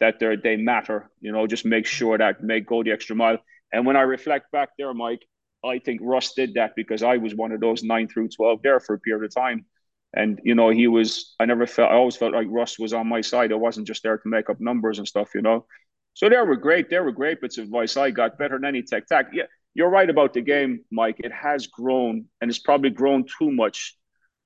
that 0.00 0.18
they 0.18 0.36
they 0.36 0.56
matter. 0.56 1.10
You 1.20 1.32
know, 1.32 1.46
just 1.46 1.64
make 1.64 1.86
sure 1.86 2.18
that 2.18 2.42
make 2.42 2.66
go 2.66 2.82
the 2.82 2.92
extra 2.92 3.16
mile. 3.16 3.38
And 3.72 3.86
when 3.86 3.96
I 3.96 4.02
reflect 4.02 4.50
back 4.52 4.70
there, 4.78 4.94
Mike, 4.94 5.24
I 5.64 5.78
think 5.78 6.00
Russ 6.02 6.32
did 6.34 6.54
that 6.54 6.74
because 6.76 7.02
I 7.02 7.16
was 7.18 7.34
one 7.34 7.52
of 7.52 7.60
those 7.60 7.82
nine 7.82 8.08
through 8.08 8.28
twelve 8.28 8.62
there 8.62 8.80
for 8.80 8.94
a 8.94 9.00
period 9.00 9.24
of 9.24 9.34
time. 9.34 9.66
And 10.12 10.40
you 10.44 10.54
know, 10.54 10.70
he 10.70 10.88
was. 10.88 11.34
I 11.38 11.46
never 11.46 11.66
felt. 11.66 11.90
I 11.90 11.94
always 11.94 12.16
felt 12.16 12.32
like 12.32 12.48
Russ 12.50 12.78
was 12.78 12.92
on 12.92 13.08
my 13.08 13.20
side. 13.20 13.52
I 13.52 13.56
wasn't 13.56 13.86
just 13.86 14.02
there 14.02 14.18
to 14.18 14.28
make 14.28 14.50
up 14.50 14.60
numbers 14.60 14.98
and 14.98 15.06
stuff. 15.06 15.30
You 15.34 15.42
know, 15.42 15.66
so 16.14 16.28
they 16.28 16.36
were 16.36 16.56
great. 16.56 16.90
They 16.90 16.98
were 16.98 17.12
great 17.12 17.40
bits 17.40 17.58
of 17.58 17.64
advice 17.64 17.96
I 17.96 18.10
got. 18.10 18.38
Better 18.38 18.56
than 18.56 18.64
any 18.64 18.82
tech 18.82 19.06
tack. 19.06 19.26
Yeah, 19.32 19.44
you're 19.74 19.90
right 19.90 20.10
about 20.10 20.34
the 20.34 20.40
game, 20.40 20.84
Mike. 20.90 21.20
It 21.20 21.32
has 21.32 21.68
grown, 21.68 22.24
and 22.40 22.50
it's 22.50 22.58
probably 22.58 22.90
grown 22.90 23.24
too 23.38 23.52
much, 23.52 23.96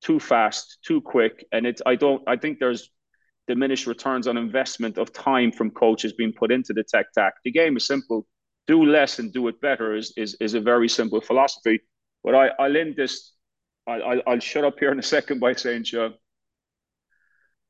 too 0.03 0.19
fast, 0.19 0.77
too 0.85 1.01
quick. 1.01 1.45
And 1.51 1.65
it's. 1.65 1.81
I 1.85 1.95
don't. 1.95 2.21
I 2.27 2.35
think 2.35 2.59
there's 2.59 2.91
diminished 3.47 3.87
returns 3.87 4.27
on 4.27 4.37
investment 4.37 4.97
of 4.97 5.13
time 5.13 5.51
from 5.51 5.71
coaches 5.71 6.13
being 6.13 6.33
put 6.33 6.51
into 6.51 6.73
the 6.73 6.83
tech 6.83 7.07
tack. 7.13 7.33
The 7.43 7.51
game 7.51 7.77
is 7.77 7.87
simple. 7.87 8.27
Do 8.67 8.83
less 8.83 9.19
and 9.19 9.31
do 9.31 9.47
it 9.47 9.61
better 9.61 9.95
is 9.95 10.13
is, 10.17 10.35
is 10.39 10.53
a 10.53 10.61
very 10.61 10.89
simple 10.89 11.21
philosophy. 11.21 11.81
But 12.23 12.35
I, 12.35 12.49
I'll 12.59 12.77
end 12.77 12.95
this. 12.95 13.33
I, 13.87 14.21
I'll 14.25 14.39
shut 14.39 14.63
up 14.63 14.79
here 14.79 14.91
in 14.91 14.99
a 14.99 15.03
second 15.03 15.39
by 15.39 15.53
saying, 15.53 15.83
Joe, 15.83 16.13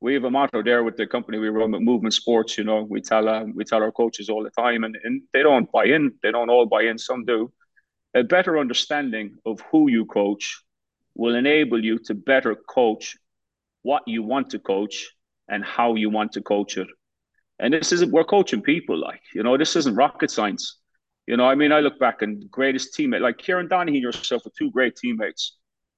we 0.00 0.14
have 0.14 0.24
a 0.24 0.30
motto 0.30 0.62
there 0.62 0.82
with 0.82 0.96
the 0.96 1.06
company 1.06 1.38
we 1.38 1.48
run 1.48 1.72
with 1.72 1.82
Movement 1.82 2.14
Sports. 2.14 2.56
You 2.56 2.64
know, 2.64 2.82
we 2.82 3.00
tell 3.00 3.28
uh, 3.28 3.44
we 3.44 3.64
tell 3.64 3.82
our 3.82 3.92
coaches 3.92 4.28
all 4.28 4.42
the 4.42 4.50
time, 4.50 4.84
and, 4.84 4.96
and 5.04 5.22
they 5.32 5.42
don't 5.42 5.70
buy 5.70 5.84
in. 5.84 6.12
They 6.22 6.30
don't 6.30 6.50
all 6.50 6.66
buy 6.66 6.82
in. 6.82 6.98
Some 6.98 7.24
do. 7.24 7.52
A 8.14 8.22
better 8.22 8.58
understanding 8.58 9.36
of 9.44 9.60
who 9.70 9.90
you 9.90 10.06
coach 10.06 10.62
will 11.14 11.34
enable 11.34 11.82
you 11.82 11.98
to 11.98 12.14
better 12.14 12.54
coach 12.54 13.16
what 13.82 14.02
you 14.06 14.22
want 14.22 14.50
to 14.50 14.58
coach 14.58 15.10
and 15.48 15.64
how 15.64 15.94
you 15.94 16.10
want 16.10 16.32
to 16.32 16.42
coach 16.42 16.76
it. 16.76 16.88
And 17.58 17.72
this 17.72 17.92
isn't 17.92 18.10
we're 18.12 18.24
coaching 18.24 18.62
people 18.62 18.98
like 18.98 19.20
you 19.34 19.42
know 19.42 19.56
this 19.56 19.76
isn't 19.76 19.94
rocket 19.96 20.30
science. 20.30 20.78
You 21.26 21.36
know, 21.36 21.46
I 21.46 21.56
mean, 21.56 21.72
I 21.72 21.80
look 21.80 21.98
back 21.98 22.22
and 22.22 22.48
greatest 22.50 22.96
teammate 22.96 23.20
like 23.20 23.38
Kieran 23.38 23.68
Donaghy 23.68 24.00
yourself 24.00 24.44
with 24.44 24.54
two 24.54 24.70
great 24.70 24.96
teammates 24.96 25.56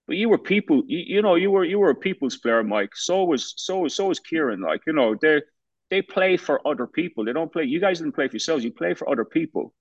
but 0.08 0.16
you 0.16 0.30
were 0.30 0.38
people. 0.38 0.82
You, 0.86 1.04
you, 1.06 1.22
know, 1.22 1.34
you 1.36 1.50
were 1.50 1.64
you 1.64 1.78
were 1.78 1.90
a 1.90 1.94
people's 1.94 2.38
player, 2.38 2.64
Mike. 2.64 2.96
So 2.96 3.24
was 3.24 3.52
so 3.56 3.86
so 3.86 4.06
was 4.06 4.18
Kieran. 4.18 4.62
Like 4.62 4.80
you 4.86 4.94
know, 4.94 5.14
they 5.14 5.42
they 5.90 6.02
play 6.02 6.38
for 6.38 6.66
other 6.66 6.86
people. 6.86 7.24
They 7.24 7.34
don't 7.34 7.52
play. 7.52 7.64
You 7.64 7.78
guys 7.78 7.98
didn't 7.98 8.14
play 8.14 8.26
for 8.26 8.34
yourselves. 8.34 8.64
You 8.64 8.72
play 8.72 8.94
for 8.94 9.08
other 9.08 9.26
people. 9.26 9.74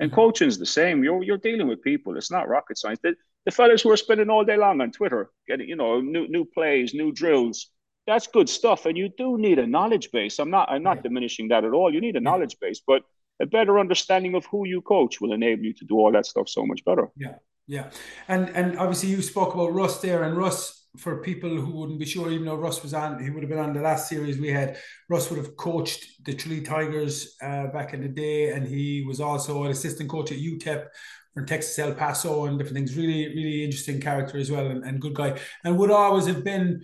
And 0.00 0.10
mm-hmm. 0.10 0.20
coaching's 0.20 0.58
the 0.58 0.66
same. 0.66 1.04
You're 1.04 1.22
you're 1.22 1.38
dealing 1.38 1.68
with 1.68 1.80
people. 1.82 2.16
It's 2.16 2.30
not 2.30 2.48
rocket 2.48 2.76
science. 2.76 2.98
The, 3.02 3.14
the 3.44 3.52
fellas 3.52 3.82
who 3.82 3.90
are 3.92 3.96
spending 3.96 4.28
all 4.28 4.44
day 4.44 4.56
long 4.56 4.80
on 4.80 4.90
Twitter, 4.90 5.30
getting 5.46 5.68
you 5.68 5.76
know 5.76 6.00
new 6.00 6.26
new 6.26 6.44
plays, 6.44 6.92
new 6.92 7.12
drills. 7.12 7.70
That's 8.08 8.26
good 8.26 8.48
stuff. 8.48 8.86
And 8.86 8.96
you 8.98 9.10
do 9.16 9.38
need 9.38 9.60
a 9.60 9.66
knowledge 9.66 10.10
base. 10.10 10.40
I'm 10.40 10.50
not 10.50 10.70
I'm 10.70 10.82
not 10.82 10.96
yeah. 10.98 11.02
diminishing 11.02 11.48
that 11.48 11.64
at 11.64 11.72
all. 11.72 11.94
You 11.94 12.00
need 12.00 12.16
a 12.16 12.20
knowledge 12.20 12.56
base, 12.60 12.82
but 12.84 13.02
a 13.40 13.46
better 13.46 13.78
understanding 13.78 14.34
of 14.34 14.44
who 14.46 14.66
you 14.66 14.80
coach 14.80 15.20
will 15.20 15.32
enable 15.32 15.64
you 15.64 15.74
to 15.74 15.84
do 15.84 15.94
all 15.94 16.10
that 16.10 16.26
stuff 16.26 16.48
so 16.48 16.66
much 16.66 16.84
better. 16.84 17.08
Yeah. 17.16 17.36
Yeah, 17.68 17.90
and 18.28 18.48
and 18.56 18.78
obviously 18.78 19.10
you 19.10 19.20
spoke 19.20 19.54
about 19.54 19.74
Russ 19.74 20.00
there, 20.00 20.22
and 20.24 20.36
Russ 20.36 20.86
for 20.96 21.22
people 21.22 21.50
who 21.50 21.70
wouldn't 21.70 21.98
be 21.98 22.06
sure, 22.06 22.30
even 22.30 22.46
though 22.46 22.56
Russ 22.56 22.82
was 22.82 22.94
on, 22.94 23.22
he 23.22 23.28
would 23.28 23.42
have 23.42 23.50
been 23.50 23.58
on 23.58 23.74
the 23.74 23.82
last 23.82 24.08
series 24.08 24.38
we 24.38 24.48
had. 24.50 24.78
Russ 25.10 25.28
would 25.30 25.36
have 25.36 25.54
coached 25.56 26.24
the 26.24 26.32
Tralee 26.32 26.62
Tigers 26.62 27.36
uh, 27.42 27.66
back 27.66 27.92
in 27.92 28.00
the 28.00 28.08
day, 28.08 28.52
and 28.52 28.66
he 28.66 29.04
was 29.06 29.20
also 29.20 29.64
an 29.64 29.70
assistant 29.70 30.08
coach 30.08 30.32
at 30.32 30.38
UTEP 30.38 30.86
from 31.34 31.44
Texas 31.44 31.78
El 31.78 31.94
Paso 31.94 32.46
and 32.46 32.58
different 32.58 32.78
things. 32.78 32.96
Really, 32.96 33.28
really 33.28 33.64
interesting 33.64 34.00
character 34.00 34.38
as 34.38 34.50
well, 34.50 34.66
and, 34.66 34.82
and 34.82 34.98
good 34.98 35.14
guy, 35.14 35.38
and 35.62 35.78
would 35.78 35.90
always 35.90 36.26
have 36.26 36.42
been 36.42 36.82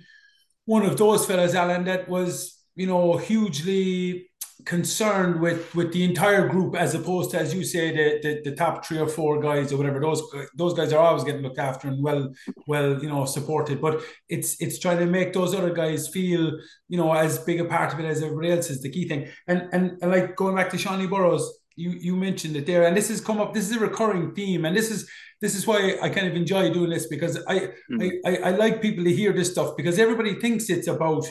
one 0.66 0.84
of 0.84 0.98
those 0.98 1.24
fellas, 1.26 1.54
Alan, 1.54 1.84
that 1.84 2.10
was 2.10 2.60
you 2.76 2.86
know 2.86 3.16
hugely 3.16 4.28
concerned 4.64 5.40
with 5.40 5.75
with 5.75 5.92
the 5.92 6.04
entire 6.04 6.49
group 6.49 6.75
as 6.75 6.94
opposed 6.94 7.30
to 7.30 7.38
as 7.38 7.54
you 7.54 7.64
say 7.64 7.90
the, 7.90 8.20
the, 8.23 8.50
the 8.50 8.56
top 8.56 8.87
three 8.87 8.99
or 8.99 9.08
four 9.08 9.40
guys 9.40 9.73
or 9.73 9.76
whatever. 9.76 10.00
Those 10.00 10.23
those 10.54 10.75
guys 10.75 10.92
are 10.92 10.99
always 10.99 11.25
getting 11.25 11.43
looked 11.43 11.58
after 11.58 11.88
and 11.88 12.02
well 12.02 12.32
well 12.67 13.02
you 13.02 13.08
know 13.08 13.25
supported. 13.25 13.80
But 13.80 14.02
it's 14.28 14.60
it's 14.60 14.78
trying 14.78 14.99
to 14.99 15.06
make 15.06 15.32
those 15.32 15.54
other 15.54 15.73
guys 15.73 16.08
feel 16.08 16.52
you 16.88 16.99
know 16.99 17.12
as 17.12 17.38
big 17.38 17.60
a 17.60 17.64
part 17.64 17.93
of 17.93 18.00
it 18.00 18.04
as 18.04 18.23
everybody 18.23 18.52
else 18.52 18.71
is 18.71 18.80
the 18.80 18.90
key 18.90 19.08
thing. 19.08 19.28
And 19.47 19.69
and, 19.73 19.99
and 20.00 20.10
like 20.10 20.36
going 20.36 20.56
back 20.56 20.71
to 20.71 20.76
Seanie 20.76 21.10
Burrows 21.10 21.58
you 21.76 21.90
you 21.90 22.17
mentioned 22.17 22.56
it 22.56 22.67
there. 22.67 22.84
And 22.84 22.97
this 22.97 23.08
has 23.08 23.21
come 23.21 23.40
up 23.40 23.52
this 23.54 23.69
is 23.69 23.76
a 23.76 23.80
recurring 23.80 24.34
theme. 24.34 24.64
And 24.64 24.76
this 24.76 24.90
is 24.90 25.08
this 25.40 25.54
is 25.54 25.67
why 25.67 25.99
I 26.00 26.08
kind 26.08 26.26
of 26.26 26.36
enjoy 26.36 26.73
doing 26.73 26.90
this 26.90 27.06
because 27.08 27.43
I, 27.47 27.58
mm-hmm. 27.90 28.00
I, 28.25 28.30
I 28.30 28.36
I 28.36 28.50
like 28.50 28.80
people 28.80 29.04
to 29.04 29.12
hear 29.12 29.32
this 29.32 29.50
stuff 29.50 29.76
because 29.76 29.99
everybody 29.99 30.34
thinks 30.34 30.71
it's 30.71 30.88
about 30.88 31.26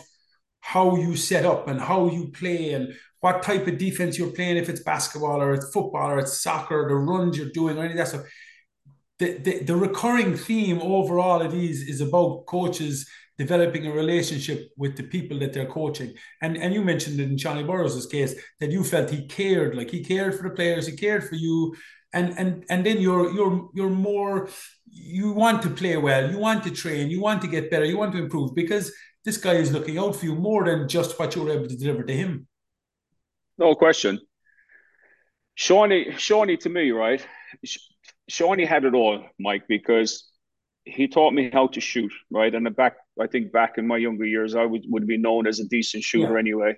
how 0.63 0.95
you 0.95 1.15
set 1.15 1.45
up 1.45 1.67
and 1.67 1.79
how 1.79 2.09
you 2.09 2.31
play 2.31 2.73
and 2.73 2.93
what 3.23 3.41
type 3.41 3.65
of 3.67 3.77
defense 3.77 4.17
you're 4.17 4.31
playing, 4.31 4.57
if 4.57 4.67
it's 4.67 4.83
basketball 4.83 5.41
or 5.41 5.53
it's 5.53 5.71
football 5.71 6.11
or 6.11 6.19
it's 6.19 6.41
soccer, 6.41 6.89
the 6.89 6.95
runs 6.95 7.37
you're 7.37 7.51
doing, 7.51 7.77
or 7.77 7.85
any 7.85 7.93
of 7.93 7.97
that 7.97 8.09
stuff. 8.09 8.25
The, 9.19 9.37
the, 9.37 9.63
the 9.63 9.75
recurring 9.77 10.35
theme 10.35 10.81
overall 10.81 11.47
these 11.47 11.87
is 11.87 12.01
about 12.01 12.45
coaches 12.47 13.09
developing 13.37 13.87
a 13.87 13.93
relationship 13.93 14.71
with 14.75 14.97
the 14.97 15.03
people 15.03 15.39
that 15.39 15.53
they're 15.53 15.73
coaching. 15.79 16.13
And 16.41 16.57
and 16.57 16.73
you 16.73 16.83
mentioned 16.83 17.17
it 17.21 17.29
in 17.29 17.37
Seanie 17.37 17.65
Burrows' 17.65 18.05
case 18.07 18.35
that 18.59 18.71
you 18.71 18.83
felt 18.83 19.09
he 19.09 19.25
cared, 19.25 19.73
like 19.73 19.89
he 19.89 20.03
cared 20.03 20.35
for 20.35 20.43
the 20.43 20.55
players, 20.55 20.85
he 20.85 20.97
cared 20.97 21.23
for 21.23 21.35
you. 21.35 21.73
And 22.11 22.37
and 22.37 22.65
and 22.69 22.85
then 22.85 22.99
you're 22.99 23.31
you're 23.31 23.69
you're 23.73 23.89
more 23.89 24.49
you 24.85 25.31
want 25.31 25.61
to 25.61 25.69
play 25.69 25.95
well, 25.95 26.29
you 26.29 26.39
want 26.39 26.61
to 26.65 26.71
train, 26.71 27.09
you 27.09 27.21
want 27.21 27.41
to 27.43 27.47
get 27.47 27.71
better, 27.71 27.85
you 27.85 27.97
want 27.97 28.11
to 28.15 28.23
improve 28.23 28.53
because 28.53 28.91
this 29.23 29.37
guy 29.37 29.53
is 29.53 29.71
looking 29.71 29.97
out 29.97 30.17
for 30.17 30.25
you 30.25 30.35
more 30.35 30.65
than 30.65 30.89
just 30.89 31.17
what 31.17 31.33
you're 31.33 31.49
able 31.49 31.69
to 31.69 31.77
deliver 31.77 32.03
to 32.03 32.13
him. 32.13 32.47
No 33.57 33.75
question. 33.75 34.19
Seanie, 35.57 36.13
Seanie 36.13 36.59
to 36.61 36.69
me, 36.69 36.91
right? 36.91 37.25
Seanie 38.29 38.67
had 38.67 38.85
it 38.85 38.93
all, 38.93 39.23
Mike, 39.39 39.67
because 39.67 40.29
he 40.85 41.07
taught 41.07 41.33
me 41.33 41.49
how 41.51 41.67
to 41.67 41.79
shoot, 41.79 42.11
right? 42.31 42.53
And 42.53 42.75
back, 42.75 42.97
I 43.19 43.27
think 43.27 43.51
back 43.51 43.77
in 43.77 43.87
my 43.87 43.97
younger 43.97 44.25
years, 44.25 44.55
I 44.55 44.65
would, 44.65 44.83
would 44.87 45.07
be 45.07 45.17
known 45.17 45.47
as 45.47 45.59
a 45.59 45.65
decent 45.65 46.03
shooter 46.03 46.33
yeah. 46.33 46.39
anyway. 46.39 46.77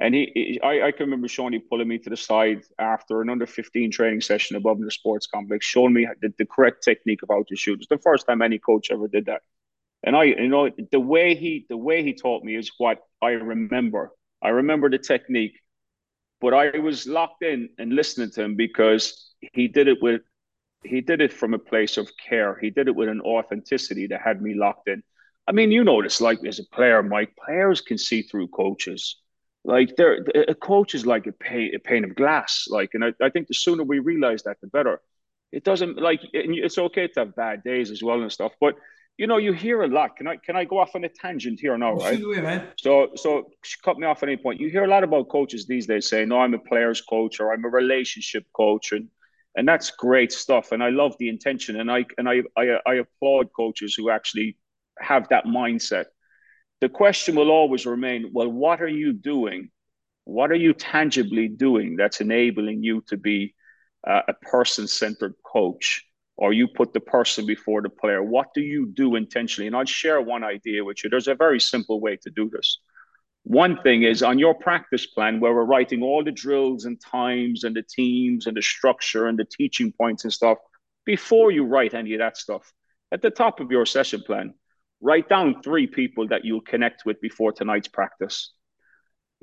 And 0.00 0.14
he, 0.14 0.30
he 0.34 0.60
I, 0.62 0.88
I, 0.88 0.92
can 0.92 1.06
remember 1.06 1.28
Seanie 1.28 1.60
pulling 1.68 1.88
me 1.88 1.98
to 1.98 2.10
the 2.10 2.16
side 2.16 2.62
after 2.78 3.20
an 3.20 3.28
under 3.28 3.46
15 3.46 3.90
training 3.90 4.22
session 4.22 4.56
above 4.56 4.78
in 4.78 4.84
the 4.84 4.90
sports 4.90 5.26
complex, 5.26 5.66
showing 5.66 5.92
me 5.92 6.08
the, 6.22 6.32
the 6.38 6.46
correct 6.46 6.82
technique 6.82 7.22
of 7.22 7.28
how 7.30 7.44
to 7.48 7.56
shoot. 7.56 7.80
It's 7.80 7.88
the 7.88 7.98
first 7.98 8.26
time 8.26 8.40
any 8.40 8.58
coach 8.58 8.90
ever 8.90 9.08
did 9.08 9.26
that. 9.26 9.42
And 10.02 10.16
I, 10.16 10.24
you 10.24 10.48
know, 10.48 10.70
the 10.90 11.00
way 11.00 11.34
he, 11.34 11.66
the 11.68 11.76
way 11.76 12.02
he 12.02 12.14
taught 12.14 12.42
me 12.42 12.56
is 12.56 12.72
what 12.78 12.98
I 13.20 13.30
remember. 13.30 14.12
I 14.42 14.48
remember 14.48 14.88
the 14.88 14.98
technique 14.98 15.60
but 16.40 16.54
I 16.54 16.78
was 16.78 17.06
locked 17.06 17.42
in 17.42 17.68
and 17.78 17.92
listening 17.92 18.30
to 18.32 18.42
him 18.42 18.56
because 18.56 19.32
he 19.52 19.68
did 19.68 19.88
it 19.88 19.98
with 20.02 20.22
he 20.82 21.02
did 21.02 21.20
it 21.20 21.32
from 21.32 21.52
a 21.52 21.58
place 21.58 21.98
of 21.98 22.10
care. 22.16 22.58
He 22.58 22.70
did 22.70 22.88
it 22.88 22.96
with 22.96 23.10
an 23.10 23.20
authenticity 23.20 24.06
that 24.06 24.22
had 24.22 24.40
me 24.40 24.54
locked 24.54 24.88
in. 24.88 25.02
I 25.46 25.52
mean, 25.52 25.70
you 25.70 25.84
know 25.84 26.02
this 26.02 26.20
like 26.20 26.44
as 26.46 26.58
a 26.58 26.64
player, 26.64 27.02
Mike. 27.02 27.36
Players 27.36 27.80
can 27.80 27.98
see 27.98 28.22
through 28.22 28.48
coaches. 28.48 29.16
Like 29.62 29.94
they're 29.96 30.24
a 30.48 30.54
coach 30.54 30.94
is 30.94 31.04
like 31.04 31.26
a 31.26 31.32
pane, 31.32 31.74
a 31.74 31.78
pane 31.78 32.04
of 32.04 32.14
glass. 32.14 32.66
Like, 32.68 32.90
and 32.94 33.04
I, 33.04 33.12
I 33.20 33.28
think 33.28 33.48
the 33.48 33.54
sooner 33.54 33.82
we 33.82 33.98
realize 33.98 34.44
that, 34.44 34.58
the 34.60 34.68
better. 34.68 35.00
It 35.52 35.64
doesn't 35.64 36.00
like 36.00 36.20
it's 36.32 36.78
okay 36.78 37.08
to 37.08 37.20
have 37.20 37.36
bad 37.36 37.62
days 37.64 37.90
as 37.90 38.02
well 38.02 38.22
and 38.22 38.32
stuff, 38.32 38.52
but 38.60 38.76
you 39.20 39.26
know, 39.26 39.36
you 39.36 39.52
hear 39.52 39.82
a 39.82 39.86
lot. 39.86 40.16
Can 40.16 40.26
I 40.26 40.36
can 40.36 40.56
I 40.56 40.64
go 40.64 40.78
off 40.78 40.92
on 40.94 41.04
a 41.04 41.08
tangent 41.10 41.60
here 41.60 41.76
now, 41.76 41.92
right? 41.92 42.18
man. 42.40 42.68
So 42.76 43.10
so 43.16 43.50
cut 43.84 43.98
me 43.98 44.06
off 44.06 44.22
at 44.22 44.30
any 44.30 44.38
point. 44.38 44.58
You 44.60 44.70
hear 44.70 44.84
a 44.84 44.88
lot 44.88 45.04
about 45.04 45.28
coaches 45.28 45.66
these 45.66 45.86
days 45.86 46.08
saying, 46.08 46.30
"No, 46.30 46.40
I'm 46.40 46.54
a 46.54 46.58
player's 46.58 47.02
coach 47.02 47.38
or 47.38 47.52
I'm 47.52 47.62
a 47.66 47.68
relationship 47.68 48.46
coach," 48.54 48.92
and 48.92 49.10
and 49.54 49.68
that's 49.68 49.90
great 49.90 50.32
stuff. 50.32 50.72
And 50.72 50.82
I 50.82 50.88
love 50.88 51.16
the 51.18 51.28
intention, 51.28 51.78
and 51.78 51.92
I 51.92 52.06
and 52.16 52.26
I 52.30 52.44
I, 52.56 52.78
I 52.86 52.94
applaud 52.94 53.50
coaches 53.54 53.94
who 53.94 54.08
actually 54.08 54.56
have 54.98 55.28
that 55.28 55.44
mindset. 55.44 56.06
The 56.80 56.88
question 56.88 57.34
will 57.34 57.50
always 57.50 57.84
remain: 57.84 58.30
Well, 58.32 58.48
what 58.48 58.80
are 58.80 58.94
you 59.02 59.12
doing? 59.12 59.70
What 60.24 60.50
are 60.50 60.62
you 60.66 60.72
tangibly 60.72 61.48
doing 61.48 61.96
that's 61.96 62.22
enabling 62.22 62.84
you 62.84 63.02
to 63.08 63.18
be 63.18 63.54
uh, 64.06 64.22
a 64.28 64.32
person-centered 64.32 65.34
coach? 65.44 66.09
Or 66.40 66.54
you 66.54 66.66
put 66.66 66.94
the 66.94 67.00
person 67.00 67.44
before 67.44 67.82
the 67.82 67.90
player. 67.90 68.22
What 68.22 68.54
do 68.54 68.62
you 68.62 68.86
do 68.86 69.14
intentionally? 69.14 69.66
And 69.66 69.76
I'll 69.76 69.84
share 69.84 70.22
one 70.22 70.42
idea 70.42 70.82
with 70.82 71.04
you. 71.04 71.10
There's 71.10 71.28
a 71.28 71.34
very 71.34 71.60
simple 71.60 72.00
way 72.00 72.16
to 72.16 72.30
do 72.30 72.48
this. 72.48 72.80
One 73.44 73.82
thing 73.82 74.04
is 74.04 74.22
on 74.22 74.38
your 74.38 74.54
practice 74.54 75.04
plan, 75.04 75.38
where 75.38 75.54
we're 75.54 75.64
writing 75.64 76.02
all 76.02 76.24
the 76.24 76.32
drills 76.32 76.86
and 76.86 76.98
times 76.98 77.64
and 77.64 77.76
the 77.76 77.82
teams 77.82 78.46
and 78.46 78.56
the 78.56 78.62
structure 78.62 79.26
and 79.26 79.38
the 79.38 79.44
teaching 79.44 79.92
points 79.92 80.24
and 80.24 80.32
stuff, 80.32 80.56
before 81.04 81.50
you 81.50 81.64
write 81.64 81.92
any 81.92 82.14
of 82.14 82.20
that 82.20 82.38
stuff, 82.38 82.72
at 83.12 83.20
the 83.20 83.30
top 83.30 83.60
of 83.60 83.70
your 83.70 83.84
session 83.84 84.22
plan, 84.22 84.54
write 85.02 85.28
down 85.28 85.60
three 85.62 85.86
people 85.86 86.28
that 86.28 86.44
you'll 86.44 86.62
connect 86.62 87.04
with 87.04 87.20
before 87.20 87.52
tonight's 87.52 87.88
practice. 87.88 88.54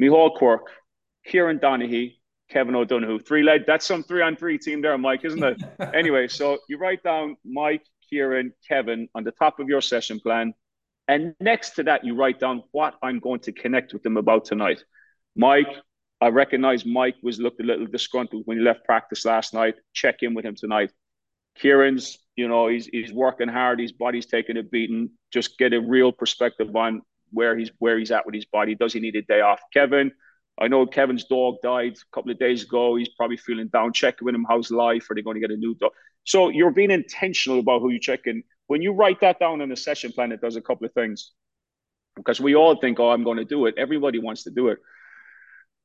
Micheál 0.01 0.35
Quirke, 0.35 0.71
Kieran 1.27 1.59
Donaghy, 1.59 2.15
Kevin 2.49 2.75
O'Donoghue. 2.75 3.19
Three 3.19 3.43
led. 3.43 3.65
That's 3.67 3.85
some 3.85 4.03
three 4.03 4.21
on 4.21 4.35
three 4.35 4.57
team 4.57 4.81
there, 4.81 4.97
Mike, 4.97 5.25
isn't 5.25 5.43
it? 5.43 5.61
anyway, 5.93 6.27
so 6.27 6.59
you 6.69 6.77
write 6.77 7.03
down 7.03 7.37
Mike, 7.45 7.83
Kieran, 8.09 8.53
Kevin 8.67 9.09
on 9.15 9.23
the 9.23 9.31
top 9.31 9.59
of 9.59 9.67
your 9.67 9.81
session 9.81 10.19
plan. 10.19 10.53
And 11.07 11.35
next 11.39 11.71
to 11.71 11.83
that, 11.83 12.03
you 12.03 12.15
write 12.15 12.39
down 12.39 12.63
what 12.71 12.95
I'm 13.01 13.19
going 13.19 13.39
to 13.41 13.51
connect 13.51 13.93
with 13.93 14.03
them 14.03 14.17
about 14.17 14.45
tonight. 14.45 14.83
Mike, 15.35 15.73
I 16.19 16.29
recognize 16.29 16.85
Mike 16.85 17.15
was 17.21 17.39
looked 17.39 17.61
a 17.61 17.63
little 17.63 17.85
disgruntled 17.85 18.43
when 18.45 18.57
he 18.57 18.63
left 18.63 18.85
practice 18.85 19.23
last 19.25 19.53
night. 19.53 19.75
Check 19.93 20.17
in 20.21 20.33
with 20.33 20.45
him 20.45 20.55
tonight. 20.55 20.91
Kieran's, 21.55 22.17
you 22.35 22.47
know, 22.47 22.67
he's 22.67 22.87
he's 22.87 23.13
working 23.13 23.47
hard. 23.47 23.79
His 23.79 23.91
body's 23.91 24.25
taking 24.25 24.57
a 24.57 24.63
beating. 24.63 25.11
Just 25.31 25.57
get 25.57 25.73
a 25.73 25.81
real 25.81 26.11
perspective 26.11 26.75
on 26.75 27.01
where 27.31 27.57
he's 27.57 27.71
where 27.79 27.97
he's 27.97 28.11
at 28.11 28.25
with 28.25 28.35
his 28.35 28.45
body. 28.45 28.75
Does 28.75 28.93
he 28.93 28.99
need 28.99 29.15
a 29.15 29.21
day 29.21 29.41
off? 29.41 29.59
Kevin, 29.73 30.11
I 30.59 30.67
know 30.67 30.85
Kevin's 30.85 31.25
dog 31.25 31.55
died 31.61 31.93
a 31.93 32.15
couple 32.15 32.31
of 32.31 32.39
days 32.39 32.63
ago. 32.63 32.95
He's 32.95 33.09
probably 33.09 33.37
feeling 33.37 33.67
down. 33.67 33.93
Checking 33.93 34.25
with 34.25 34.35
him. 34.35 34.45
How's 34.47 34.71
life? 34.71 35.09
Are 35.09 35.15
they 35.15 35.21
going 35.21 35.35
to 35.35 35.41
get 35.41 35.51
a 35.51 35.57
new 35.57 35.75
dog? 35.75 35.91
So 36.23 36.49
you're 36.49 36.71
being 36.71 36.91
intentional 36.91 37.59
about 37.59 37.81
who 37.81 37.89
you 37.89 37.99
check 37.99 38.21
in. 38.25 38.43
When 38.65 38.81
you 38.81 38.91
write 38.91 39.21
that 39.21 39.39
down 39.39 39.61
in 39.61 39.71
a 39.71 39.77
session 39.77 40.11
plan, 40.11 40.31
it 40.31 40.41
does 40.41 40.55
a 40.55 40.61
couple 40.61 40.85
of 40.85 40.93
things. 40.93 41.31
Because 42.15 42.41
we 42.41 42.55
all 42.55 42.75
think, 42.75 42.99
oh, 42.99 43.11
I'm 43.11 43.23
going 43.23 43.37
to 43.37 43.45
do 43.45 43.67
it. 43.67 43.75
Everybody 43.77 44.19
wants 44.19 44.43
to 44.43 44.49
do 44.49 44.69
it. 44.69 44.79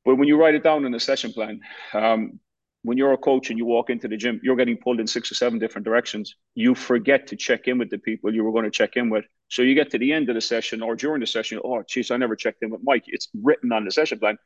But 0.03 0.15
when 0.15 0.27
you 0.27 0.37
write 0.37 0.55
it 0.55 0.63
down 0.63 0.85
in 0.85 0.93
a 0.93 0.99
session 0.99 1.31
plan, 1.31 1.61
um, 1.93 2.39
when 2.81 2.97
you're 2.97 3.13
a 3.13 3.17
coach 3.17 3.49
and 3.49 3.57
you 3.57 3.65
walk 3.65 3.89
into 3.89 4.07
the 4.09 4.17
gym, 4.17 4.41
you're 4.43 4.57
getting 4.57 4.75
pulled 4.77 4.99
in 4.99 5.07
six 5.07 5.31
or 5.31 5.35
seven 5.35 5.59
different 5.59 5.85
directions. 5.85 6.35
You 6.55 6.75
forget 6.75 7.27
to 7.27 7.37
check 7.37 7.67
in 7.67 7.77
with 7.77 7.89
the 7.89 7.97
people 7.97 8.33
you 8.33 8.43
were 8.43 8.51
going 8.51 8.65
to 8.65 8.71
check 8.71 8.97
in 8.97 9.09
with. 9.09 9.25
So 9.47 9.61
you 9.61 9.75
get 9.75 9.91
to 9.91 9.97
the 9.97 10.11
end 10.11 10.27
of 10.27 10.35
the 10.35 10.41
session 10.41 10.81
or 10.81 10.95
during 10.95 11.21
the 11.21 11.27
session, 11.27 11.59
oh, 11.63 11.83
geez, 11.87 12.11
I 12.11 12.17
never 12.17 12.35
checked 12.35 12.63
in 12.63 12.71
with 12.71 12.81
Mike. 12.83 13.03
It's 13.07 13.29
written 13.41 13.71
on 13.71 13.85
the 13.85 13.91
session 13.91 14.19
plan. 14.19 14.37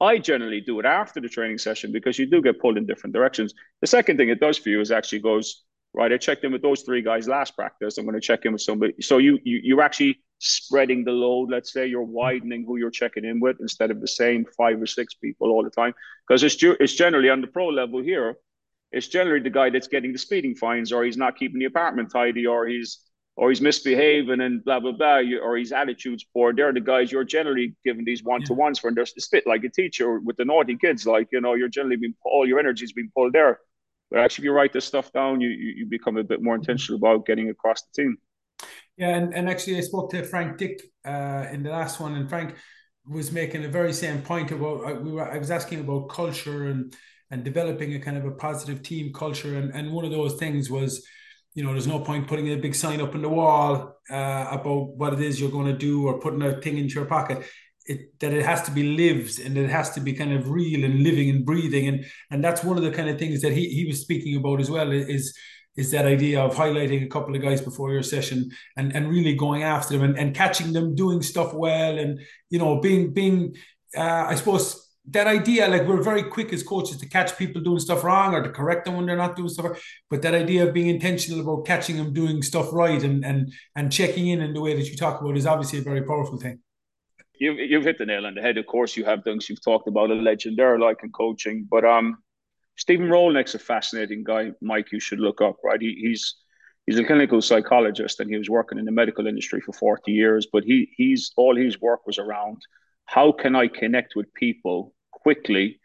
I 0.00 0.18
generally 0.18 0.60
do 0.60 0.80
it 0.80 0.86
after 0.86 1.20
the 1.20 1.28
training 1.28 1.58
session 1.58 1.92
because 1.92 2.18
you 2.18 2.26
do 2.26 2.42
get 2.42 2.60
pulled 2.60 2.76
in 2.76 2.86
different 2.86 3.14
directions. 3.14 3.54
The 3.80 3.86
second 3.86 4.16
thing 4.16 4.28
it 4.28 4.40
does 4.40 4.58
for 4.58 4.68
you 4.68 4.80
is 4.80 4.90
actually 4.90 5.20
goes, 5.20 5.64
right, 5.92 6.12
I 6.12 6.16
checked 6.16 6.44
in 6.44 6.52
with 6.52 6.62
those 6.62 6.82
three 6.82 7.00
guys 7.00 7.28
last 7.28 7.54
practice. 7.54 7.96
I'm 7.96 8.04
going 8.04 8.14
to 8.14 8.20
check 8.20 8.44
in 8.44 8.52
with 8.52 8.62
somebody. 8.62 8.94
So 9.00 9.18
you, 9.18 9.38
you 9.44 9.60
you're 9.62 9.82
actually 9.82 10.20
spreading 10.40 11.04
the 11.04 11.12
load. 11.12 11.50
Let's 11.50 11.72
say 11.72 11.86
you're 11.86 12.02
widening 12.02 12.64
who 12.66 12.76
you're 12.76 12.90
checking 12.90 13.24
in 13.24 13.40
with 13.40 13.56
instead 13.60 13.90
of 13.90 14.00
the 14.00 14.08
same 14.08 14.44
five 14.56 14.82
or 14.82 14.86
six 14.86 15.14
people 15.14 15.50
all 15.50 15.62
the 15.62 15.70
time. 15.70 15.94
Because 16.26 16.42
it's, 16.42 16.56
it's 16.60 16.94
generally 16.94 17.30
on 17.30 17.40
the 17.40 17.46
pro 17.46 17.68
level 17.68 18.02
here, 18.02 18.36
it's 18.90 19.08
generally 19.08 19.42
the 19.42 19.50
guy 19.50 19.70
that's 19.70 19.88
getting 19.88 20.12
the 20.12 20.18
speeding 20.18 20.54
fines 20.54 20.92
or 20.92 21.04
he's 21.04 21.16
not 21.16 21.36
keeping 21.36 21.58
the 21.58 21.64
apartment 21.66 22.10
tidy 22.12 22.46
or 22.46 22.66
he's 22.66 23.00
or 23.36 23.50
he's 23.50 23.60
misbehaving 23.60 24.40
and 24.40 24.64
blah 24.64 24.80
blah 24.80 24.92
blah, 24.92 25.20
or 25.42 25.56
his 25.56 25.72
attitude's 25.72 26.24
poor. 26.24 26.52
They're 26.52 26.72
the 26.72 26.80
guys 26.80 27.10
you're 27.10 27.24
generally 27.24 27.74
giving 27.84 28.04
these 28.04 28.22
one 28.22 28.42
to 28.44 28.54
ones 28.54 28.78
for, 28.78 28.88
and 28.88 28.96
they're 28.96 29.06
spit 29.06 29.46
like 29.46 29.64
a 29.64 29.68
teacher 29.68 30.20
with 30.20 30.36
the 30.36 30.44
naughty 30.44 30.76
kids. 30.76 31.06
Like 31.06 31.28
you 31.32 31.40
know, 31.40 31.54
you're 31.54 31.68
generally 31.68 31.96
being 31.96 32.14
all 32.24 32.46
your 32.46 32.58
energy's 32.58 32.92
being 32.92 33.10
pulled 33.14 33.32
there. 33.32 33.60
But 34.10 34.20
actually, 34.20 34.42
if 34.42 34.44
you 34.46 34.52
write 34.52 34.72
this 34.72 34.84
stuff 34.84 35.12
down, 35.12 35.40
you 35.40 35.48
you, 35.48 35.74
you 35.78 35.86
become 35.86 36.16
a 36.16 36.24
bit 36.24 36.42
more 36.42 36.54
intentional 36.54 36.98
about 36.98 37.26
getting 37.26 37.50
across 37.50 37.82
the 37.82 38.02
team. 38.02 38.18
Yeah, 38.96 39.16
and, 39.16 39.34
and 39.34 39.48
actually, 39.48 39.78
I 39.78 39.80
spoke 39.80 40.10
to 40.12 40.22
Frank 40.22 40.56
Dick 40.56 40.82
uh, 41.04 41.46
in 41.50 41.64
the 41.64 41.70
last 41.70 41.98
one, 41.98 42.14
and 42.14 42.28
Frank 42.28 42.54
was 43.06 43.32
making 43.32 43.62
the 43.62 43.68
very 43.68 43.92
same 43.92 44.22
point 44.22 44.52
about 44.52 44.88
uh, 44.88 44.94
we 45.00 45.12
were. 45.12 45.28
I 45.28 45.38
was 45.38 45.50
asking 45.50 45.80
about 45.80 46.08
culture 46.08 46.68
and 46.68 46.94
and 47.30 47.42
developing 47.42 47.94
a 47.94 47.98
kind 47.98 48.16
of 48.16 48.24
a 48.24 48.30
positive 48.30 48.82
team 48.84 49.12
culture, 49.12 49.56
and 49.56 49.74
and 49.74 49.92
one 49.92 50.04
of 50.04 50.12
those 50.12 50.34
things 50.34 50.70
was 50.70 51.04
you 51.54 51.62
know, 51.62 51.72
there's 51.72 51.86
no 51.86 52.00
point 52.00 52.26
putting 52.26 52.48
a 52.52 52.56
big 52.56 52.74
sign 52.74 53.00
up 53.00 53.14
on 53.14 53.22
the 53.22 53.28
wall 53.28 53.96
uh, 54.10 54.46
about 54.50 54.96
what 54.96 55.14
it 55.14 55.20
is 55.20 55.40
you're 55.40 55.50
going 55.50 55.72
to 55.72 55.78
do 55.78 56.06
or 56.06 56.18
putting 56.20 56.42
a 56.42 56.60
thing 56.60 56.78
into 56.78 56.94
your 56.94 57.06
pocket. 57.06 57.44
It, 57.86 58.18
that 58.20 58.32
it 58.32 58.46
has 58.46 58.62
to 58.62 58.70
be 58.70 58.96
lived 58.96 59.38
and 59.40 59.58
it 59.58 59.68
has 59.68 59.90
to 59.90 60.00
be 60.00 60.14
kind 60.14 60.32
of 60.32 60.48
real 60.48 60.84
and 60.84 61.02
living 61.02 61.28
and 61.28 61.44
breathing 61.44 61.86
and 61.86 62.06
and 62.30 62.42
that's 62.42 62.64
one 62.64 62.78
of 62.78 62.82
the 62.82 62.90
kind 62.90 63.10
of 63.10 63.18
things 63.18 63.42
that 63.42 63.52
he, 63.52 63.68
he 63.68 63.84
was 63.84 64.00
speaking 64.00 64.36
about 64.36 64.58
as 64.58 64.70
well 64.70 64.90
is 64.90 65.36
is 65.76 65.90
that 65.90 66.06
idea 66.06 66.40
of 66.40 66.54
highlighting 66.54 67.04
a 67.04 67.08
couple 67.08 67.36
of 67.36 67.42
guys 67.42 67.60
before 67.60 67.92
your 67.92 68.02
session 68.02 68.50
and 68.78 68.96
and 68.96 69.10
really 69.10 69.34
going 69.34 69.64
after 69.64 69.92
them 69.92 70.02
and, 70.02 70.18
and 70.18 70.34
catching 70.34 70.72
them 70.72 70.94
doing 70.94 71.20
stuff 71.20 71.52
well 71.52 71.98
and 71.98 72.20
you 72.48 72.58
know 72.58 72.80
being 72.80 73.12
being 73.12 73.54
uh, 73.94 74.24
I 74.28 74.34
suppose 74.34 74.83
that 75.10 75.26
idea, 75.26 75.68
like 75.68 75.86
we're 75.86 76.02
very 76.02 76.22
quick 76.22 76.52
as 76.52 76.62
coaches 76.62 76.96
to 76.96 77.06
catch 77.06 77.36
people 77.36 77.60
doing 77.60 77.78
stuff 77.78 78.04
wrong 78.04 78.34
or 78.34 78.42
to 78.42 78.50
correct 78.50 78.86
them 78.86 78.96
when 78.96 79.04
they're 79.04 79.16
not 79.16 79.36
doing 79.36 79.50
stuff. 79.50 79.78
But 80.08 80.22
that 80.22 80.34
idea 80.34 80.66
of 80.66 80.72
being 80.72 80.88
intentional 80.88 81.40
about 81.40 81.66
catching 81.66 81.96
them 81.96 82.12
doing 82.12 82.42
stuff 82.42 82.72
right 82.72 83.02
and 83.02 83.24
and 83.24 83.52
and 83.76 83.92
checking 83.92 84.28
in 84.28 84.40
in 84.40 84.54
the 84.54 84.60
way 84.60 84.74
that 84.74 84.88
you 84.88 84.96
talk 84.96 85.20
about 85.20 85.36
is 85.36 85.46
obviously 85.46 85.78
a 85.78 85.82
very 85.82 86.02
powerful 86.02 86.38
thing. 86.38 86.60
You've 87.38 87.58
you've 87.58 87.84
hit 87.84 87.98
the 87.98 88.06
nail 88.06 88.24
on 88.26 88.34
the 88.34 88.40
head. 88.40 88.56
Of 88.56 88.66
course, 88.66 88.96
you 88.96 89.04
have 89.04 89.24
things 89.24 89.48
you've 89.48 89.64
talked 89.64 89.88
about 89.88 90.10
a 90.10 90.14
legend 90.14 90.56
there, 90.56 90.78
like 90.78 91.00
in 91.02 91.10
coaching. 91.10 91.66
But 91.70 91.84
um, 91.84 92.18
Stephen 92.76 93.08
Rollnick's 93.08 93.54
a 93.54 93.58
fascinating 93.58 94.24
guy. 94.24 94.52
Mike, 94.62 94.90
you 94.90 95.00
should 95.00 95.20
look 95.20 95.42
up. 95.42 95.56
Right, 95.62 95.80
he, 95.82 95.96
he's 96.00 96.36
he's 96.86 96.98
a 96.98 97.04
clinical 97.04 97.42
psychologist 97.42 98.20
and 98.20 98.30
he 98.30 98.38
was 98.38 98.48
working 98.48 98.78
in 98.78 98.84
the 98.84 98.92
medical 98.92 99.26
industry 99.26 99.58
for 99.60 99.72
40 99.72 100.12
years 100.12 100.46
but 100.52 100.64
he 100.64 100.90
he's 100.98 101.32
all 101.34 101.56
his 101.56 101.80
work 101.80 102.06
was 102.06 102.18
around 102.18 102.60
how 103.06 103.32
can 103.32 103.54
I 103.54 103.68
connect 103.68 104.16
with 104.16 104.32
people 104.34 104.94
quickly 105.10 105.80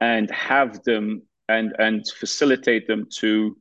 and 0.00 0.30
have 0.30 0.82
them 0.84 1.22
and 1.48 1.74
and 1.78 2.06
facilitate 2.08 2.86
them 2.86 3.06
to 3.18 3.56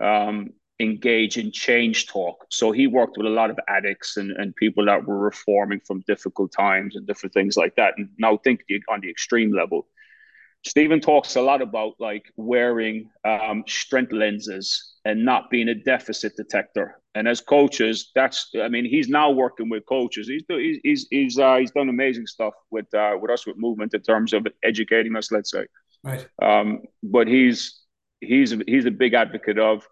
um, 0.00 0.50
engage 0.80 1.36
in 1.36 1.52
change 1.52 2.06
talk. 2.06 2.46
So 2.48 2.72
he 2.72 2.86
worked 2.86 3.16
with 3.18 3.26
a 3.26 3.30
lot 3.30 3.50
of 3.50 3.58
addicts 3.68 4.16
and, 4.16 4.30
and 4.32 4.56
people 4.56 4.86
that 4.86 5.06
were 5.06 5.18
reforming 5.18 5.80
from 5.86 6.02
difficult 6.06 6.52
times 6.52 6.96
and 6.96 7.06
different 7.06 7.34
things 7.34 7.56
like 7.56 7.76
that. 7.76 7.94
And 7.98 8.08
now 8.18 8.38
think 8.38 8.62
the, 8.66 8.82
on 8.88 9.00
the 9.00 9.10
extreme 9.10 9.52
level. 9.52 9.86
Stephen 10.64 11.00
talks 11.00 11.36
a 11.36 11.42
lot 11.42 11.62
about 11.62 11.94
like 11.98 12.24
wearing 12.36 13.10
um, 13.24 13.64
strength 13.66 14.12
lenses 14.12 14.89
and 15.04 15.24
not 15.24 15.50
being 15.50 15.68
a 15.68 15.74
deficit 15.74 16.36
detector. 16.36 17.00
And 17.14 17.26
as 17.26 17.40
coaches, 17.40 18.10
that's 18.14 18.50
I 18.60 18.68
mean 18.68 18.84
he's 18.84 19.08
now 19.08 19.30
working 19.30 19.68
with 19.68 19.84
coaches. 19.86 20.28
He's 20.28 20.44
he's 20.84 21.08
he's 21.10 21.38
uh, 21.38 21.56
he's 21.56 21.72
done 21.72 21.88
amazing 21.88 22.26
stuff 22.26 22.54
with 22.70 22.92
uh, 22.94 23.16
with 23.20 23.30
us 23.30 23.46
with 23.46 23.56
movement 23.56 23.94
in 23.94 24.02
terms 24.02 24.32
of 24.32 24.46
educating 24.62 25.16
us. 25.16 25.32
Let's 25.32 25.50
say, 25.50 25.66
right. 26.04 26.26
Um, 26.40 26.82
but 27.02 27.26
he's 27.26 27.80
he's 28.20 28.54
he's 28.66 28.86
a 28.86 28.90
big 28.90 29.14
advocate 29.14 29.58
of 29.58 29.86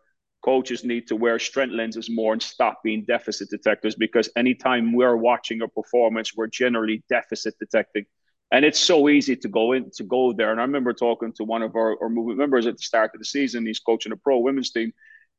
coaches 0.45 0.85
need 0.85 1.09
to 1.09 1.17
wear 1.17 1.39
strength 1.39 1.73
lenses 1.73 2.09
more 2.09 2.33
and 2.33 2.43
stop 2.43 2.81
being 2.85 3.05
deficit 3.05 3.51
detectors 3.51 3.97
because 3.97 4.31
anytime 4.37 4.93
we're 4.93 5.17
watching 5.17 5.63
a 5.63 5.69
performance, 5.69 6.37
we're 6.37 6.47
generally 6.47 7.03
deficit 7.09 7.55
detecting 7.59 8.07
and 8.51 8.65
it's 8.65 8.81
so 8.81 9.09
easy 9.09 9.37
to 9.37 9.49
go 9.49 9.73
in 9.73 9.91
to 9.93 10.05
go 10.05 10.33
there. 10.33 10.51
And 10.53 10.61
I 10.61 10.65
remember 10.65 10.93
talking 10.93 11.33
to 11.35 11.45
one 11.45 11.63
of 11.63 11.77
our, 11.77 12.03
our 12.03 12.09
movement 12.09 12.39
members 12.39 12.67
at 12.67 12.77
the 12.77 12.83
start 12.83 13.11
of 13.15 13.21
the 13.21 13.27
season. 13.27 13.67
He's 13.67 13.81
coaching 13.81 14.13
a 14.13 14.17
pro 14.17 14.39
women's 14.39 14.71
team, 14.71 14.93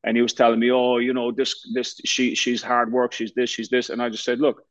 and 0.03 0.15
he 0.15 0.21
was 0.21 0.33
telling 0.33 0.59
me, 0.59 0.71
"Oh, 0.71 0.97
you 0.97 1.13
know, 1.13 1.31
this 1.31 1.55
this 1.73 1.99
she 2.05 2.35
she's 2.35 2.61
hard 2.61 2.91
work. 2.91 3.13
She's 3.13 3.33
this. 3.33 3.49
She's 3.49 3.69
this." 3.69 3.89
And 3.89 4.01
I 4.01 4.09
just 4.09 4.23
said, 4.23 4.39
"Look, 4.39 4.63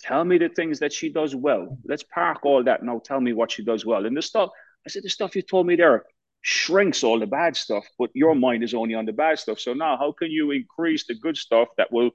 tell 0.00 0.24
me 0.24 0.38
the 0.38 0.48
things 0.48 0.80
that 0.80 0.92
she 0.92 1.10
does 1.10 1.34
well. 1.34 1.78
Let's 1.84 2.02
park 2.02 2.44
all 2.44 2.64
that 2.64 2.82
now. 2.82 3.00
Tell 3.04 3.20
me 3.20 3.32
what 3.32 3.52
she 3.52 3.64
does 3.64 3.86
well." 3.86 4.06
And 4.06 4.16
the 4.16 4.22
stuff 4.22 4.50
I 4.86 4.90
said, 4.90 5.02
the 5.02 5.08
stuff 5.08 5.34
you 5.34 5.42
told 5.42 5.66
me 5.66 5.76
there 5.76 6.04
shrinks 6.42 7.02
all 7.02 7.18
the 7.18 7.26
bad 7.26 7.56
stuff, 7.56 7.86
but 7.98 8.10
your 8.14 8.34
mind 8.34 8.62
is 8.62 8.74
only 8.74 8.94
on 8.94 9.06
the 9.06 9.12
bad 9.12 9.38
stuff. 9.38 9.58
So 9.58 9.72
now, 9.72 9.96
how 9.96 10.12
can 10.12 10.30
you 10.30 10.50
increase 10.50 11.06
the 11.06 11.14
good 11.14 11.36
stuff 11.36 11.68
that 11.78 11.90
will 11.90 12.10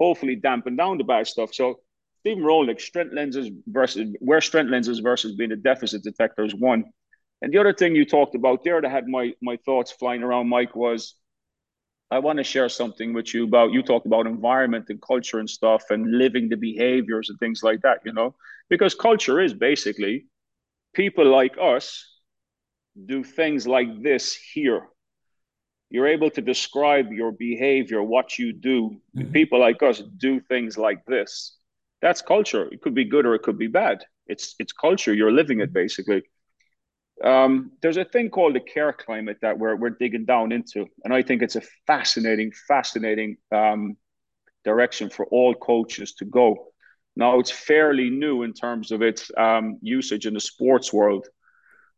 hopefully 0.00 0.36
dampen 0.36 0.76
down 0.76 0.96
the 0.96 1.04
bad 1.04 1.26
stuff? 1.26 1.52
So 1.52 1.80
Stephen 2.28 2.44
Rollnick, 2.44 2.78
strength 2.78 3.14
lenses 3.14 3.48
versus 3.68 4.14
where 4.18 4.42
strength 4.42 4.70
lenses 4.70 4.98
versus 4.98 5.34
being 5.34 5.50
a 5.52 5.56
deficit 5.56 6.02
detector 6.02 6.44
is 6.44 6.54
one. 6.54 6.84
And 7.40 7.50
the 7.50 7.56
other 7.56 7.72
thing 7.72 7.96
you 7.96 8.04
talked 8.04 8.34
about 8.34 8.64
there 8.64 8.82
that 8.82 8.90
had 8.90 9.08
my 9.08 9.32
my 9.40 9.56
thoughts 9.64 9.92
flying 9.92 10.22
around, 10.22 10.46
Mike, 10.46 10.76
was 10.76 11.14
I 12.10 12.18
want 12.18 12.36
to 12.36 12.44
share 12.44 12.68
something 12.68 13.14
with 13.14 13.32
you 13.32 13.44
about 13.44 13.72
you 13.72 13.82
talked 13.82 14.04
about 14.04 14.26
environment 14.26 14.90
and 14.90 15.00
culture 15.00 15.38
and 15.38 15.48
stuff 15.48 15.84
and 15.88 16.18
living 16.18 16.50
the 16.50 16.58
behaviors 16.58 17.30
and 17.30 17.38
things 17.38 17.62
like 17.62 17.80
that, 17.80 18.00
you 18.04 18.12
know, 18.12 18.34
because 18.68 18.94
culture 18.94 19.40
is 19.40 19.54
basically 19.54 20.26
people 20.92 21.24
like 21.24 21.56
us 21.58 22.04
do 23.06 23.24
things 23.24 23.66
like 23.66 24.02
this 24.02 24.34
here. 24.52 24.82
You're 25.88 26.08
able 26.08 26.28
to 26.32 26.42
describe 26.42 27.10
your 27.10 27.32
behavior, 27.32 28.02
what 28.02 28.38
you 28.38 28.52
do. 28.52 29.00
Mm-hmm. 29.16 29.32
People 29.32 29.60
like 29.60 29.82
us 29.82 30.02
do 30.18 30.40
things 30.40 30.76
like 30.76 31.02
this 31.06 31.57
that's 32.00 32.22
culture. 32.22 32.68
It 32.70 32.80
could 32.82 32.94
be 32.94 33.04
good 33.04 33.26
or 33.26 33.34
it 33.34 33.42
could 33.42 33.58
be 33.58 33.66
bad. 33.66 34.04
It's 34.26 34.54
it's 34.58 34.72
culture. 34.72 35.12
You're 35.14 35.32
living 35.32 35.60
it 35.60 35.72
basically. 35.72 36.22
Um, 37.24 37.72
there's 37.82 37.96
a 37.96 38.04
thing 38.04 38.30
called 38.30 38.54
the 38.54 38.60
care 38.60 38.92
climate 38.92 39.38
that 39.42 39.58
we're 39.58 39.74
we're 39.74 39.90
digging 39.90 40.24
down 40.24 40.52
into, 40.52 40.86
and 41.04 41.12
I 41.12 41.22
think 41.22 41.42
it's 41.42 41.56
a 41.56 41.62
fascinating, 41.86 42.52
fascinating 42.68 43.36
um, 43.50 43.96
direction 44.64 45.10
for 45.10 45.26
all 45.26 45.54
coaches 45.54 46.14
to 46.14 46.24
go. 46.24 46.68
Now 47.16 47.40
it's 47.40 47.50
fairly 47.50 48.10
new 48.10 48.44
in 48.44 48.52
terms 48.52 48.92
of 48.92 49.02
its 49.02 49.30
um, 49.36 49.78
usage 49.82 50.26
in 50.26 50.34
the 50.34 50.40
sports 50.40 50.92
world. 50.92 51.26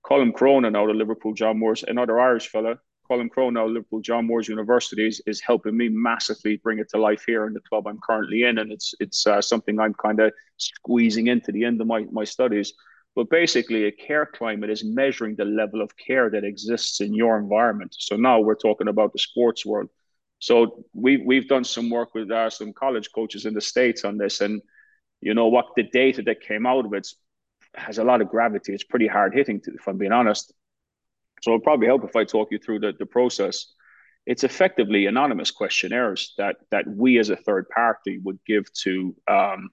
Colum 0.03 0.33
Cronin 0.33 0.77
out 0.77 0.89
of 0.89 0.97
Liverpool, 0.97 1.35
John 1.35 1.59
Moores, 1.59 1.85
another 1.87 2.19
Irish 2.19 2.49
fella, 2.49 2.79
Colum 3.11 3.29
Cronin, 3.29 3.75
Liverpool 3.75 4.01
John 4.01 4.25
Moores 4.29 4.47
University 4.47 5.09
is, 5.09 5.21
is 5.27 5.41
helping 5.41 5.77
me 5.77 5.89
massively 5.89 6.59
bring 6.59 6.79
it 6.79 6.89
to 6.91 6.99
life 6.99 7.25
here 7.27 7.45
in 7.49 7.53
the 7.53 7.61
club 7.69 7.89
I'm 7.89 7.99
currently 7.99 8.45
in, 8.45 8.59
and 8.59 8.71
it's 8.71 8.95
it's 9.01 9.27
uh, 9.27 9.43
something 9.43 9.81
I'm 9.81 9.95
kind 9.95 10.21
of 10.21 10.33
squeezing 10.59 11.27
into 11.27 11.51
the 11.51 11.65
end 11.65 11.81
of 11.81 11.89
my 11.89 12.07
my 12.13 12.23
studies. 12.23 12.73
But 13.17 13.29
basically, 13.29 13.87
a 13.87 13.91
care 13.91 14.27
climate 14.27 14.71
is 14.71 14.85
measuring 14.85 15.35
the 15.35 15.45
level 15.45 15.83
of 15.83 15.97
care 15.97 16.31
that 16.31 16.45
exists 16.45 17.01
in 17.01 17.13
your 17.13 17.37
environment. 17.37 17.97
So 17.99 18.15
now 18.15 18.39
we're 18.39 18.55
talking 18.55 18.87
about 18.87 19.13
the 19.13 19.19
sports 19.19 19.67
world. 19.67 19.89
So 20.39 20.85
we 20.95 21.17
we've 21.17 21.49
done 21.49 21.65
some 21.65 21.91
work 21.91 22.15
with 22.15 22.31
uh, 22.31 22.49
some 22.49 22.73
college 22.73 23.09
coaches 23.13 23.45
in 23.45 23.55
the 23.55 23.61
states 23.61 24.05
on 24.05 24.19
this, 24.19 24.41
and 24.41 24.63
you 25.21 25.35
know 25.35 25.49
what 25.49 25.67
the 25.75 25.83
data 25.83 26.23
that 26.23 26.43
came 26.43 26.65
out 26.65 26.87
of 26.87 26.93
it 26.95 27.09
has 27.75 27.99
a 27.99 28.05
lot 28.05 28.21
of 28.21 28.29
gravity. 28.29 28.73
It's 28.73 28.85
pretty 28.85 29.09
hard 29.09 29.35
hitting, 29.35 29.61
if 29.67 29.89
I'm 29.89 29.99
being 29.99 30.13
honest. 30.13 30.55
So 31.41 31.51
it'll 31.51 31.61
probably 31.61 31.87
help 31.87 32.05
if 32.05 32.17
I 32.17 32.25
talk 32.25 32.49
you 32.51 32.59
through 32.59 32.81
the, 32.81 32.93
the 32.99 33.07
process. 33.07 33.67
It's 34.27 34.45
effectively 34.45 35.07
anonymous 35.07 35.51
questionnaires 35.51 36.35
that 36.37 36.57
that 36.71 36.87
we 36.87 37.19
as 37.19 37.31
a 37.31 37.37
third 37.37 37.69
party 37.69 38.19
would 38.19 38.39
give 38.47 38.71
to 38.85 39.17
um, 39.27 39.71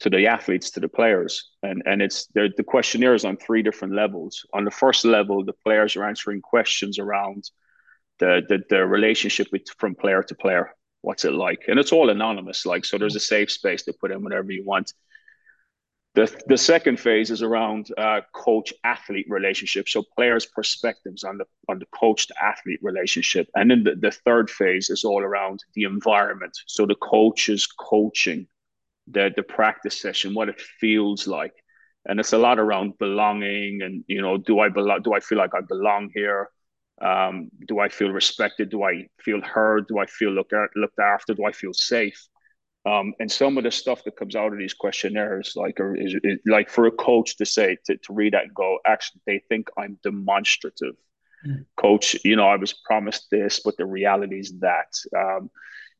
to 0.00 0.08
the 0.08 0.28
athletes, 0.28 0.70
to 0.70 0.80
the 0.80 0.88
players, 0.88 1.50
and 1.62 1.82
and 1.84 2.00
it's 2.00 2.26
the 2.34 2.64
questionnaires 2.66 3.24
on 3.24 3.36
three 3.36 3.62
different 3.62 3.94
levels. 3.94 4.46
On 4.54 4.64
the 4.64 4.70
first 4.70 5.04
level, 5.04 5.44
the 5.44 5.52
players 5.52 5.96
are 5.96 6.04
answering 6.04 6.40
questions 6.40 6.98
around 6.98 7.50
the 8.18 8.42
the, 8.48 8.62
the 8.70 8.86
relationship 8.86 9.48
with, 9.52 9.62
from 9.78 9.94
player 9.94 10.22
to 10.22 10.34
player. 10.34 10.70
What's 11.02 11.24
it 11.24 11.32
like? 11.32 11.64
And 11.66 11.78
it's 11.78 11.92
all 11.92 12.10
anonymous, 12.10 12.64
like 12.64 12.84
so. 12.84 12.98
There's 12.98 13.16
a 13.16 13.20
safe 13.20 13.50
space 13.50 13.82
to 13.84 13.92
put 13.92 14.10
in 14.10 14.22
whatever 14.22 14.52
you 14.52 14.64
want. 14.64 14.92
The, 16.14 16.42
the 16.48 16.58
second 16.58 16.98
phase 16.98 17.30
is 17.30 17.40
around 17.42 17.88
uh, 17.96 18.22
coach 18.34 18.72
athlete 18.82 19.26
relationship, 19.28 19.88
so 19.88 20.02
players' 20.16 20.44
perspectives 20.44 21.22
on 21.22 21.38
the 21.38 21.44
on 21.68 21.78
the 21.78 21.86
coach 21.86 22.26
to 22.26 22.34
athlete 22.42 22.80
relationship, 22.82 23.48
and 23.54 23.70
then 23.70 23.84
the, 23.84 23.94
the 23.94 24.10
third 24.10 24.50
phase 24.50 24.90
is 24.90 25.04
all 25.04 25.22
around 25.22 25.62
the 25.74 25.84
environment, 25.84 26.56
so 26.66 26.84
the 26.84 26.96
coaches 26.96 27.66
coaching, 27.66 28.48
the 29.06 29.30
the 29.36 29.44
practice 29.44 30.00
session, 30.00 30.34
what 30.34 30.48
it 30.48 30.60
feels 30.60 31.28
like, 31.28 31.54
and 32.06 32.18
it's 32.18 32.32
a 32.32 32.38
lot 32.38 32.58
around 32.58 32.98
belonging 32.98 33.82
and 33.82 34.04
you 34.08 34.20
know, 34.20 34.36
do 34.36 34.58
I 34.58 34.68
belong? 34.68 35.02
Do 35.02 35.14
I 35.14 35.20
feel 35.20 35.38
like 35.38 35.54
I 35.54 35.60
belong 35.60 36.10
here? 36.12 36.50
Um, 37.00 37.50
do 37.68 37.78
I 37.78 37.88
feel 37.88 38.10
respected? 38.10 38.70
Do 38.70 38.82
I 38.82 39.06
feel 39.20 39.40
heard? 39.42 39.86
Do 39.86 39.98
I 39.98 40.06
feel 40.06 40.30
looked 40.32 40.54
looked 40.74 40.98
after? 40.98 41.34
Do 41.34 41.44
I 41.44 41.52
feel 41.52 41.72
safe? 41.72 42.28
Um, 42.86 43.12
and 43.20 43.30
some 43.30 43.58
of 43.58 43.64
the 43.64 43.70
stuff 43.70 44.04
that 44.04 44.16
comes 44.16 44.34
out 44.34 44.52
of 44.52 44.58
these 44.58 44.72
questionnaires, 44.72 45.52
like, 45.54 45.76
is, 45.96 46.16
is, 46.24 46.38
like 46.46 46.70
for 46.70 46.86
a 46.86 46.90
coach 46.90 47.36
to 47.36 47.44
say 47.44 47.76
to, 47.84 47.96
to 47.98 48.12
read 48.12 48.32
that 48.32 48.44
and 48.44 48.54
go, 48.54 48.78
actually, 48.86 49.20
they 49.26 49.42
think 49.48 49.68
I'm 49.76 49.98
demonstrative. 50.02 50.94
Mm. 51.46 51.66
Coach, 51.76 52.16
you 52.24 52.36
know, 52.36 52.48
I 52.48 52.56
was 52.56 52.72
promised 52.72 53.26
this, 53.30 53.60
but 53.64 53.76
the 53.76 53.86
reality 53.86 54.38
is 54.40 54.58
that. 54.60 54.92
Um, 55.16 55.50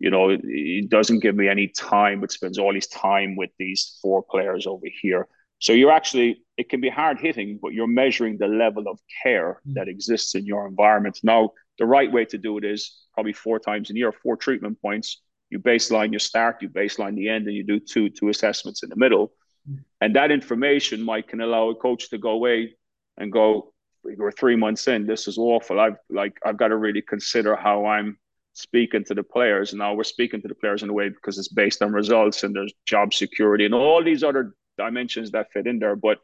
you 0.00 0.10
know, 0.10 0.30
he 0.30 0.86
doesn't 0.88 1.20
give 1.20 1.36
me 1.36 1.46
any 1.46 1.68
time, 1.68 2.22
but 2.22 2.32
spends 2.32 2.58
all 2.58 2.74
his 2.74 2.86
time 2.86 3.36
with 3.36 3.50
these 3.58 3.98
four 4.00 4.22
players 4.22 4.66
over 4.66 4.86
here. 5.02 5.28
So 5.58 5.74
you're 5.74 5.92
actually, 5.92 6.42
it 6.56 6.70
can 6.70 6.80
be 6.80 6.88
hard 6.88 7.20
hitting, 7.20 7.58
but 7.60 7.74
you're 7.74 7.86
measuring 7.86 8.38
the 8.38 8.48
level 8.48 8.88
of 8.88 8.98
care 9.22 9.60
mm. 9.68 9.74
that 9.74 9.88
exists 9.88 10.34
in 10.34 10.46
your 10.46 10.66
environment. 10.66 11.20
Now, 11.22 11.50
the 11.78 11.84
right 11.84 12.10
way 12.10 12.24
to 12.24 12.38
do 12.38 12.56
it 12.56 12.64
is 12.64 12.96
probably 13.12 13.34
four 13.34 13.58
times 13.58 13.90
a 13.90 13.94
year, 13.94 14.10
four 14.10 14.36
treatment 14.36 14.80
points 14.80 15.20
you 15.50 15.58
baseline 15.58 16.12
your 16.12 16.20
start, 16.20 16.62
you 16.62 16.68
baseline 16.68 17.16
the 17.16 17.28
end, 17.28 17.46
and 17.46 17.56
you 17.56 17.64
do 17.64 17.80
two 17.80 18.08
two 18.08 18.28
assessments 18.28 18.82
in 18.82 18.88
the 18.88 18.96
middle. 18.96 19.32
Mm-hmm. 19.68 19.82
And 20.00 20.16
that 20.16 20.30
information 20.30 21.02
might 21.02 21.28
can 21.28 21.40
allow 21.40 21.68
a 21.68 21.74
coach 21.74 22.08
to 22.10 22.18
go 22.18 22.30
away 22.30 22.76
and 23.18 23.30
go, 23.30 23.72
we're 24.02 24.32
three 24.32 24.56
months 24.56 24.88
in, 24.88 25.06
this 25.06 25.28
is 25.28 25.36
awful. 25.36 25.78
I've 25.78 25.96
like 26.08 26.38
I've 26.44 26.56
got 26.56 26.68
to 26.68 26.76
really 26.76 27.02
consider 27.02 27.56
how 27.56 27.86
I'm 27.86 28.18
speaking 28.54 29.04
to 29.04 29.14
the 29.14 29.22
players. 29.22 29.74
Now 29.74 29.94
we're 29.94 30.04
speaking 30.04 30.40
to 30.42 30.48
the 30.48 30.54
players 30.54 30.82
in 30.82 30.88
a 30.88 30.92
way 30.92 31.08
because 31.08 31.38
it's 31.38 31.48
based 31.48 31.82
on 31.82 31.92
results 31.92 32.42
and 32.42 32.54
there's 32.54 32.72
job 32.86 33.12
security 33.12 33.64
and 33.64 33.74
all 33.74 34.02
these 34.02 34.22
other 34.22 34.54
dimensions 34.78 35.30
that 35.32 35.52
fit 35.52 35.66
in 35.66 35.78
there. 35.78 35.96
But 35.96 36.18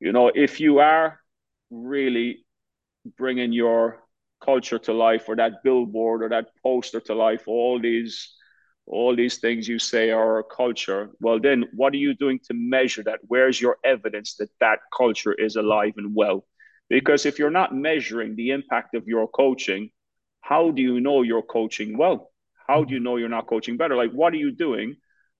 you 0.00 0.12
know, 0.12 0.30
if 0.34 0.60
you 0.60 0.80
are 0.80 1.20
really 1.70 2.44
bringing 3.16 3.52
your 3.52 4.02
culture 4.44 4.78
to 4.78 4.92
life 4.92 5.28
or 5.28 5.36
that 5.36 5.62
billboard 5.62 6.22
or 6.22 6.28
that 6.28 6.48
poster 6.62 7.00
to 7.00 7.14
life, 7.14 7.44
all 7.46 7.80
these 7.80 8.34
all 8.86 9.16
these 9.16 9.38
things 9.38 9.66
you 9.66 9.78
say 9.78 10.10
are 10.10 10.38
a 10.38 10.44
culture. 10.44 11.10
Well 11.20 11.40
then 11.40 11.64
what 11.74 11.94
are 11.94 11.98
you 11.98 12.14
doing 12.14 12.38
to 12.46 12.54
measure 12.54 13.02
that? 13.04 13.20
Where's 13.26 13.60
your 13.60 13.78
evidence 13.84 14.34
that 14.36 14.50
that 14.60 14.80
culture 14.96 15.32
is 15.32 15.56
alive 15.56 15.94
and 15.96 16.14
well? 16.14 16.44
Because 16.90 17.24
if 17.24 17.38
you're 17.38 17.50
not 17.50 17.74
measuring 17.74 18.36
the 18.36 18.50
impact 18.50 18.94
of 18.94 19.06
your 19.06 19.26
coaching 19.28 19.90
how 20.44 20.70
do 20.70 20.82
you 20.82 21.00
know 21.00 21.22
you're 21.22 21.40
coaching 21.40 21.96
well? 21.96 22.30
How 22.68 22.84
do 22.84 22.92
you 22.92 23.00
know 23.00 23.16
you're 23.16 23.30
not 23.30 23.46
coaching 23.46 23.78
better? 23.78 23.96
Like 23.96 24.10
what 24.10 24.34
are 24.34 24.36
you 24.36 24.52
doing? 24.52 24.96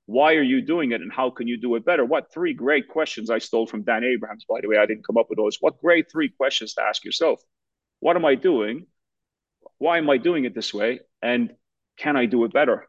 Why 0.07 0.35
are 0.35 0.43
you 0.43 0.63
doing 0.63 0.93
it 0.93 1.03
and 1.03 1.13
how 1.13 1.29
can 1.29 1.47
you 1.47 1.59
do 1.61 1.75
it 1.75 1.85
better? 1.85 2.07
What 2.07 2.33
three 2.33 2.55
great 2.55 2.89
questions 2.89 3.29
i 3.29 3.39
stole 3.39 3.67
from 3.67 3.83
dan 3.83 4.03
abrahams 4.03 4.47
by 4.49 4.63
the 4.63 4.69
way 4.69 4.79
i 4.79 4.87
didn't 4.87 5.07
come 5.07 5.19
up 5.19 5.27
with 5.29 5.37
those. 5.37 5.59
What 5.61 5.79
great 5.79 6.11
three 6.11 6.31
questions 6.31 6.73
to 6.75 6.83
ask 6.83 7.05
yourself? 7.05 7.43
What 8.01 8.17
am 8.17 8.25
i 8.25 8.35
doing? 8.35 8.87
Why 9.77 9.99
am 9.99 10.09
i 10.09 10.17
doing 10.17 10.47
it 10.47 10.55
this 10.55 10.73
way? 10.73 11.01
And 11.21 11.53
can 11.99 12.17
i 12.17 12.25
do 12.25 12.45
it 12.45 12.53
better 12.55 12.89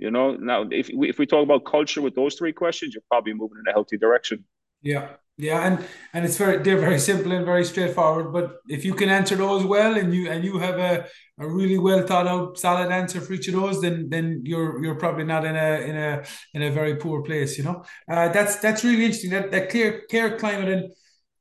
you 0.00 0.10
know, 0.10 0.34
now 0.34 0.66
if 0.70 0.90
we, 0.94 1.08
if 1.08 1.18
we 1.18 1.26
talk 1.26 1.44
about 1.44 1.64
culture 1.64 2.00
with 2.02 2.14
those 2.14 2.34
three 2.34 2.52
questions, 2.52 2.94
you're 2.94 3.02
probably 3.08 3.34
moving 3.34 3.58
in 3.64 3.70
a 3.70 3.72
healthy 3.72 3.98
direction. 3.98 4.44
Yeah, 4.82 5.08
yeah, 5.36 5.66
and 5.66 5.84
and 6.14 6.24
it's 6.24 6.36
very 6.36 6.58
they're 6.62 6.78
very 6.78 6.98
simple 6.98 7.32
and 7.32 7.44
very 7.44 7.64
straightforward. 7.64 8.32
But 8.32 8.56
if 8.68 8.84
you 8.84 8.94
can 8.94 9.10
answer 9.10 9.36
those 9.36 9.64
well, 9.64 9.96
and 9.96 10.14
you 10.14 10.30
and 10.30 10.42
you 10.42 10.58
have 10.58 10.78
a, 10.78 11.06
a 11.38 11.46
really 11.48 11.78
well 11.78 12.06
thought 12.06 12.26
out 12.26 12.58
solid 12.58 12.90
answer 12.90 13.20
for 13.20 13.34
each 13.34 13.48
of 13.48 13.54
those, 13.54 13.80
then 13.82 14.08
then 14.08 14.42
you're 14.44 14.82
you're 14.82 14.94
probably 14.94 15.24
not 15.24 15.44
in 15.44 15.56
a 15.56 15.70
in 15.90 15.96
a 15.96 16.24
in 16.54 16.62
a 16.62 16.70
very 16.70 16.96
poor 16.96 17.22
place. 17.22 17.58
You 17.58 17.64
know, 17.64 17.84
uh, 18.10 18.28
that's 18.28 18.56
that's 18.56 18.84
really 18.84 19.04
interesting. 19.04 19.30
That 19.30 19.50
that 19.50 19.70
clear 19.70 20.02
care 20.10 20.38
climate 20.38 20.68
and 20.68 20.92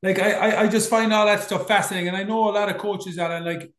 like 0.02 0.20
I, 0.20 0.64
I 0.64 0.68
just 0.68 0.90
find 0.90 1.14
all 1.14 1.26
that 1.26 1.44
stuff 1.44 1.68
fascinating, 1.68 2.10
and 2.10 2.18
I 2.18 2.24
know 2.24 2.50
a 2.50 2.52
lot 2.52 2.70
of 2.70 2.78
coaches 2.78 3.16
that 3.18 3.32
are 3.32 3.42
like 3.42 3.72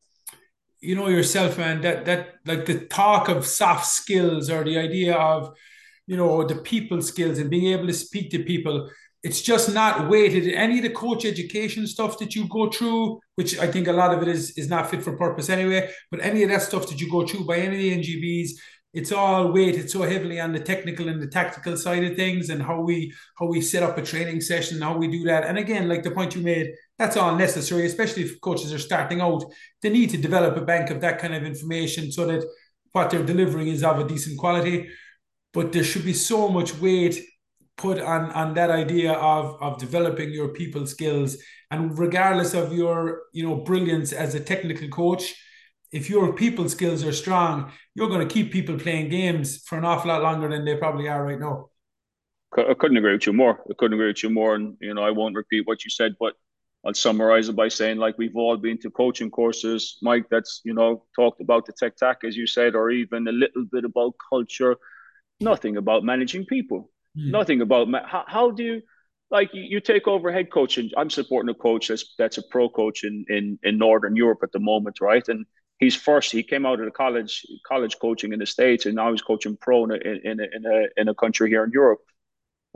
you 0.81 0.95
know 0.95 1.09
yourself, 1.09 1.59
man, 1.59 1.81
that 1.83 2.05
that 2.07 2.37
like 2.47 2.67
the 2.67 2.87
talk 2.87 3.29
of 3.29 3.47
soft 3.47 3.87
skills 3.87 4.51
or 4.51 4.65
the 4.65 4.79
idea 4.79 5.15
of, 5.15 5.55
you 6.07 6.17
know, 6.17 6.45
the 6.45 6.57
people 6.57 7.03
skills 7.03 7.39
and 7.39 7.51
being 7.51 7.73
able 7.73 7.87
to 7.87 7.93
speak 7.93 8.31
to 8.31 8.43
people, 8.43 8.89
it's 9.23 9.43
just 9.43 9.73
not 9.75 10.09
weighted. 10.09 10.53
Any 10.53 10.79
of 10.79 10.85
the 10.85 10.91
coach 10.91 11.25
education 11.25 11.87
stuff 11.87 12.19
that 12.19 12.35
you 12.35 12.49
go 12.49 12.71
through, 12.71 13.21
which 13.35 13.59
I 13.59 13.71
think 13.71 13.89
a 13.89 13.93
lot 13.93 14.15
of 14.15 14.23
it 14.23 14.29
is 14.29 14.57
is 14.57 14.69
not 14.69 14.91
fit 14.91 15.03
for 15.03 15.17
purpose 15.17 15.51
anyway, 15.51 15.91
but 16.11 16.25
any 16.25 16.43
of 16.43 16.49
that 16.51 16.63
stuff 16.63 16.89
that 16.89 17.01
you 17.01 17.11
go 17.11 17.27
through 17.27 17.45
by 17.45 17.59
any 17.59 17.77
of 17.77 18.03
the 18.03 18.03
NGBs, 18.03 18.51
it's 18.93 19.13
all 19.13 19.53
weighted 19.53 19.89
so 19.89 20.03
heavily 20.03 20.41
on 20.41 20.53
the 20.53 20.59
technical 20.59 21.09
and 21.09 21.23
the 21.23 21.27
tactical 21.27 21.77
side 21.77 22.03
of 22.03 22.17
things 22.17 22.51
and 22.51 22.61
how 22.63 22.81
we 22.81 23.13
how 23.39 23.47
we 23.47 23.61
set 23.61 23.85
up 23.85 23.97
a 23.97 24.03
training 24.03 24.41
session 24.41 24.81
how 24.81 24.97
we 24.97 25.07
do 25.07 25.23
that. 25.25 25.45
And 25.45 25.59
again 25.59 25.89
like 25.89 26.03
the 26.03 26.11
point 26.11 26.35
you 26.35 26.43
made 26.43 26.73
that's 26.99 27.17
all 27.17 27.37
necessary 27.37 27.87
especially 27.87 28.25
if 28.25 28.41
coaches 28.41 28.73
are 28.73 28.79
starting 28.79 29.21
out. 29.21 29.45
They 29.83 29.91
need 29.91 30.11
to 30.11 30.17
develop 30.17 30.57
a 30.57 30.65
bank 30.65 30.91
of 30.91 31.01
that 31.03 31.19
kind 31.19 31.35
of 31.35 31.45
information 31.45 32.11
so 32.11 32.27
that 32.27 32.45
what 32.93 33.11
they're 33.11 33.23
delivering 33.23 33.69
is 33.69 33.85
of 33.85 34.01
a 34.01 34.09
decent 34.09 34.39
quality. 34.39 34.89
But 35.53 35.73
there 35.73 35.85
should 35.85 36.05
be 36.05 36.15
so 36.15 36.49
much 36.49 36.77
weight 36.79 37.23
put 37.77 38.01
on 38.01 38.33
on 38.33 38.55
that 38.55 38.71
idea 38.71 39.13
of 39.13 39.57
of 39.63 39.79
developing 39.79 40.33
your 40.33 40.49
people 40.49 40.85
skills. 40.87 41.37
And 41.71 41.97
regardless 41.97 42.55
of 42.55 42.73
your 42.73 43.23
you 43.33 43.47
know 43.47 43.57
brilliance 43.57 44.13
as 44.13 44.35
a 44.35 44.41
technical 44.41 44.89
coach 44.89 45.33
if 45.93 46.09
your 46.09 46.33
people 46.33 46.69
skills 46.69 47.05
are 47.05 47.13
strong, 47.13 47.73
you're 47.95 48.09
going 48.09 48.27
to 48.27 48.33
keep 48.33 48.53
people 48.53 48.79
playing 48.79 49.09
games 49.09 49.59
for 49.65 49.79
an 49.79 49.85
awful 49.85 50.09
lot 50.09 50.23
longer 50.23 50.49
than 50.49 50.65
they 50.65 50.77
probably 50.77 51.09
are 51.09 51.25
right 51.25 51.39
now. 51.39 51.69
I 52.57 52.75
couldn't 52.75 52.97
agree 52.97 53.13
with 53.13 53.27
you 53.27 53.33
more. 53.33 53.61
I 53.71 53.75
couldn't 53.79 53.95
agree 53.95 54.09
with 54.09 54.23
you 54.23 54.31
more. 54.31 54.55
And, 54.55 54.77
you 54.81 54.95
know, 54.95 55.05
I 55.05 55.11
won't 55.11 55.37
repeat 55.37 55.67
what 55.67 55.85
you 55.85 55.91
said, 55.91 56.17
but 56.19 56.35
I'll 56.85 56.95
summarize 56.95 57.49
it 57.49 57.57
by 57.57 57.69
saying, 57.69 57.99
like, 57.99 58.19
we've 58.19 58.37
all 58.37 58.57
been 58.57 58.79
to 58.79 58.91
coaching 58.91 59.31
courses, 59.31 59.99
Mike, 60.03 60.27
that's, 60.31 60.61
you 60.65 60.75
know, 60.75 61.05
talked 61.15 61.41
about 61.41 61.67
the 61.67 61.73
tech 61.73 61.97
tack, 61.97 62.19
as 62.25 62.37
you 62.37 62.47
said, 62.47 62.75
or 62.75 62.91
even 62.91 63.29
a 63.29 63.33
little 63.33 63.67
bit 63.71 63.85
about 63.85 64.15
culture, 64.31 64.77
nothing 65.41 65.77
about 65.77 66.05
managing 66.05 66.47
people, 66.47 66.91
mm. 67.17 67.31
nothing 67.31 67.61
about 67.61 67.89
ma- 67.89 68.07
how, 68.07 68.25
how 68.27 68.51
do 68.51 68.65
you, 68.65 68.83
like 69.31 69.51
you, 69.53 69.79
take 69.81 70.09
over 70.09 70.33
head 70.33 70.51
coaching. 70.51 70.91
I'm 70.97 71.11
supporting 71.11 71.51
a 71.51 71.55
coach 71.55 71.89
that's 71.89 72.15
that's 72.19 72.39
a 72.39 72.43
pro 72.43 72.69
coach 72.69 73.05
in, 73.05 73.25
in 73.29 73.59
in 73.63 73.79
Northern 73.79 74.17
Europe 74.17 74.41
at 74.43 74.51
the 74.51 74.59
moment, 74.59 75.01
right? 75.01 75.23
And 75.29 75.47
he's 75.81 75.97
first. 75.97 76.31
He 76.31 76.43
came 76.43 76.65
out 76.67 76.79
of 76.79 76.85
the 76.85 76.93
college 76.93 77.45
college 77.67 77.99
coaching 77.99 78.33
in 78.33 78.39
the 78.39 78.47
states 78.47 78.87
and 78.87 78.95
now 78.95 79.11
he's 79.11 79.23
coaching 79.23 79.57
pro 79.57 79.85
in 79.85 79.91
a, 79.91 79.97
in 79.97 80.41
a, 80.41 80.47
in 80.57 80.67
a, 80.67 81.01
in 81.01 81.09
a 81.09 81.15
country 81.15 81.49
here 81.49 81.65
in 81.65 81.73
europe 81.73 82.01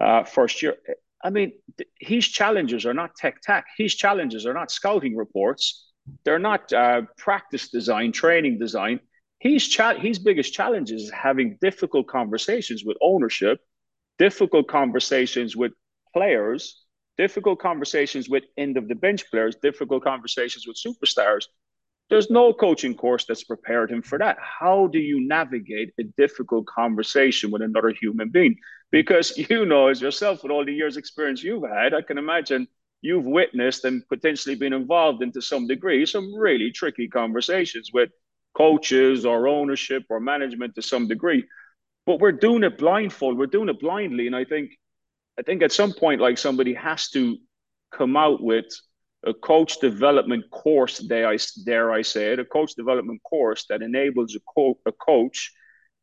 uh, 0.03 0.25
first 0.25 0.63
year. 0.63 0.75
I 1.23 1.31
mean 1.31 1.53
his 2.01 2.27
challenges 2.27 2.85
are 2.87 2.95
not 2.95 3.15
tech 3.15 3.41
tech. 3.43 3.65
his 3.79 3.95
challenges 3.95 4.47
are 4.47 4.55
not 4.55 4.71
scouting 4.71 5.15
reports. 5.17 5.93
They're 6.25 6.47
not 6.51 6.73
uh, 6.73 7.03
practice 7.17 7.69
design 7.71 8.13
training 8.13 8.59
design. 8.59 9.01
His 9.39 9.69
cha- 9.69 9.99
his 9.99 10.19
biggest 10.19 10.53
challenge 10.53 10.91
is 10.91 11.11
having 11.11 11.59
difficult 11.61 12.09
conversations 12.09 12.83
with 12.85 12.97
ownership 13.01 13.61
difficult 14.19 14.69
conversations 14.69 15.57
with 15.57 15.73
players 16.13 16.85
difficult 17.17 17.59
conversations 17.61 18.29
with 18.29 18.45
end 18.57 18.77
of 18.77 18.89
the 18.89 18.95
bench 18.95 19.29
players 19.31 19.57
difficult 19.57 20.03
conversations 20.05 20.67
with 20.67 20.77
superstars 20.77 21.45
there's 22.11 22.31
no 22.31 22.53
coaching 22.53 22.95
course 22.95 23.25
that's 23.25 23.45
prepared 23.45 23.91
him 23.91 24.03
for 24.03 24.19
that. 24.19 24.37
How 24.41 24.89
do 24.89 24.99
you 24.99 25.27
navigate 25.27 25.95
a 25.99 26.05
difficult 26.19 26.67
conversation 26.67 27.51
with 27.51 27.63
another 27.63 27.91
human 27.91 28.29
being? 28.29 28.57
Because 28.91 29.37
you 29.51 29.65
know, 29.67 29.89
as 29.89 30.01
yourself, 30.01 30.43
with 30.43 30.53
all 30.53 30.65
the 30.65 30.75
years' 30.75 30.97
experience 30.97 31.43
you've 31.43 31.69
had, 31.69 31.95
I 31.95 32.03
can 32.03 32.19
imagine 32.19 32.69
you've 33.01 33.25
witnessed 33.25 33.85
and 33.85 34.07
potentially 34.09 34.55
been 34.55 34.73
involved 34.73 35.23
into 35.23 35.43
some 35.43 35.67
degree 35.67 36.07
some 36.07 36.35
really 36.35 36.71
tricky 36.71 37.09
conversations 37.09 37.91
with 37.93 38.11
coaches 38.55 39.27
or 39.27 39.49
ownership 39.49 40.05
or 40.09 40.21
management 40.21 40.75
to 40.75 40.83
some 40.83 41.09
degree. 41.09 41.45
But 42.07 42.21
we're 42.21 42.33
doing 42.33 42.65
it 42.65 42.79
blindfold. 42.79 43.39
We're 43.39 43.47
doing 43.47 43.69
it 43.69 43.81
blindly, 43.81 44.27
and 44.27 44.37
I 44.37 44.45
think, 44.45 44.71
I 45.39 45.43
think 45.43 45.63
at 45.63 45.73
some 45.73 45.93
point, 45.93 46.21
like 46.21 46.39
somebody 46.39 46.75
has 46.75 47.09
to 47.11 47.39
come 47.93 48.17
out 48.17 48.43
with 48.43 48.67
a 49.27 49.35
coach 49.35 49.81
development 49.81 50.51
course. 50.51 50.99
Dare 50.99 51.29
I, 51.29 51.39
dare 51.65 51.93
I 51.93 52.03
say 52.03 52.33
it, 52.33 52.39
a 52.39 52.45
coach 52.45 52.75
development 52.75 53.23
course 53.23 53.67
that 53.69 53.83
enables 53.83 54.35
a, 54.35 54.41
co- 54.55 54.79
a 54.87 54.93
coach 54.93 55.53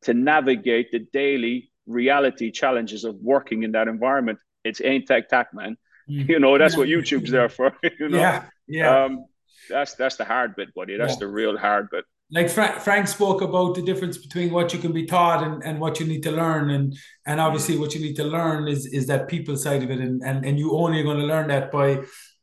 to 0.03 0.13
navigate 0.13 0.91
the 0.91 0.99
daily 0.99 1.71
reality 1.85 2.51
challenges 2.51 3.03
of 3.03 3.15
working 3.15 3.63
in 3.63 3.73
that 3.73 3.87
environment. 3.87 4.39
It's 4.63 4.81
ain't 4.81 5.07
tech 5.07 5.29
tac, 5.29 5.53
man. 5.53 5.77
Mm. 6.09 6.29
You 6.29 6.39
know 6.39 6.57
that's 6.57 6.77
what 6.77 6.87
YouTube's 6.87 7.31
there 7.31 7.49
for. 7.49 7.73
You 7.99 8.09
know? 8.09 8.17
Yeah, 8.17 8.45
yeah. 8.67 9.03
Um, 9.05 9.25
that's 9.69 9.95
that's 9.95 10.15
the 10.15 10.25
hard 10.25 10.55
bit, 10.55 10.73
buddy. 10.73 10.97
That's 10.97 11.13
yeah. 11.13 11.19
the 11.19 11.27
real 11.27 11.57
hard 11.57 11.89
bit. 11.91 12.05
Like 12.33 12.49
Frank, 12.49 12.79
Frank 12.79 13.07
spoke 13.09 13.41
about 13.41 13.75
the 13.75 13.81
difference 13.81 14.17
between 14.17 14.51
what 14.51 14.73
you 14.73 14.79
can 14.79 14.93
be 14.93 15.05
taught 15.05 15.43
and, 15.43 15.61
and 15.63 15.81
what 15.81 15.99
you 15.99 16.07
need 16.07 16.23
to 16.23 16.31
learn, 16.31 16.69
and 16.69 16.97
and 17.25 17.41
obviously 17.41 17.77
what 17.77 17.93
you 17.93 18.01
need 18.01 18.15
to 18.15 18.23
learn 18.23 18.67
is 18.67 18.85
is 18.85 19.07
that 19.07 19.27
people 19.27 19.55
side 19.57 19.83
of 19.83 19.91
it, 19.91 19.99
and 19.99 20.21
and, 20.23 20.45
and 20.45 20.57
you 20.57 20.71
only 20.77 21.01
are 21.01 21.03
going 21.03 21.19
to 21.19 21.25
learn 21.25 21.49
that 21.49 21.71
by 21.71 21.99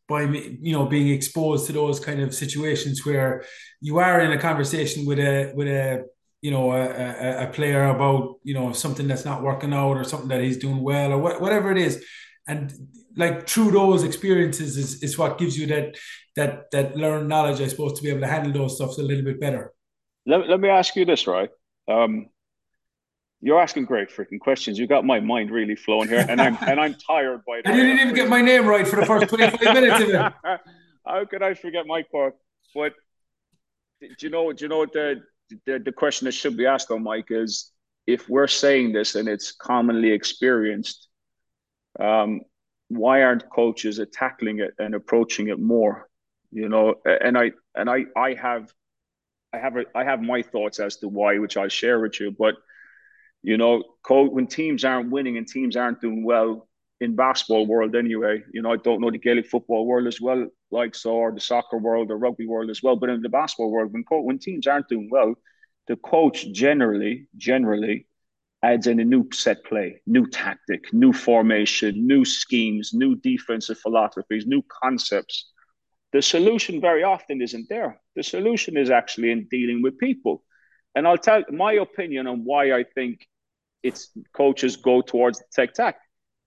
by 0.09 0.23
you 0.23 0.73
know 0.73 0.87
being 0.87 1.09
exposed 1.09 1.67
to 1.67 1.73
those 1.73 2.01
kind 2.01 2.21
of 2.21 2.35
situations 2.35 3.05
where 3.05 3.45
you 3.81 3.99
are 3.99 4.21
in 4.21 4.33
a 4.33 4.41
conversation 4.41 5.07
with 5.07 5.19
a 5.19 5.53
with 5.55 5.69
a 5.69 6.05
you 6.41 6.51
know 6.51 6.73
a, 6.73 6.83
a, 6.83 7.45
a 7.45 7.53
player 7.53 7.85
about 7.85 8.37
you 8.43 8.55
know 8.55 8.73
something 8.73 9.07
that's 9.07 9.25
not 9.25 9.43
working 9.43 9.75
out 9.75 9.97
or 9.97 10.05
something 10.05 10.29
that 10.29 10.41
he's 10.41 10.57
doing 10.57 10.83
well 10.83 11.13
or 11.13 11.19
wh- 11.19 11.41
whatever 11.41 11.71
it 11.71 11.79
is 11.79 12.05
and 12.47 12.73
like 13.19 13.49
through 13.49 13.73
those 13.73 14.05
experiences 14.05 14.77
is, 14.77 15.03
is 15.03 15.19
what 15.19 15.39
gives 15.39 15.59
you 15.59 15.67
that 15.67 15.97
that 16.37 16.71
that 16.71 16.97
learned 16.97 17.29
knowledge, 17.29 17.61
I 17.61 17.67
suppose, 17.67 17.95
to 17.95 18.03
be 18.03 18.11
able 18.11 18.21
to 18.21 18.29
handle 18.29 18.53
those 18.53 18.77
stuff 18.77 18.97
a 18.97 19.03
little 19.03 19.25
bit 19.25 19.41
better. 19.41 19.73
Let, 20.25 20.49
let 20.49 20.61
me 20.61 20.69
ask 20.69 20.95
you 20.95 21.05
this, 21.05 21.27
right? 21.27 21.51
Um, 21.89 22.29
you're 23.41 23.61
asking 23.61 23.85
great 23.85 24.11
freaking 24.11 24.41
questions. 24.41 24.79
You 24.79 24.87
got 24.87 25.05
my 25.05 25.21
mind 25.21 25.51
really 25.51 25.77
flowing 25.77 26.09
here, 26.09 26.25
and 26.29 26.41
I'm 26.41 26.57
and 26.67 26.81
I'm 26.81 26.95
tired 26.95 27.43
by 27.47 27.61
that. 27.65 27.73
I 27.73 27.77
didn't 27.77 28.01
even 28.01 28.15
get 28.15 28.29
my 28.29 28.41
name 28.41 28.67
right 28.67 28.87
for 28.87 28.97
the 28.97 29.07
first 29.07 29.29
25 29.29 29.61
minutes 29.75 30.03
of 30.03 30.09
it. 30.11 30.33
How 31.07 31.25
could 31.25 31.43
I 31.43 31.55
forget 31.55 31.87
my 31.87 32.03
part? 32.11 32.35
But 32.75 32.95
do 34.01 34.09
you 34.21 34.31
know? 34.31 34.53
Do 34.53 34.65
you 34.65 34.69
know 34.69 34.87
the, 34.87 35.23
the 35.67 35.79
the 35.79 35.93
question 35.93 36.27
that 36.27 36.33
should 36.33 36.57
be 36.57 36.67
asked, 36.67 36.89
though, 36.89 36.99
Mike, 36.99 37.29
is 37.31 37.73
if 38.07 38.29
we're 38.29 38.49
saying 38.49 38.93
this 38.93 39.15
and 39.15 39.29
it's 39.29 39.53
commonly 39.53 40.11
experienced, 40.11 41.09
um, 42.01 42.41
why 42.89 43.23
aren't 43.23 43.49
coaches 43.51 44.01
tackling 44.13 44.61
it 44.61 44.75
and 44.79 44.95
approaching 44.95 45.49
it 45.49 45.61
more? 45.61 46.09
You 46.51 46.69
know, 46.69 46.97
and 47.05 47.39
I 47.39 47.53
and 47.75 47.89
I 47.89 48.07
I 48.17 48.35
have 48.35 48.73
I 49.53 49.59
have 49.59 49.77
a, 49.77 49.85
I 49.95 50.05
have 50.05 50.21
my 50.23 50.43
thoughts 50.43 50.81
as 50.81 50.97
to 50.99 51.09
why, 51.09 51.39
which 51.39 51.57
I'll 51.57 51.69
share 51.69 52.01
with 52.01 52.19
you. 52.21 52.31
But 52.31 52.57
you 53.43 53.57
know, 53.57 53.83
when 54.09 54.47
teams 54.47 54.85
aren't 54.85 55.11
winning 55.11 55.37
and 55.37 55.47
teams 55.47 55.77
aren't 55.77 56.01
doing 56.01 56.25
well 56.25 56.69
in 57.01 57.15
basketball 57.15 57.67
world 57.67 57.95
anyway, 57.95 58.43
you 58.53 58.63
know, 58.63 58.73
I 58.73 58.77
don't 58.77 59.01
know 59.01 59.11
the 59.11 59.19
Gaelic 59.19 59.47
football 59.47 59.87
world 59.87 60.07
as 60.07 60.21
well, 60.21 60.49
like 60.71 60.95
so, 60.95 61.13
or 61.13 61.33
the 61.33 61.41
soccer 61.41 61.79
world 61.79 62.11
or 62.11 62.19
rugby 62.19 62.47
world 62.47 62.71
as 62.71 62.83
well. 62.83 62.97
But 62.97 63.11
in 63.11 63.23
the 63.23 63.29
basketball 63.29 63.71
world, 63.71 63.93
when 63.93 64.05
when 64.11 64.39
teams 64.39 64.67
aren't 64.67 64.89
doing 64.89 65.09
well, 65.11 65.35
the 65.87 65.97
coach 65.97 66.51
generally 66.53 67.29
generally 67.37 68.07
adds 68.63 68.87
in 68.89 68.99
a 69.01 69.05
new 69.05 69.29
set 69.33 69.65
play, 69.65 70.01
new 70.07 70.27
tactic, 70.27 70.93
new 70.93 71.13
formation, 71.13 72.07
new 72.07 72.25
schemes, 72.25 72.93
new 72.93 73.15
defensive 73.17 73.79
philosophies, 73.79 74.47
new 74.47 74.63
concepts. 74.83 75.51
The 76.13 76.23
solution 76.23 76.81
very 76.81 77.05
often 77.05 77.41
isn't 77.41 77.69
there. 77.69 78.01
The 78.17 78.23
solution 78.23 78.77
is 78.77 78.91
actually 78.91 79.31
in 79.31 79.47
dealing 79.51 79.83
with 79.83 79.99
people. 79.99 80.43
And 80.99 81.07
I'll 81.07 81.17
tell 81.17 81.45
my 81.51 81.75
opinion 81.75 82.27
on 82.27 82.45
why 82.45 82.73
I 82.73 82.83
think 82.83 83.25
it's 83.85 84.11
coaches 84.33 84.75
go 84.75 85.01
towards 85.01 85.39
the 85.39 85.45
tech 85.53 85.73
tac 85.73 85.97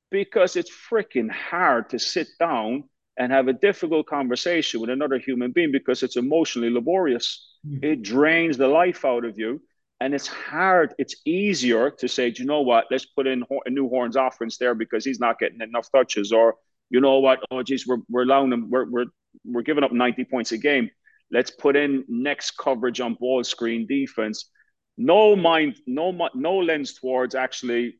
because 0.09 0.57
it's 0.57 0.69
freaking 0.69 1.31
hard 1.31 1.89
to 1.91 1.99
sit 1.99 2.27
down 2.37 2.83
and 3.15 3.31
have 3.31 3.47
a 3.47 3.53
difficult 3.53 4.07
conversation 4.07 4.81
with 4.81 4.89
another 4.89 5.19
human 5.19 5.51
being 5.53 5.71
because 5.71 6.03
it's 6.03 6.17
emotionally 6.17 6.69
laborious. 6.69 7.47
Mm-hmm. 7.65 7.85
It 7.85 8.01
drains 8.01 8.57
the 8.57 8.67
life 8.67 9.05
out 9.05 9.23
of 9.23 9.39
you 9.39 9.61
and 10.01 10.13
it's 10.13 10.27
hard. 10.27 10.95
It's 10.97 11.15
easier 11.23 11.89
to 11.91 12.09
say, 12.09 12.31
do 12.31 12.43
you 12.43 12.47
know 12.49 12.59
what? 12.59 12.87
Let's 12.91 13.05
put 13.05 13.27
in 13.27 13.45
a 13.65 13.69
new 13.69 13.87
horns 13.87 14.17
offense 14.17 14.57
there 14.57 14.75
because 14.75 15.05
he's 15.05 15.21
not 15.21 15.39
getting 15.39 15.61
enough 15.61 15.89
touches, 15.93 16.33
or 16.33 16.55
you 16.89 16.99
know 16.99 17.19
what? 17.19 17.39
Oh, 17.51 17.63
geez, 17.63 17.87
we're 17.87 17.99
we're 18.09 18.23
allowing 18.23 18.51
him. 18.51 18.69
We're 18.69 18.89
we're 18.89 19.05
we're 19.45 19.61
giving 19.61 19.85
up 19.85 19.93
ninety 19.93 20.25
points 20.25 20.51
a 20.51 20.57
game. 20.57 20.89
Let's 21.31 21.51
put 21.51 21.75
in 21.75 22.03
next 22.07 22.57
coverage 22.57 22.99
on 23.01 23.15
ball 23.15 23.43
screen 23.43 23.87
defense. 23.87 24.49
No 24.97 25.35
mind, 25.35 25.77
no 25.87 26.11
no 26.35 26.57
lens 26.57 26.93
towards 26.93 27.35
actually 27.35 27.95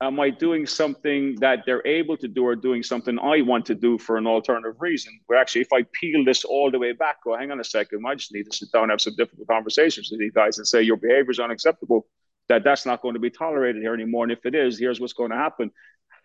am 0.00 0.20
I 0.20 0.30
doing 0.30 0.66
something 0.66 1.36
that 1.40 1.60
they're 1.64 1.86
able 1.86 2.16
to 2.18 2.28
do 2.28 2.44
or 2.44 2.56
doing 2.56 2.82
something 2.82 3.18
I 3.18 3.42
want 3.42 3.64
to 3.66 3.74
do 3.74 3.98
for 3.98 4.16
an 4.16 4.26
alternative 4.26 4.76
reason? 4.80 5.18
Where 5.26 5.38
actually, 5.38 5.62
if 5.62 5.72
I 5.72 5.84
peel 5.92 6.24
this 6.24 6.44
all 6.44 6.70
the 6.70 6.78
way 6.78 6.92
back, 6.92 7.22
go, 7.24 7.36
hang 7.36 7.50
on 7.50 7.60
a 7.60 7.64
second, 7.64 8.04
I 8.06 8.14
just 8.14 8.32
need 8.32 8.44
to 8.50 8.56
sit 8.56 8.72
down 8.72 8.84
and 8.84 8.92
have 8.92 9.00
some 9.00 9.16
difficult 9.16 9.48
conversations 9.48 10.10
with 10.10 10.20
these 10.20 10.32
guys 10.32 10.58
and 10.58 10.66
say 10.66 10.82
your 10.82 10.96
behavior 10.96 11.30
is 11.30 11.40
unacceptable, 11.40 12.06
that 12.48 12.64
that's 12.64 12.86
not 12.86 13.02
going 13.02 13.14
to 13.14 13.20
be 13.20 13.30
tolerated 13.30 13.82
here 13.82 13.94
anymore. 13.94 14.24
And 14.24 14.32
if 14.32 14.44
it 14.44 14.54
is, 14.54 14.78
here's 14.78 15.00
what's 15.00 15.12
going 15.12 15.30
to 15.30 15.36
happen. 15.36 15.70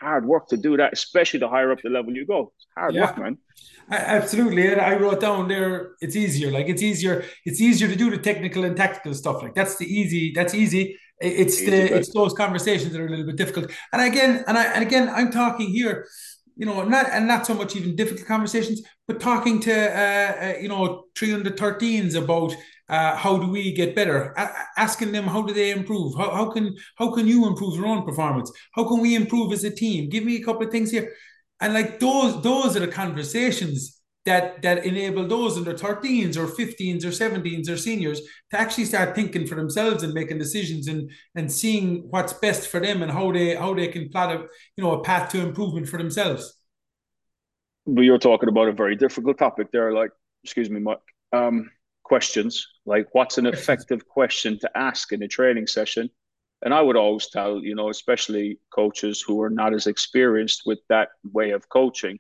Hard 0.02 0.26
work 0.26 0.48
to 0.50 0.58
do 0.58 0.78
that, 0.78 0.94
especially 0.94 1.40
the 1.40 1.50
higher 1.50 1.72
up 1.72 1.82
the 1.82 1.90
level 1.90 2.16
you 2.16 2.26
go. 2.26 2.54
It's 2.56 2.68
hard 2.76 2.96
yeah. 2.96 3.06
work, 3.06 3.18
man. 3.18 3.38
Absolutely. 3.92 4.72
And 4.72 4.80
I 4.80 4.96
wrote 4.96 5.20
down 5.20 5.48
there 5.48 5.92
it's 6.00 6.16
easier. 6.16 6.52
Like 6.52 6.70
it's 6.70 6.82
easier, 6.82 7.26
it's 7.46 7.60
easier 7.60 7.88
to 7.88 7.96
do 7.96 8.10
the 8.10 8.18
technical 8.18 8.64
and 8.64 8.78
tactical 8.78 9.14
stuff. 9.14 9.42
Like 9.42 9.56
that's 9.56 9.78
the 9.78 9.86
easy, 9.86 10.32
that's 10.34 10.54
easy 10.54 10.98
it's 11.22 11.60
the 11.60 11.98
it's 11.98 12.14
those 12.14 12.34
conversations 12.34 12.92
that 12.94 13.02
are 13.02 13.08
a 13.08 13.10
little 13.10 13.26
bit 13.26 13.36
difficult. 13.36 13.72
And 13.92 14.02
again, 14.02 14.44
and 14.48 14.58
I 14.58 14.66
and 14.66 14.84
again, 14.84 15.10
I'm 15.10 15.32
talking 15.32 15.70
here, 15.70 16.08
you 16.60 16.66
know, 16.66 16.84
not 16.84 17.10
and 17.10 17.26
not 17.26 17.48
so 17.48 17.54
much 17.54 17.78
even 17.78 17.96
difficult 17.96 18.28
conversations, 18.28 18.82
but 19.08 19.22
talking 19.22 19.62
to 19.62 19.74
uh, 19.74 20.46
uh 20.46 20.54
you 20.60 20.68
know 20.68 21.06
313s 21.16 22.16
about 22.16 22.54
uh, 22.90 23.16
how 23.16 23.38
do 23.38 23.48
we 23.48 23.72
get 23.72 23.96
better? 23.96 24.34
asking 24.76 25.14
them 25.14 25.24
how 25.24 25.42
do 25.42 25.54
they 25.54 25.72
improve? 25.72 26.16
How, 26.18 26.32
how 26.32 26.52
can 26.52 26.76
how 26.98 27.12
can 27.12 27.28
you 27.28 27.48
improve 27.48 27.78
your 27.78 27.88
own 27.88 28.04
performance? 28.04 28.52
How 28.74 28.84
can 28.90 29.00
we 29.00 29.16
improve 29.16 29.54
as 29.54 29.64
a 29.64 29.72
team? 29.72 30.10
Give 30.10 30.26
me 30.26 30.36
a 30.36 30.44
couple 30.44 30.66
of 30.66 30.72
things 30.72 30.92
here, 30.92 31.14
and 31.62 31.74
like 31.74 32.02
those 32.02 32.44
those 32.44 32.76
are 32.76 32.82
the 32.82 32.90
conversations 32.90 33.99
that 34.26 34.62
that 34.62 34.86
enable 34.86 35.28
those 35.28 35.58
in 35.58 35.64
their 35.64 35.74
13s 35.74 36.36
or 36.36 36.46
15s 36.46 37.04
or 37.04 37.10
17s 37.10 37.70
or 37.70 37.78
seniors 37.78 38.22
to 38.52 38.60
actually 38.60 38.86
start 38.86 39.16
thinking 39.16 39.48
for 39.48 39.56
themselves 39.56 40.04
and 40.04 40.14
making 40.14 40.38
decisions 40.38 40.88
and 40.88 41.10
and 41.36 41.52
seeing 41.52 42.06
what's 42.10 42.34
best 42.34 42.68
for 42.68 42.80
them 42.80 43.02
and 43.02 43.12
how 43.12 43.32
they 43.32 43.56
how 43.56 43.74
they 43.74 43.88
can 43.88 44.10
plot 44.10 44.36
a 44.36 44.40
you 44.76 44.84
know 44.84 45.00
a 45.00 45.04
path 45.04 45.32
to 45.32 45.40
improvement 45.40 45.88
for 45.88 45.98
themselves. 45.98 46.54
But 47.88 48.02
you're 48.02 48.20
talking 48.20 48.50
about 48.50 48.68
a 48.68 48.74
very 48.74 48.96
difficult 48.96 49.38
topic 49.38 49.72
there, 49.72 49.94
like 49.94 50.12
excuse 50.44 50.70
me, 50.70 50.80
Mike. 50.80 51.00
Um, 51.32 51.70
questions 52.04 52.66
like 52.86 53.08
what's 53.14 53.38
an 53.38 53.46
effective 53.46 54.08
question 54.08 54.58
to 54.60 54.78
ask 54.78 55.12
in 55.14 55.24
a 55.24 55.28
training 55.28 55.68
session? 55.68 56.10
And 56.62 56.74
I 56.74 56.82
would 56.82 56.98
always 56.98 57.30
tell, 57.30 57.64
you 57.64 57.74
know, 57.76 57.90
especially 57.90 58.60
coaches 58.74 59.22
who 59.26 59.42
are 59.42 59.50
not 59.50 59.74
as 59.74 59.88
experienced 59.88 60.64
with 60.66 60.80
that 60.90 61.10
way 61.32 61.52
of 61.52 61.70
coaching, 61.70 62.20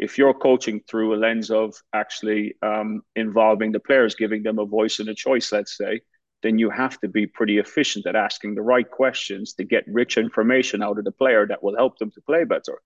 if 0.00 0.16
you're 0.16 0.34
coaching 0.34 0.80
through 0.88 1.14
a 1.14 1.18
lens 1.18 1.50
of 1.50 1.74
actually 1.92 2.54
um, 2.62 3.02
involving 3.16 3.70
the 3.70 3.78
players, 3.78 4.14
giving 4.14 4.42
them 4.42 4.58
a 4.58 4.64
voice 4.64 4.98
and 4.98 5.10
a 5.10 5.14
choice, 5.14 5.52
let's 5.52 5.76
say, 5.76 6.00
then 6.42 6.58
you 6.58 6.70
have 6.70 6.98
to 7.00 7.08
be 7.08 7.26
pretty 7.26 7.58
efficient 7.58 8.06
at 8.06 8.16
asking 8.16 8.54
the 8.54 8.62
right 8.62 8.90
questions 8.90 9.52
to 9.52 9.64
get 9.64 9.84
rich 9.86 10.16
information 10.16 10.82
out 10.82 10.98
of 10.98 11.04
the 11.04 11.12
player 11.12 11.46
that 11.46 11.62
will 11.62 11.76
help 11.76 11.98
them 11.98 12.10
to 12.12 12.20
play 12.22 12.44
better. 12.44 12.80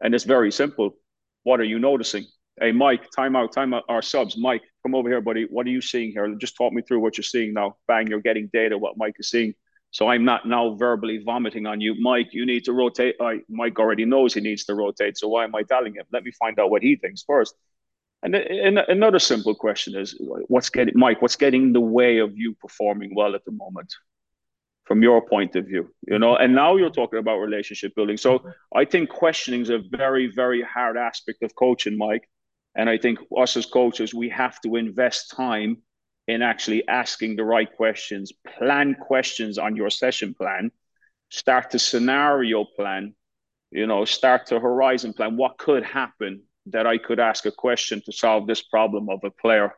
And 0.00 0.14
it's 0.14 0.24
very 0.24 0.50
simple. 0.50 0.96
What 1.42 1.60
are 1.60 1.64
you 1.64 1.78
noticing? 1.78 2.24
Hey, 2.58 2.72
Mike, 2.72 3.10
time 3.14 3.36
out, 3.36 3.52
time 3.52 3.74
out, 3.74 3.84
our 3.90 4.00
subs. 4.00 4.38
Mike, 4.38 4.62
come 4.82 4.94
over 4.94 5.10
here, 5.10 5.20
buddy. 5.20 5.46
What 5.50 5.66
are 5.66 5.70
you 5.70 5.82
seeing 5.82 6.12
here? 6.12 6.34
Just 6.36 6.56
talk 6.56 6.72
me 6.72 6.80
through 6.80 7.00
what 7.00 7.18
you're 7.18 7.24
seeing 7.24 7.52
now. 7.52 7.76
Bang, 7.86 8.06
you're 8.06 8.22
getting 8.22 8.48
data, 8.50 8.78
what 8.78 8.96
Mike 8.96 9.16
is 9.18 9.28
seeing. 9.28 9.52
So 9.90 10.08
I'm 10.08 10.24
not 10.24 10.46
now 10.46 10.74
verbally 10.74 11.22
vomiting 11.24 11.66
on 11.66 11.80
you, 11.80 11.94
Mike. 11.98 12.28
You 12.32 12.44
need 12.44 12.64
to 12.64 12.72
rotate. 12.72 13.16
I, 13.20 13.40
Mike 13.48 13.78
already 13.78 14.04
knows 14.04 14.34
he 14.34 14.40
needs 14.40 14.64
to 14.66 14.74
rotate. 14.74 15.16
So 15.16 15.28
why 15.28 15.44
am 15.44 15.54
I 15.54 15.62
telling 15.62 15.94
him? 15.94 16.04
Let 16.12 16.24
me 16.24 16.30
find 16.32 16.58
out 16.58 16.70
what 16.70 16.82
he 16.82 16.96
thinks 16.96 17.22
first. 17.22 17.54
And, 18.22 18.34
and 18.34 18.78
another 18.78 19.18
simple 19.18 19.54
question 19.54 19.96
is, 19.96 20.14
what's 20.48 20.70
getting 20.70 20.94
Mike? 20.96 21.22
What's 21.22 21.36
getting 21.36 21.62
in 21.62 21.72
the 21.72 21.80
way 21.80 22.18
of 22.18 22.36
you 22.36 22.54
performing 22.54 23.14
well 23.14 23.34
at 23.34 23.44
the 23.44 23.52
moment, 23.52 23.94
from 24.84 25.02
your 25.02 25.26
point 25.26 25.56
of 25.56 25.66
view? 25.66 25.94
You 26.06 26.18
know. 26.18 26.36
And 26.36 26.54
now 26.54 26.76
you're 26.76 26.90
talking 26.90 27.20
about 27.20 27.38
relationship 27.38 27.94
building. 27.94 28.16
So 28.16 28.44
I 28.74 28.84
think 28.84 29.08
questioning 29.08 29.62
is 29.62 29.70
a 29.70 29.78
very, 29.78 30.30
very 30.34 30.62
hard 30.62 30.96
aspect 30.96 31.42
of 31.42 31.54
coaching, 31.54 31.96
Mike. 31.96 32.28
And 32.74 32.90
I 32.90 32.98
think 32.98 33.20
us 33.36 33.56
as 33.56 33.66
coaches, 33.66 34.12
we 34.12 34.28
have 34.28 34.60
to 34.60 34.76
invest 34.76 35.30
time 35.30 35.78
in 36.28 36.42
actually 36.42 36.86
asking 36.86 37.34
the 37.34 37.44
right 37.44 37.74
questions, 37.76 38.32
plan 38.58 38.94
questions 38.94 39.58
on 39.58 39.74
your 39.74 39.90
session 39.90 40.34
plan, 40.34 40.70
start 41.30 41.70
to 41.70 41.78
scenario 41.78 42.64
plan, 42.64 43.14
you 43.72 43.86
know, 43.86 44.04
start 44.04 44.46
to 44.46 44.60
horizon 44.60 45.12
plan. 45.12 45.36
What 45.36 45.58
could 45.58 45.82
happen 45.82 46.42
that 46.66 46.86
I 46.86 46.98
could 46.98 47.18
ask 47.18 47.46
a 47.46 47.50
question 47.50 48.00
to 48.04 48.12
solve 48.12 48.46
this 48.46 48.62
problem 48.62 49.08
of 49.08 49.24
a 49.24 49.30
player? 49.30 49.74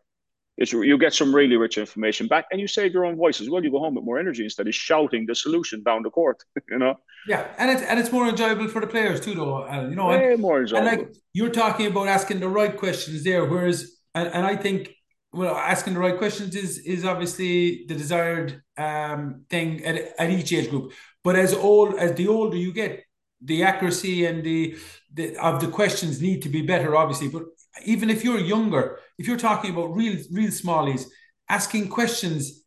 it's 0.61 0.73
you 0.73 0.99
get 0.99 1.15
some 1.15 1.35
really 1.35 1.57
rich 1.57 1.79
information 1.79 2.27
back, 2.27 2.45
and 2.53 2.61
you 2.61 2.67
save 2.67 2.93
your 2.93 3.07
own 3.07 3.17
voice 3.17 3.41
as 3.41 3.49
well. 3.49 3.65
You 3.65 3.71
go 3.71 3.79
home 3.79 3.95
with 3.95 4.05
more 4.05 4.19
energy 4.19 4.45
instead 4.45 4.69
of 4.69 4.75
shouting 4.75 5.25
the 5.27 5.35
solution 5.35 5.83
down 5.83 6.03
the 6.03 6.11
court. 6.11 6.45
you 6.69 6.79
know. 6.79 6.97
Yeah, 7.27 7.47
and 7.57 7.71
it's 7.71 7.83
and 7.83 7.99
it's 7.99 8.13
more 8.13 8.29
enjoyable 8.29 8.69
for 8.69 8.83
the 8.83 8.87
players 8.87 9.21
too, 9.21 9.35
though. 9.35 9.65
Uh, 9.65 9.87
you 9.89 9.97
know, 9.97 10.09
way 10.09 10.35
and, 10.35 10.43
more 10.43 10.61
enjoyable. 10.61 10.89
And 10.89 10.99
like 10.99 11.15
you're 11.33 11.51
talking 11.51 11.87
about 11.87 12.09
asking 12.09 12.41
the 12.41 12.49
right 12.49 12.77
questions 12.77 13.25
there, 13.25 13.47
whereas 13.47 13.91
and, 14.15 14.29
and 14.29 14.47
I 14.47 14.55
think 14.55 14.91
well, 15.33 15.55
asking 15.57 15.95
the 15.95 16.01
right 16.01 16.19
questions 16.19 16.57
is 16.57 16.79
is 16.79 17.05
obviously 17.05 17.85
the 17.87 17.95
desired 17.95 18.63
um, 18.77 19.45
thing 19.49 19.85
at, 19.85 20.15
at 20.19 20.31
each 20.31 20.53
age 20.53 20.71
group. 20.71 20.93
But 21.23 21.37
as 21.37 21.55
old 21.55 21.95
as 21.95 22.15
the 22.15 22.29
older 22.29 22.57
you 22.57 22.73
get, 22.73 23.05
the 23.41 23.63
accuracy 23.63 24.27
and 24.27 24.45
the, 24.45 24.77
the 25.15 25.37
of 25.37 25.61
the 25.61 25.69
questions 25.69 26.21
need 26.21 26.43
to 26.43 26.49
be 26.49 26.63
better, 26.63 26.97
obviously. 26.97 27.29
But 27.29 27.45
even 27.85 28.11
if 28.11 28.25
you're 28.25 28.39
younger, 28.39 28.99
if 29.19 29.29
you're 29.29 29.37
talking 29.39 29.73
about 29.73 29.95
real 29.95 30.19
real 30.33 30.51
smallies, 30.51 31.05
asking 31.49 31.89
questions 31.89 32.65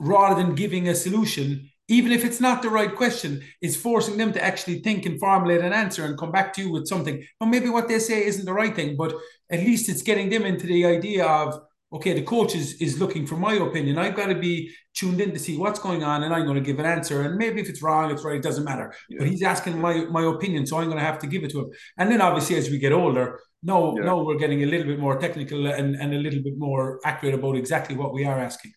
rather 0.00 0.42
than 0.42 0.54
giving 0.54 0.88
a 0.88 0.94
solution, 0.94 1.70
even 1.88 2.10
if 2.10 2.24
it's 2.24 2.40
not 2.40 2.62
the 2.62 2.70
right 2.70 2.94
question, 2.94 3.42
is 3.60 3.76
forcing 3.76 4.16
them 4.16 4.32
to 4.32 4.42
actually 4.42 4.80
think 4.80 5.06
and 5.06 5.20
formulate 5.20 5.60
an 5.60 5.72
answer 5.72 6.04
and 6.04 6.18
come 6.18 6.32
back 6.32 6.52
to 6.54 6.62
you 6.62 6.72
with 6.72 6.88
something. 6.88 7.22
Well, 7.40 7.50
maybe 7.50 7.68
what 7.68 7.86
they 7.86 7.98
say 7.98 8.24
isn't 8.24 8.46
the 8.46 8.52
right 8.52 8.74
thing, 8.74 8.96
but 8.96 9.14
at 9.50 9.60
least 9.60 9.88
it's 9.88 10.02
getting 10.02 10.28
them 10.28 10.44
into 10.44 10.66
the 10.66 10.86
idea 10.86 11.26
of 11.26 11.60
okay, 11.92 12.12
the 12.12 12.22
coach 12.22 12.54
is, 12.54 12.74
is 12.80 13.00
looking 13.00 13.26
for 13.26 13.36
my 13.36 13.54
opinion. 13.54 13.98
I've 13.98 14.14
got 14.14 14.26
to 14.26 14.34
be 14.34 14.70
tuned 14.94 15.20
in 15.20 15.32
to 15.32 15.38
see 15.38 15.56
what's 15.56 15.80
going 15.80 16.04
on 16.04 16.22
and 16.22 16.32
I'm 16.32 16.44
going 16.44 16.56
to 16.56 16.62
give 16.62 16.78
an 16.78 16.86
answer. 16.86 17.22
And 17.22 17.36
maybe 17.36 17.60
if 17.60 17.68
it's 17.68 17.82
wrong, 17.82 18.10
it's 18.10 18.24
right, 18.24 18.36
it 18.36 18.42
doesn't 18.42 18.64
matter. 18.64 18.94
Yeah. 19.08 19.18
But 19.18 19.28
he's 19.28 19.42
asking 19.42 19.80
my, 19.80 20.04
my 20.04 20.22
opinion, 20.22 20.66
so 20.66 20.78
I'm 20.78 20.86
going 20.86 20.98
to 20.98 21.04
have 21.04 21.18
to 21.20 21.26
give 21.26 21.42
it 21.42 21.50
to 21.50 21.60
him. 21.60 21.70
And 21.98 22.10
then 22.10 22.20
obviously 22.20 22.56
as 22.56 22.70
we 22.70 22.78
get 22.78 22.92
older, 22.92 23.40
no, 23.62 23.96
yeah. 23.96 24.04
no, 24.04 24.22
we're 24.22 24.38
getting 24.38 24.62
a 24.62 24.66
little 24.66 24.86
bit 24.86 25.00
more 25.00 25.18
technical 25.18 25.66
and, 25.66 25.96
and 25.96 26.14
a 26.14 26.18
little 26.18 26.42
bit 26.42 26.56
more 26.56 27.00
accurate 27.04 27.34
about 27.34 27.56
exactly 27.56 27.96
what 27.96 28.12
we 28.12 28.24
are 28.24 28.38
asking. 28.38 28.72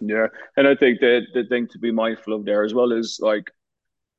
Yeah. 0.00 0.26
And 0.56 0.66
I 0.66 0.74
think 0.74 1.00
that 1.00 1.26
the 1.34 1.44
thing 1.44 1.68
to 1.68 1.78
be 1.78 1.92
mindful 1.92 2.34
of 2.34 2.44
there 2.44 2.64
as 2.64 2.74
well 2.74 2.92
is 2.92 3.18
like 3.22 3.50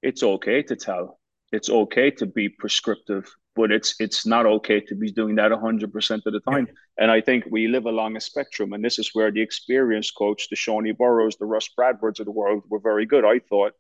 it's 0.02 0.24
okay 0.24 0.64
to 0.64 0.76
tell. 0.76 1.20
It's 1.52 1.70
okay 1.70 2.12
to 2.12 2.26
be 2.26 2.50
prescriptive 2.50 3.30
but 3.58 3.72
it's 3.72 3.96
it's 4.00 4.26
not 4.26 4.46
okay 4.46 4.80
to 4.80 4.96
be 4.96 5.12
doing 5.12 5.36
that 5.36 5.52
100% 5.52 6.26
of 6.26 6.34
the 6.34 6.40
time. 6.42 6.68
And 7.00 7.10
I 7.12 7.20
think 7.20 7.46
we 7.50 7.68
live 7.68 7.88
along 7.88 8.16
a 8.16 8.22
spectrum, 8.22 8.72
and 8.74 8.86
this 8.86 9.00
is 9.00 9.10
where 9.14 9.32
the 9.32 9.42
experienced 9.42 10.16
coach, 10.16 10.48
the 10.50 10.56
Seanie 10.56 10.96
Burrows, 10.96 11.36
the 11.36 11.46
Russ 11.46 11.68
Bradfords 11.78 12.20
of 12.20 12.26
the 12.26 12.32
world, 12.32 12.64
were 12.70 12.80
very 12.80 13.06
good. 13.06 13.26
I 13.26 13.40
thought 13.40 13.74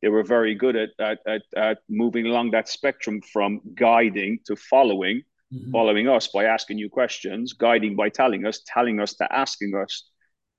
they 0.00 0.08
were 0.08 0.24
very 0.24 0.54
good 0.54 0.76
at 0.76 0.90
at, 0.98 1.18
at, 1.26 1.42
at 1.54 1.78
moving 1.88 2.26
along 2.26 2.52
that 2.52 2.68
spectrum 2.68 3.20
from 3.20 3.60
guiding 3.74 4.40
to 4.46 4.56
following, 4.56 5.22
mm-hmm. 5.52 5.70
following 5.70 6.08
us 6.08 6.28
by 6.28 6.44
asking 6.44 6.78
you 6.78 6.88
questions, 6.88 7.52
guiding 7.52 7.94
by 7.94 8.08
telling 8.08 8.46
us, 8.46 8.62
telling 8.66 8.98
us 8.98 9.14
to 9.14 9.32
asking 9.32 9.74
us. 9.74 9.92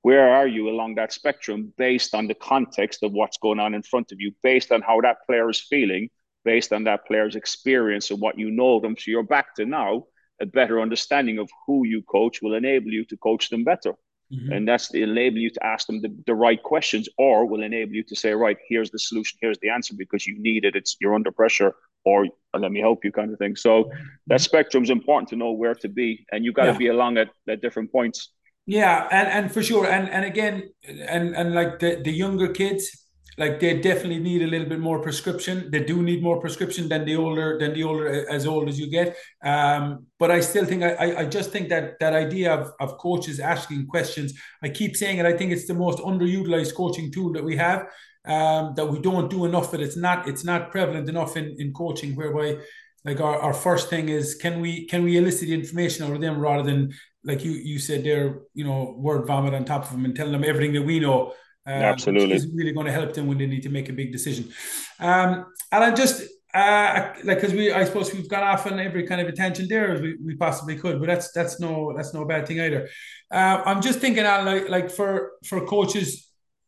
Where 0.02 0.30
are 0.30 0.48
you 0.48 0.70
along 0.70 0.96
that 0.96 1.12
spectrum 1.12 1.74
based 1.78 2.16
on 2.16 2.28
the 2.28 2.34
context 2.34 3.04
of 3.04 3.12
what's 3.12 3.38
going 3.38 3.60
on 3.60 3.74
in 3.74 3.84
front 3.84 4.14
of 4.14 4.22
you, 4.22 4.32
based 4.42 4.72
on 4.72 4.82
how 4.82 5.02
that 5.02 5.18
player 5.26 5.50
is 5.50 5.60
feeling, 5.60 6.10
based 6.46 6.74
on 6.74 6.84
that 6.86 7.06
player's 7.06 7.36
experience 7.36 8.12
and 8.12 8.22
what 8.22 8.38
you 8.38 8.52
know 8.52 8.80
them. 8.80 8.96
So 8.98 9.12
you're 9.12 9.24
back 9.24 9.56
to 9.56 9.66
now 9.66 10.06
a 10.42 10.46
better 10.46 10.80
understanding 10.80 11.38
of 11.38 11.50
who 11.66 11.86
you 11.86 12.02
coach 12.04 12.42
will 12.42 12.56
enable 12.56 12.92
you 12.92 13.06
to 13.06 13.18
coach 13.18 13.50
them 13.50 13.64
better. 13.64 13.94
Mm-hmm. 14.34 14.52
And 14.52 14.68
that's 14.68 14.90
the 14.90 15.02
enable 15.02 15.40
you 15.40 15.50
to 15.50 15.66
ask 15.66 15.88
them 15.88 16.02
the, 16.02 16.16
the 16.28 16.36
right 16.36 16.62
questions 16.62 17.10
or 17.18 17.46
will 17.46 17.64
enable 17.64 17.94
you 17.94 18.04
to 18.04 18.16
say, 18.16 18.32
right, 18.32 18.58
here's 18.68 18.92
the 18.92 19.00
solution, 19.00 19.40
here's 19.42 19.58
the 19.60 19.70
answer 19.70 19.96
because 19.98 20.28
you 20.28 20.40
need 20.40 20.66
it. 20.66 20.76
It's 20.76 20.96
you're 21.02 21.16
under 21.16 21.32
pressure 21.32 21.74
or 22.06 22.28
let 22.58 22.72
me 22.72 22.80
help 22.80 23.04
you 23.04 23.12
kind 23.12 23.34
of 23.34 23.40
thing. 23.40 23.56
So 23.56 23.92
that 24.28 24.42
spectrum 24.42 24.84
is 24.84 24.92
important 24.92 25.30
to 25.30 25.36
know 25.36 25.52
where 25.52 25.76
to 25.76 25.90
be 25.90 26.26
and 26.32 26.46
you 26.46 26.54
got 26.54 26.66
to 26.66 26.72
yeah. 26.74 26.78
be 26.78 26.88
along 26.88 27.18
at, 27.18 27.30
at 27.48 27.62
different 27.62 27.92
points. 27.92 28.32
Yeah, 28.70 29.08
and, 29.12 29.28
and 29.28 29.52
for 29.52 29.64
sure. 29.64 29.88
And 29.88 30.08
and 30.12 30.26
again, 30.26 30.70
and 30.88 31.36
and 31.36 31.56
like 31.56 31.80
the, 31.80 32.02
the 32.04 32.12
younger 32.12 32.50
kids, 32.50 32.99
like 33.40 33.62
they 33.62 33.80
definitely 33.80 34.20
need 34.20 34.42
a 34.42 34.48
little 34.48 34.68
bit 34.68 34.82
more 34.82 35.00
prescription. 35.02 35.72
They 35.72 35.84
do 35.86 36.04
need 36.04 36.22
more 36.22 36.42
prescription 36.42 36.90
than 36.90 37.06
the 37.06 37.16
older 37.16 37.58
than 37.58 37.74
the 37.74 37.84
older 37.84 38.30
as 38.30 38.46
old 38.46 38.68
as 38.68 38.78
you 38.78 38.88
get. 38.92 39.16
Um, 39.42 40.08
but 40.20 40.30
I 40.30 40.42
still 40.42 40.66
think 40.66 40.84
I, 40.84 41.22
I 41.22 41.26
just 41.26 41.50
think 41.52 41.70
that 41.70 42.00
that 42.02 42.14
idea 42.14 42.54
of, 42.54 42.74
of 42.82 42.98
coaches 42.98 43.40
asking 43.40 43.88
questions. 43.88 44.34
I 44.62 44.68
keep 44.68 44.98
saying 44.98 45.20
it. 45.20 45.26
I 45.26 45.38
think 45.38 45.54
it's 45.54 45.68
the 45.68 45.74
most 45.74 46.00
underutilized 46.00 46.76
coaching 46.76 47.12
tool 47.14 47.32
that 47.34 47.44
we 47.44 47.56
have. 47.56 47.88
Um, 48.26 48.74
that 48.76 48.86
we 48.86 49.00
don't 49.00 49.30
do 49.30 49.46
enough 49.46 49.74
of. 49.74 49.80
It's 49.80 49.96
not 49.96 50.28
it's 50.28 50.44
not 50.44 50.72
prevalent 50.72 51.08
enough 51.08 51.38
in 51.38 51.56
in 51.58 51.72
coaching 51.72 52.18
whereby 52.18 52.58
like 53.06 53.22
our, 53.22 53.40
our 53.40 53.54
first 53.54 53.90
thing 53.90 54.10
is 54.10 54.36
can 54.36 54.60
we 54.60 54.86
can 54.88 55.04
we 55.04 55.18
elicit 55.18 55.48
the 55.48 55.54
information 55.54 56.06
out 56.06 56.14
of 56.14 56.20
them 56.20 56.38
rather 56.38 56.64
than 56.64 56.92
like 57.24 57.46
you 57.46 57.52
you 57.52 57.80
said 57.80 58.04
there 58.04 58.42
you 58.54 58.66
know 58.66 58.96
word 58.98 59.26
vomit 59.26 59.54
on 59.54 59.64
top 59.64 59.86
of 59.86 59.92
them 59.92 60.04
and 60.04 60.16
telling 60.16 60.34
them 60.34 60.44
everything 60.44 60.74
that 60.74 60.82
we 60.82 61.00
know 61.00 61.34
um, 61.70 61.84
Absolutely, 61.84 62.36
is 62.36 62.48
really 62.54 62.72
going 62.72 62.88
to 62.88 62.92
help 62.92 63.14
them 63.14 63.28
when 63.28 63.38
they 63.38 63.46
need 63.46 63.64
to 63.64 63.70
make 63.70 63.90
a 63.90 63.94
big 63.94 64.12
decision. 64.12 64.52
Um, 65.00 65.46
and 65.72 65.84
I 65.84 65.92
just 65.92 66.24
uh, 66.54 67.14
like 67.24 67.40
because 67.40 67.54
we, 67.54 67.72
I 67.72 67.84
suppose 67.84 68.12
we've 68.12 68.28
got 68.28 68.42
off 68.42 68.66
on 68.66 68.80
every 68.80 69.06
kind 69.06 69.22
of 69.22 69.28
attention 69.28 69.68
there 69.70 69.92
as 69.92 70.02
we, 70.02 70.18
we 70.26 70.36
possibly 70.36 70.76
could, 70.76 71.00
but 71.00 71.06
that's 71.06 71.32
that's 71.32 71.60
no 71.60 71.94
that's 71.96 72.14
no 72.14 72.26
bad 72.26 72.48
thing 72.48 72.60
either. 72.60 72.90
Uh, 73.30 73.62
I'm 73.66 73.82
just 73.84 74.00
thinking, 74.00 74.24
Alan, 74.24 74.46
like 74.46 74.70
like 74.70 74.92
for 74.92 75.34
for 75.46 75.64
coaches 75.68 76.26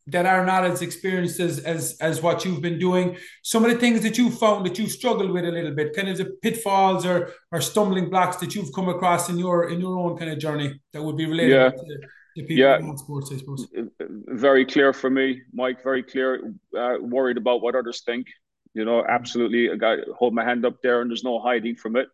that 0.07 0.25
are 0.25 0.45
not 0.45 0.65
as 0.65 0.81
experienced 0.81 1.39
as, 1.39 1.59
as 1.59 1.97
as 1.99 2.21
what 2.21 2.43
you've 2.43 2.61
been 2.61 2.79
doing 2.79 3.15
some 3.43 3.63
of 3.63 3.71
the 3.71 3.77
things 3.77 4.01
that 4.01 4.17
you 4.17 4.31
found 4.31 4.65
that 4.65 4.79
you've 4.79 4.91
struggled 4.91 5.29
with 5.29 5.45
a 5.45 5.51
little 5.51 5.75
bit 5.75 5.95
kind 5.95 6.09
of 6.09 6.17
the 6.17 6.25
pitfalls 6.41 7.05
or 7.05 7.31
or 7.51 7.61
stumbling 7.61 8.09
blocks 8.09 8.37
that 8.37 8.55
you've 8.55 8.73
come 8.73 8.89
across 8.89 9.29
in 9.29 9.37
your 9.37 9.69
in 9.69 9.79
your 9.79 9.97
own 9.99 10.17
kind 10.17 10.31
of 10.31 10.39
journey 10.39 10.79
that 10.91 11.03
would 11.03 11.17
be 11.17 11.27
related 11.27 11.53
yeah. 11.53 11.69
to, 11.69 11.99
yeah, 12.35 12.95
sports, 12.95 13.31
I 13.33 13.37
suppose. 13.37 13.67
Uh, 13.77 13.81
uh, 13.99 14.05
very 14.27 14.65
clear 14.65 14.93
for 14.93 15.09
me, 15.09 15.41
Mike. 15.53 15.83
Very 15.83 16.03
clear. 16.03 16.53
Uh, 16.77 16.95
worried 16.99 17.37
about 17.37 17.61
what 17.61 17.75
others 17.75 18.01
think. 18.01 18.27
You 18.73 18.85
know, 18.85 19.03
absolutely. 19.07 19.69
I 19.69 19.75
got 19.75 19.99
hold 20.17 20.33
my 20.33 20.43
hand 20.43 20.65
up 20.65 20.81
there, 20.81 21.01
and 21.01 21.09
there's 21.09 21.23
no 21.23 21.39
hiding 21.39 21.75
from 21.75 21.95
it. 21.97 22.07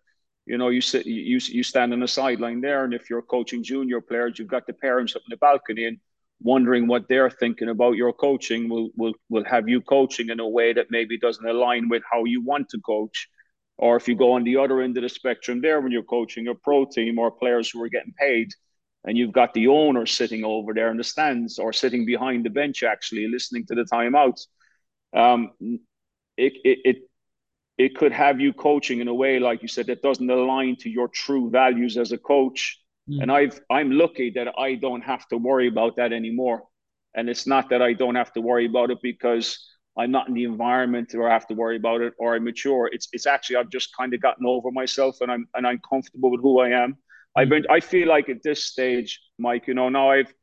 You 0.45 0.57
know, 0.57 0.69
you 0.69 0.81
sit, 0.81 1.05
you 1.05 1.39
you 1.43 1.63
stand 1.63 1.93
on 1.93 1.99
the 1.99 2.07
sideline 2.07 2.61
there, 2.61 2.83
and 2.83 2.93
if 2.93 3.09
you're 3.09 3.21
coaching 3.21 3.63
junior 3.63 4.01
players, 4.01 4.39
you've 4.39 4.47
got 4.47 4.65
the 4.65 4.73
parents 4.73 5.15
up 5.15 5.21
in 5.27 5.31
the 5.31 5.37
balcony 5.37 5.85
and 5.85 5.99
wondering 6.41 6.87
what 6.87 7.07
they're 7.07 7.29
thinking 7.29 7.69
about 7.69 7.95
your 7.95 8.13
coaching. 8.13 8.69
Will 8.69 8.89
will 8.95 9.13
will 9.29 9.45
have 9.45 9.69
you 9.69 9.81
coaching 9.81 10.29
in 10.29 10.39
a 10.39 10.47
way 10.47 10.73
that 10.73 10.87
maybe 10.89 11.19
doesn't 11.19 11.47
align 11.47 11.89
with 11.89 12.03
how 12.11 12.23
you 12.25 12.43
want 12.43 12.69
to 12.69 12.79
coach. 12.79 13.29
Or 13.79 13.95
if 13.95 14.07
you 14.07 14.15
go 14.15 14.31
on 14.31 14.43
the 14.43 14.57
other 14.57 14.81
end 14.81 14.97
of 14.97 15.03
the 15.03 15.09
spectrum 15.09 15.61
there, 15.61 15.79
when 15.81 15.91
you're 15.91 16.01
coaching 16.01 16.47
a 16.47 16.55
pro 16.55 16.85
team 16.85 17.19
or 17.19 17.29
players 17.29 17.69
who 17.69 17.83
are 17.83 17.89
getting 17.89 18.13
paid 18.17 18.49
and 19.07 19.17
you've 19.17 19.31
got 19.31 19.53
the 19.53 19.67
owner 19.69 20.05
sitting 20.05 20.43
over 20.43 20.73
there 20.73 20.91
in 20.91 20.97
the 20.97 21.03
stands 21.03 21.57
or 21.57 21.71
sitting 21.71 22.05
behind 22.05 22.45
the 22.45 22.49
bench 22.49 22.83
actually 22.83 23.27
listening 23.27 23.65
to 23.65 23.73
the 23.73 23.85
timeouts. 23.85 24.47
Um, 25.15 25.51
it, 26.35 26.53
it, 26.63 26.79
it 26.83 26.97
it 27.77 27.95
could 27.95 28.11
have 28.11 28.41
you 28.41 28.53
coaching 28.53 28.99
in 28.99 29.07
a 29.07 29.13
way 29.13 29.39
like 29.39 29.61
you 29.61 29.67
said 29.67 29.87
that 29.87 30.01
doesn't 30.01 30.29
align 30.29 30.75
to 30.77 30.89
your 30.89 31.07
true 31.07 31.49
values 31.49 31.97
as 31.97 32.11
a 32.11 32.17
coach. 32.17 32.79
Mm. 33.09 33.21
and 33.21 33.31
i've 33.31 33.57
i'm 33.71 33.91
lucky 33.91 34.29
that 34.31 34.49
i 34.59 34.75
don't 34.75 35.01
have 35.01 35.25
to 35.29 35.37
worry 35.37 35.69
about 35.69 35.95
that 35.95 36.11
anymore. 36.11 36.63
And 37.15 37.29
it's 37.29 37.47
not 37.47 37.69
that 37.69 37.81
i 37.81 37.93
don't 37.93 38.15
have 38.15 38.33
to 38.33 38.41
worry 38.41 38.65
about 38.65 38.91
it 38.91 38.99
because 39.01 39.45
i'm 39.97 40.11
not 40.11 40.27
in 40.27 40.33
the 40.33 40.43
environment 40.43 41.13
where 41.13 41.29
i 41.29 41.33
have 41.33 41.47
to 41.47 41.53
worry 41.53 41.77
about 41.77 42.01
it 42.01 42.13
or 42.19 42.35
i'm 42.35 42.43
mature. 42.43 42.89
It's 42.91 43.07
it's 43.13 43.25
actually 43.25 43.55
i've 43.57 43.69
just 43.77 43.95
kind 43.95 44.13
of 44.13 44.19
gotten 44.21 44.45
over 44.45 44.69
myself 44.71 45.21
and 45.21 45.31
i'm 45.31 45.47
and 45.55 45.65
i'm 45.65 45.79
comfortable 45.89 46.29
with 46.31 46.41
who 46.41 46.59
i 46.59 46.69
am 46.83 46.97
Been. 47.45 47.65
I 47.69 47.79
feel 47.79 48.07
like 48.07 48.29
at 48.29 48.43
this 48.43 48.65
stage, 48.65 49.19
Mike. 49.37 49.67
You 49.67 49.73
know, 49.73 49.89
now 49.89 50.11
I've 50.11 50.33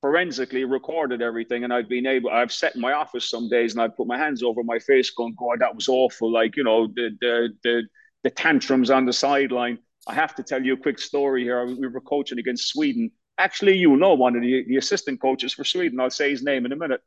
forensically 0.00 0.64
recorded 0.64 1.20
everything, 1.20 1.64
and 1.64 1.72
I've 1.72 1.88
been 1.88 2.06
able. 2.06 2.30
I've 2.30 2.52
sat 2.52 2.74
in 2.76 2.80
my 2.80 2.92
office 2.92 3.28
some 3.28 3.48
days, 3.48 3.72
and 3.72 3.82
I 3.82 3.88
put 3.88 4.06
my 4.06 4.16
hands 4.16 4.42
over 4.42 4.62
my 4.62 4.78
face, 4.78 5.10
going, 5.10 5.34
"God, 5.36 5.60
that 5.60 5.74
was 5.74 5.88
awful." 5.88 6.30
Like 6.30 6.56
you 6.56 6.64
know, 6.64 6.86
the 6.86 7.10
the 7.20 7.48
the 7.64 7.82
the 8.22 8.30
tantrums 8.30 8.90
on 8.90 9.06
the 9.06 9.12
sideline. 9.12 9.78
I 10.06 10.14
have 10.14 10.34
to 10.36 10.42
tell 10.42 10.64
you 10.64 10.74
a 10.74 10.76
quick 10.76 10.98
story 10.98 11.42
here. 11.42 11.66
We 11.66 11.88
were 11.88 12.00
coaching 12.00 12.38
against 12.38 12.68
Sweden. 12.68 13.10
Actually, 13.36 13.76
you 13.76 13.96
know 13.96 14.14
one 14.14 14.36
of 14.36 14.42
the, 14.42 14.64
the 14.66 14.76
assistant 14.76 15.20
coaches 15.20 15.52
for 15.52 15.64
Sweden. 15.64 16.00
I'll 16.00 16.10
say 16.10 16.30
his 16.30 16.42
name 16.42 16.64
in 16.66 16.72
a 16.72 16.76
minute. 16.76 17.02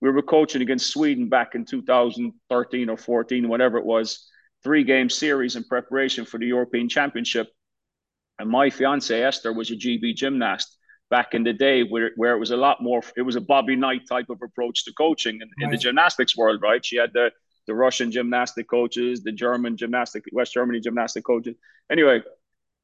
We 0.00 0.10
were 0.10 0.22
coaching 0.22 0.62
against 0.62 0.90
Sweden 0.92 1.28
back 1.28 1.54
in 1.54 1.64
2013 1.64 2.88
or 2.88 2.96
14, 2.96 3.48
whatever 3.48 3.78
it 3.78 3.84
was, 3.84 4.28
three 4.62 4.84
game 4.84 5.10
series 5.10 5.56
in 5.56 5.64
preparation 5.64 6.24
for 6.24 6.38
the 6.38 6.46
European 6.46 6.88
Championship. 6.88 7.48
And 8.38 8.48
my 8.48 8.70
fiance 8.70 9.20
Esther 9.20 9.52
was 9.52 9.70
a 9.70 9.76
GB 9.76 10.14
gymnast 10.14 10.76
back 11.10 11.34
in 11.34 11.42
the 11.42 11.52
day 11.52 11.82
where, 11.82 12.10
where 12.16 12.34
it 12.34 12.38
was 12.38 12.50
a 12.50 12.56
lot 12.56 12.82
more 12.82 13.02
it 13.16 13.22
was 13.22 13.36
a 13.36 13.40
Bobby 13.40 13.76
Knight 13.76 14.02
type 14.08 14.30
of 14.30 14.40
approach 14.42 14.84
to 14.84 14.92
coaching 14.92 15.36
in, 15.36 15.40
right. 15.40 15.64
in 15.64 15.70
the 15.70 15.76
gymnastics 15.76 16.36
world, 16.36 16.60
right? 16.62 16.84
She 16.84 16.96
had 16.96 17.12
the 17.12 17.30
the 17.66 17.74
Russian 17.74 18.10
gymnastic 18.10 18.66
coaches, 18.68 19.22
the 19.22 19.32
German 19.32 19.76
gymnastic, 19.76 20.24
West 20.32 20.54
Germany 20.54 20.80
gymnastic 20.80 21.22
coaches. 21.22 21.54
Anyway, 21.90 22.22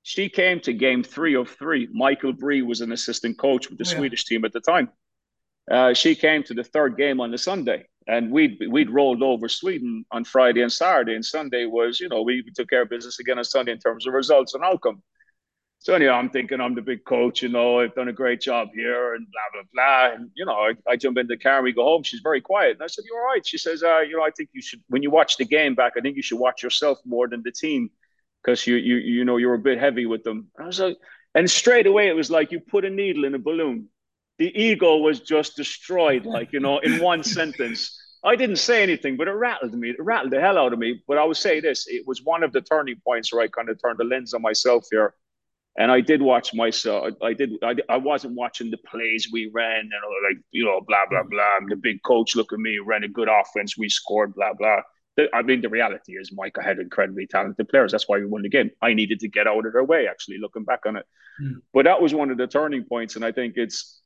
she 0.03 0.29
came 0.29 0.61
to 0.61 0.75
game 0.75 1.03
three 1.03 1.35
of 1.35 1.49
three. 1.49 1.89
Michael 1.91 2.35
Bree 2.35 2.61
was 2.61 2.83
an 2.83 2.93
assistant 2.93 3.39
coach 3.39 3.71
with 3.71 3.79
the 3.79 3.85
oh, 3.87 3.91
yeah. 3.91 3.97
Swedish 3.97 4.27
team 4.27 4.45
at 4.45 4.53
the 4.53 4.61
time. 4.61 4.91
Uh, 5.71 5.95
she 5.95 6.15
came 6.15 6.43
to 6.43 6.53
the 6.53 6.63
third 6.63 6.99
game 6.99 7.21
on 7.21 7.31
the 7.31 7.39
Sunday, 7.39 7.87
and 8.07 8.31
we'd 8.31 8.59
we'd 8.69 8.91
rolled 8.91 9.23
over 9.23 9.49
Sweden 9.49 10.05
on 10.11 10.23
Friday 10.23 10.61
and 10.61 10.71
Saturday, 10.71 11.15
and 11.15 11.25
Sunday 11.25 11.65
was, 11.65 11.99
you 11.99 12.11
know, 12.11 12.21
we, 12.21 12.43
we 12.45 12.53
took 12.55 12.69
care 12.69 12.83
of 12.83 12.91
business 12.91 13.19
again 13.19 13.39
on 13.39 13.45
Sunday 13.45 13.73
in 13.73 13.79
terms 13.79 14.07
of 14.07 14.13
results 14.13 14.53
and 14.53 14.63
outcome. 14.63 15.03
So 15.85 15.93
anyhow, 15.93 16.15
I'm 16.15 16.31
thinking 16.31 16.63
I'm 16.63 16.75
the 16.75 16.81
big 16.81 17.05
coach, 17.05 17.43
you 17.43 17.51
know, 17.51 17.81
I've 17.81 17.95
done 17.95 18.09
a 18.09 18.13
great 18.13 18.41
job 18.41 18.69
here 18.75 19.17
and 19.17 19.27
blah, 19.31 19.43
blah, 19.53 19.69
blah. 19.75 20.15
And, 20.15 20.31
you 20.35 20.47
know, 20.47 20.55
I, 20.55 20.73
I 20.89 20.97
jump 20.97 21.19
in 21.19 21.27
the 21.27 21.37
car 21.37 21.57
and 21.57 21.65
we 21.65 21.75
go 21.75 21.85
home. 21.85 22.03
She's 22.03 22.21
very 22.23 22.41
quiet. 22.41 22.77
And 22.77 22.83
I 22.83 22.87
said, 22.87 23.05
you're 23.07 23.21
all 23.21 23.27
right. 23.27 23.47
She 23.47 23.59
says, 23.59 23.83
uh, 23.83 23.99
you 24.01 24.17
know, 24.17 24.23
I 24.23 24.31
think 24.31 24.49
you 24.55 24.63
should, 24.63 24.83
when 24.89 25.03
you 25.03 25.11
watch 25.11 25.37
the 25.37 25.45
game 25.45 25.75
back, 25.75 25.93
I 25.99 26.01
think 26.01 26.17
you 26.17 26.23
should 26.23 26.39
watch 26.39 26.63
yourself 26.63 27.01
more 27.05 27.29
than 27.29 27.43
the 27.45 27.53
team 27.53 27.91
because 28.43 28.67
you, 28.67 28.77
you, 28.77 28.97
you 28.97 29.27
know, 29.27 29.37
you're 29.37 29.53
a 29.53 29.59
bit 29.59 29.79
heavy 29.79 30.07
with 30.07 30.25
them. 30.25 30.51
And 30.57 30.65
I 30.65 30.67
was 30.69 30.81
like, 30.81 30.97
and 31.35 31.51
straight 31.51 31.87
away, 31.87 32.09
it 32.09 32.17
was 32.17 32.31
like 32.31 32.51
you 32.51 32.61
put 32.61 32.87
a 32.87 32.91
needle 32.91 33.27
in 33.27 33.35
a 33.35 33.39
balloon. 33.39 33.91
The 34.39 34.59
ego 34.59 34.97
was 34.97 35.21
just 35.21 35.55
destroyed, 35.55 36.25
like, 36.25 36.55
you 36.55 36.61
know, 36.61 36.79
in 36.79 36.99
one 36.99 37.23
sentence. 37.39 37.95
I 38.25 38.37
didn't 38.37 38.57
say 38.57 38.83
anything, 38.83 39.19
but 39.19 39.29
it 39.29 39.33
rattled 39.33 39.75
me. 39.75 39.91
It 39.91 39.97
rattled 39.99 40.33
the 40.33 40.41
hell 40.41 40.57
out 40.57 40.73
of 40.73 40.79
me. 40.79 41.03
But 41.07 41.19
I 41.19 41.25
would 41.25 41.37
say 41.37 41.61
this 41.61 41.87
it 41.89 42.07
was 42.07 42.23
one 42.25 42.43
of 42.43 42.53
the 42.53 42.63
turning 42.63 42.97
points 43.05 43.31
where 43.31 43.43
I 43.43 43.49
kind 43.49 43.69
of 43.69 43.79
turned 43.83 43.99
the 43.99 44.05
lens 44.05 44.33
on 44.33 44.41
myself 44.41 44.87
here. 44.91 45.13
And 45.77 45.91
I 45.91 46.01
did 46.01 46.23
watch 46.23 46.55
myself. 46.55 47.15
I, 47.21 47.33
did. 47.33 47.53
I, 47.63 47.75
I 47.89 47.97
wasn't 47.97 48.35
watching 48.35 48.71
the 48.71 48.77
plays 48.79 49.29
we 49.33 49.51
ran 49.53 49.81
and 49.81 49.91
like 50.29 50.43
you 50.53 50.65
know 50.65 50.81
blah 50.87 51.05
blah 51.11 51.25
blah. 51.25 51.67
The 51.69 51.77
big 51.77 52.03
coach 52.05 52.37
look 52.37 52.53
at 52.53 52.59
me, 52.61 52.79
ran 52.79 53.03
a 53.03 53.09
good 53.09 53.29
offense, 53.29 53.77
we 53.77 53.89
scored 53.89 54.35
blah 54.35 54.53
blah. 54.53 54.83
I 55.33 55.43
mean, 55.43 55.61
the 55.61 55.69
reality 55.69 56.15
is, 56.15 56.33
Mike, 56.33 56.59
I 56.59 56.65
had 56.65 56.79
incredibly 56.79 57.27
talented 57.27 57.69
players. 57.69 57.93
That's 57.93 58.09
why 58.09 58.19
we 58.19 58.27
won 58.27 58.43
the 58.43 58.49
game. 58.49 58.71
I 58.83 58.95
needed 58.95 59.21
to 59.21 59.29
get 59.29 59.47
out 59.47 59.65
of 59.65 59.73
their 59.73 59.85
way. 59.85 60.09
Actually, 60.09 60.39
looking 60.39 60.65
back 60.65 60.87
on 60.87 60.97
it, 60.97 61.07
mm. 61.41 61.57
but 61.73 61.85
that 61.85 62.01
was 62.01 62.15
one 62.15 62.31
of 62.31 62.39
the 62.39 62.47
turning 62.47 62.85
points, 62.85 63.17
and 63.17 63.25
I 63.25 63.33
think 63.33 63.55
it's 63.57 64.01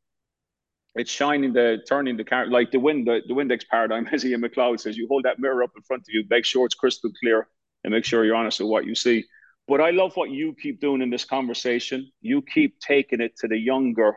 it's 0.95 1.11
shining 1.11 1.53
the 1.53 1.79
turning 1.89 2.16
the 2.16 2.25
car 2.25 2.47
like 2.47 2.71
the 2.71 2.81
wind 2.81 3.07
the, 3.07 3.21
the 3.27 3.35
Windex 3.35 3.66
paradigm, 3.69 4.07
as 4.12 4.25
Ian 4.25 4.43
McLeod 4.43 4.81
says. 4.81 4.97
You 4.97 5.07
hold 5.09 5.25
that 5.25 5.39
mirror 5.39 5.62
up 5.62 5.71
in 5.77 5.83
front 5.83 6.03
of 6.03 6.09
you, 6.09 6.25
make 6.29 6.45
sure 6.45 6.66
it's 6.66 6.75
crystal 6.75 7.11
clear, 7.21 7.49
and 7.85 7.93
make 7.93 8.05
sure 8.05 8.25
you're 8.25 8.37
honest 8.37 8.61
with 8.61 8.69
what 8.69 8.85
you 8.87 8.95
see. 8.95 9.25
But 9.69 9.83
I 9.83 9.91
love 9.91 10.16
what 10.16 10.31
you 10.31 10.55
keep 10.61 10.81
doing 10.81 11.03
in 11.03 11.11
this 11.11 11.27
conversation. 11.27 12.11
You 12.23 12.41
keep 12.41 12.81
taking 12.81 13.21
it 13.21 13.37
to 13.41 13.49
the 13.49 13.59
younger 13.59 14.14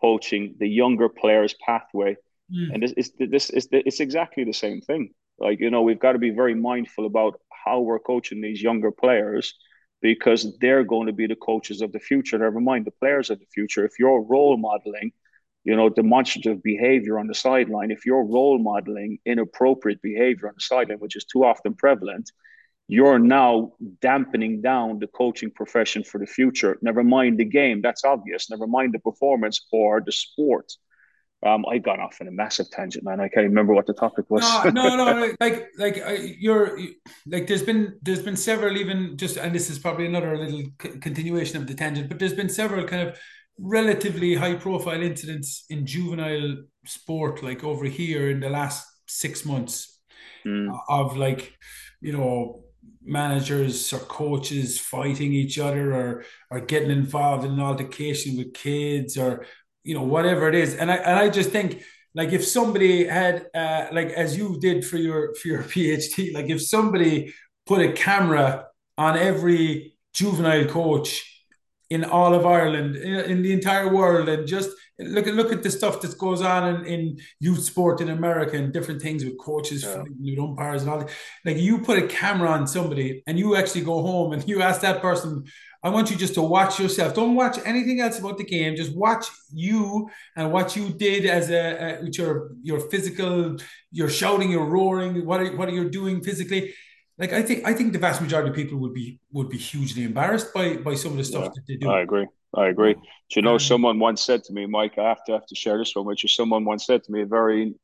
coaching, 0.00 0.56
the 0.58 0.68
younger 0.68 1.08
players' 1.08 1.54
pathway, 1.64 2.16
mm. 2.52 2.74
and 2.74 2.82
this 2.82 2.92
is 2.96 3.12
this 3.18 3.50
is 3.50 3.68
it's 3.70 4.00
exactly 4.00 4.44
the 4.44 4.52
same 4.52 4.80
thing. 4.80 5.14
Like 5.38 5.60
you 5.60 5.70
know, 5.70 5.82
we've 5.82 6.00
got 6.00 6.12
to 6.12 6.18
be 6.18 6.30
very 6.30 6.54
mindful 6.54 7.06
about 7.06 7.40
how 7.64 7.80
we're 7.80 8.00
coaching 8.00 8.40
these 8.40 8.60
younger 8.60 8.90
players 8.90 9.54
because 10.02 10.58
they're 10.60 10.84
going 10.84 11.06
to 11.06 11.12
be 11.12 11.26
the 11.26 11.36
coaches 11.36 11.82
of 11.82 11.92
the 11.92 12.00
future. 12.00 12.38
Never 12.38 12.60
mind 12.60 12.86
the 12.86 12.90
players 12.90 13.30
of 13.30 13.38
the 13.38 13.46
future. 13.54 13.84
If 13.84 13.98
you're 13.98 14.22
role 14.22 14.56
modeling, 14.56 15.12
you 15.62 15.76
know, 15.76 15.88
demonstrative 15.88 16.62
behavior 16.62 17.18
on 17.18 17.26
the 17.26 17.34
sideline, 17.34 17.90
if 17.90 18.06
you're 18.06 18.24
role 18.24 18.58
modeling 18.58 19.18
inappropriate 19.24 20.02
behavior 20.02 20.48
on 20.48 20.54
the 20.56 20.62
sideline, 20.62 20.98
which 20.98 21.16
is 21.16 21.24
too 21.26 21.44
often 21.44 21.74
prevalent, 21.74 22.32
you're 22.90 23.20
now 23.20 23.72
dampening 24.00 24.60
down 24.60 24.98
the 24.98 25.06
coaching 25.06 25.50
profession 25.52 26.02
for 26.02 26.18
the 26.18 26.26
future. 26.26 26.76
Never 26.82 27.04
mind 27.04 27.38
the 27.38 27.44
game, 27.44 27.82
that's 27.82 28.04
obvious. 28.04 28.50
Never 28.50 28.66
mind 28.66 28.92
the 28.92 28.98
performance 28.98 29.64
or 29.70 30.00
the 30.04 30.10
sport. 30.10 30.72
Um, 31.46 31.64
I 31.70 31.78
got 31.78 32.00
off 32.00 32.20
in 32.20 32.26
a 32.26 32.32
massive 32.32 32.68
tangent, 32.70 33.04
man. 33.04 33.20
I 33.20 33.28
can't 33.28 33.46
remember 33.46 33.74
what 33.74 33.86
the 33.86 33.94
topic 33.94 34.28
was. 34.28 34.42
No, 34.64 34.96
no, 34.96 34.96
no. 34.96 35.32
like, 35.40 35.68
like 35.78 36.02
you're 36.38 36.78
like. 37.26 37.46
There's 37.46 37.62
been 37.62 37.96
there's 38.02 38.22
been 38.22 38.36
several 38.36 38.76
even 38.76 39.16
just, 39.16 39.38
and 39.38 39.54
this 39.54 39.70
is 39.70 39.78
probably 39.78 40.06
another 40.06 40.36
little 40.36 40.64
c- 40.82 40.98
continuation 40.98 41.56
of 41.58 41.68
the 41.68 41.74
tangent, 41.74 42.08
but 42.08 42.18
there's 42.18 42.34
been 42.34 42.50
several 42.50 42.84
kind 42.86 43.08
of 43.08 43.18
relatively 43.56 44.34
high 44.34 44.54
profile 44.54 45.00
incidents 45.00 45.64
in 45.70 45.86
juvenile 45.86 46.56
sport, 46.84 47.42
like 47.42 47.62
over 47.62 47.84
here 47.84 48.28
in 48.30 48.40
the 48.40 48.50
last 48.50 48.84
six 49.06 49.46
months, 49.46 49.98
mm. 50.44 50.76
of 50.88 51.16
like, 51.16 51.54
you 52.02 52.12
know, 52.12 52.64
managers 53.02 53.92
or 53.92 53.98
coaches 54.00 54.78
fighting 54.78 55.32
each 55.32 55.58
other 55.58 55.94
or 55.94 56.24
or 56.50 56.60
getting 56.60 56.90
involved 56.90 57.44
in 57.44 57.52
an 57.52 57.60
altercation 57.60 58.36
with 58.36 58.54
kids 58.54 59.16
or 59.16 59.46
you 59.84 59.94
know 59.94 60.02
whatever 60.02 60.48
it 60.48 60.54
is. 60.54 60.74
And 60.74 60.90
i 60.90 60.96
and 60.96 61.18
i 61.18 61.28
just 61.28 61.50
think 61.50 61.82
like 62.14 62.32
if 62.32 62.44
somebody 62.46 63.06
had 63.06 63.46
uh 63.54 63.86
like 63.92 64.08
as 64.08 64.36
you 64.36 64.58
did 64.60 64.84
for 64.84 64.96
your 64.96 65.34
for 65.34 65.48
your 65.48 65.62
phd 65.72 66.32
like 66.34 66.50
if 66.50 66.62
somebody 66.62 67.32
put 67.66 67.80
a 67.80 67.92
camera 67.92 68.66
on 68.98 69.16
every 69.16 69.94
juvenile 70.12 70.66
coach 70.66 71.29
in 71.90 72.04
all 72.04 72.34
of 72.34 72.46
Ireland, 72.46 72.94
in 72.96 73.42
the 73.42 73.52
entire 73.52 73.92
world, 73.92 74.28
and 74.28 74.46
just 74.46 74.70
look 75.00 75.26
at 75.26 75.34
look 75.34 75.52
at 75.52 75.64
the 75.64 75.70
stuff 75.70 76.00
that 76.00 76.16
goes 76.18 76.40
on 76.40 76.62
in, 76.72 76.84
in 76.86 77.18
youth 77.40 77.64
sport 77.64 78.00
in 78.00 78.10
America 78.10 78.56
and 78.56 78.72
different 78.72 79.02
things 79.02 79.24
with 79.24 79.36
coaches, 79.38 79.82
yeah. 79.82 80.02
with 80.02 80.38
umpires, 80.38 80.82
and 80.82 80.90
all 80.90 81.00
that. 81.00 81.10
Like 81.44 81.56
you 81.56 81.80
put 81.80 81.98
a 81.98 82.06
camera 82.06 82.48
on 82.48 82.68
somebody, 82.68 83.22
and 83.26 83.38
you 83.38 83.56
actually 83.56 83.82
go 83.82 84.02
home 84.02 84.32
and 84.32 84.48
you 84.48 84.62
ask 84.62 84.80
that 84.82 85.02
person, 85.02 85.44
"I 85.82 85.88
want 85.88 86.10
you 86.12 86.16
just 86.16 86.34
to 86.34 86.42
watch 86.42 86.78
yourself. 86.78 87.12
Don't 87.14 87.34
watch 87.34 87.58
anything 87.64 88.00
else 88.00 88.20
about 88.20 88.38
the 88.38 88.44
game. 88.44 88.76
Just 88.76 88.94
watch 88.94 89.26
you 89.52 90.08
and 90.36 90.52
what 90.52 90.76
you 90.76 90.90
did 90.90 91.26
as 91.26 91.50
a, 91.50 91.98
a 91.98 92.04
with 92.04 92.16
your 92.16 92.52
your 92.62 92.80
physical. 92.88 93.56
You're 93.90 94.08
shouting, 94.08 94.52
you're 94.52 94.64
roaring. 94.64 95.26
What 95.26 95.40
are 95.40 95.56
what 95.56 95.68
are 95.68 95.74
you 95.74 95.90
doing 95.90 96.22
physically?" 96.22 96.72
Like 97.20 97.34
I 97.34 97.42
think 97.42 97.66
I 97.66 97.74
think 97.74 97.92
the 97.92 97.98
vast 97.98 98.22
majority 98.22 98.48
of 98.48 98.56
people 98.56 98.78
would 98.78 98.94
be 98.94 99.20
would 99.30 99.50
be 99.50 99.58
hugely 99.58 100.04
embarrassed 100.04 100.54
by 100.54 100.78
by 100.78 100.94
some 100.94 101.12
of 101.12 101.18
the 101.18 101.24
stuff 101.24 101.44
yeah, 101.44 101.50
that 101.54 101.64
they 101.68 101.76
do. 101.76 101.90
I 101.90 102.00
agree. 102.00 102.26
I 102.56 102.68
agree. 102.68 102.94
Do 102.94 103.00
you 103.36 103.42
know, 103.42 103.52
um, 103.52 103.58
someone 103.60 103.98
once 104.00 104.22
said 104.22 104.42
to 104.44 104.52
me, 104.52 104.66
Mike, 104.66 104.98
I 104.98 105.08
have 105.08 105.22
to 105.26 105.32
have 105.32 105.46
to 105.46 105.54
share 105.54 105.78
this 105.78 105.94
one 105.94 106.06
with 106.06 106.24
you. 106.24 106.28
Someone 106.28 106.64
once 106.64 106.86
said 106.86 107.04
to 107.04 107.12
me, 107.12 107.22
a 107.22 107.26
very, 107.26 107.74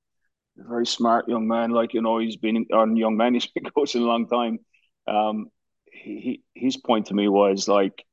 very 0.57 0.87
smart 0.87 1.29
young 1.29 1.47
man, 1.47 1.71
like 1.71 1.95
you 1.95 2.03
know, 2.03 2.19
he's 2.19 2.37
been 2.37 2.67
on 2.73 2.97
young 2.97 3.17
man, 3.17 3.35
he's 3.39 3.47
been 3.47 3.71
coaching 3.71 4.03
a 4.03 4.07
long 4.07 4.27
time. 4.27 4.59
Um, 5.07 5.49
he 5.93 6.43
his 6.55 6.79
point 6.79 7.07
to 7.07 7.15
me 7.15 7.29
was 7.29 7.69
like, 7.69 8.05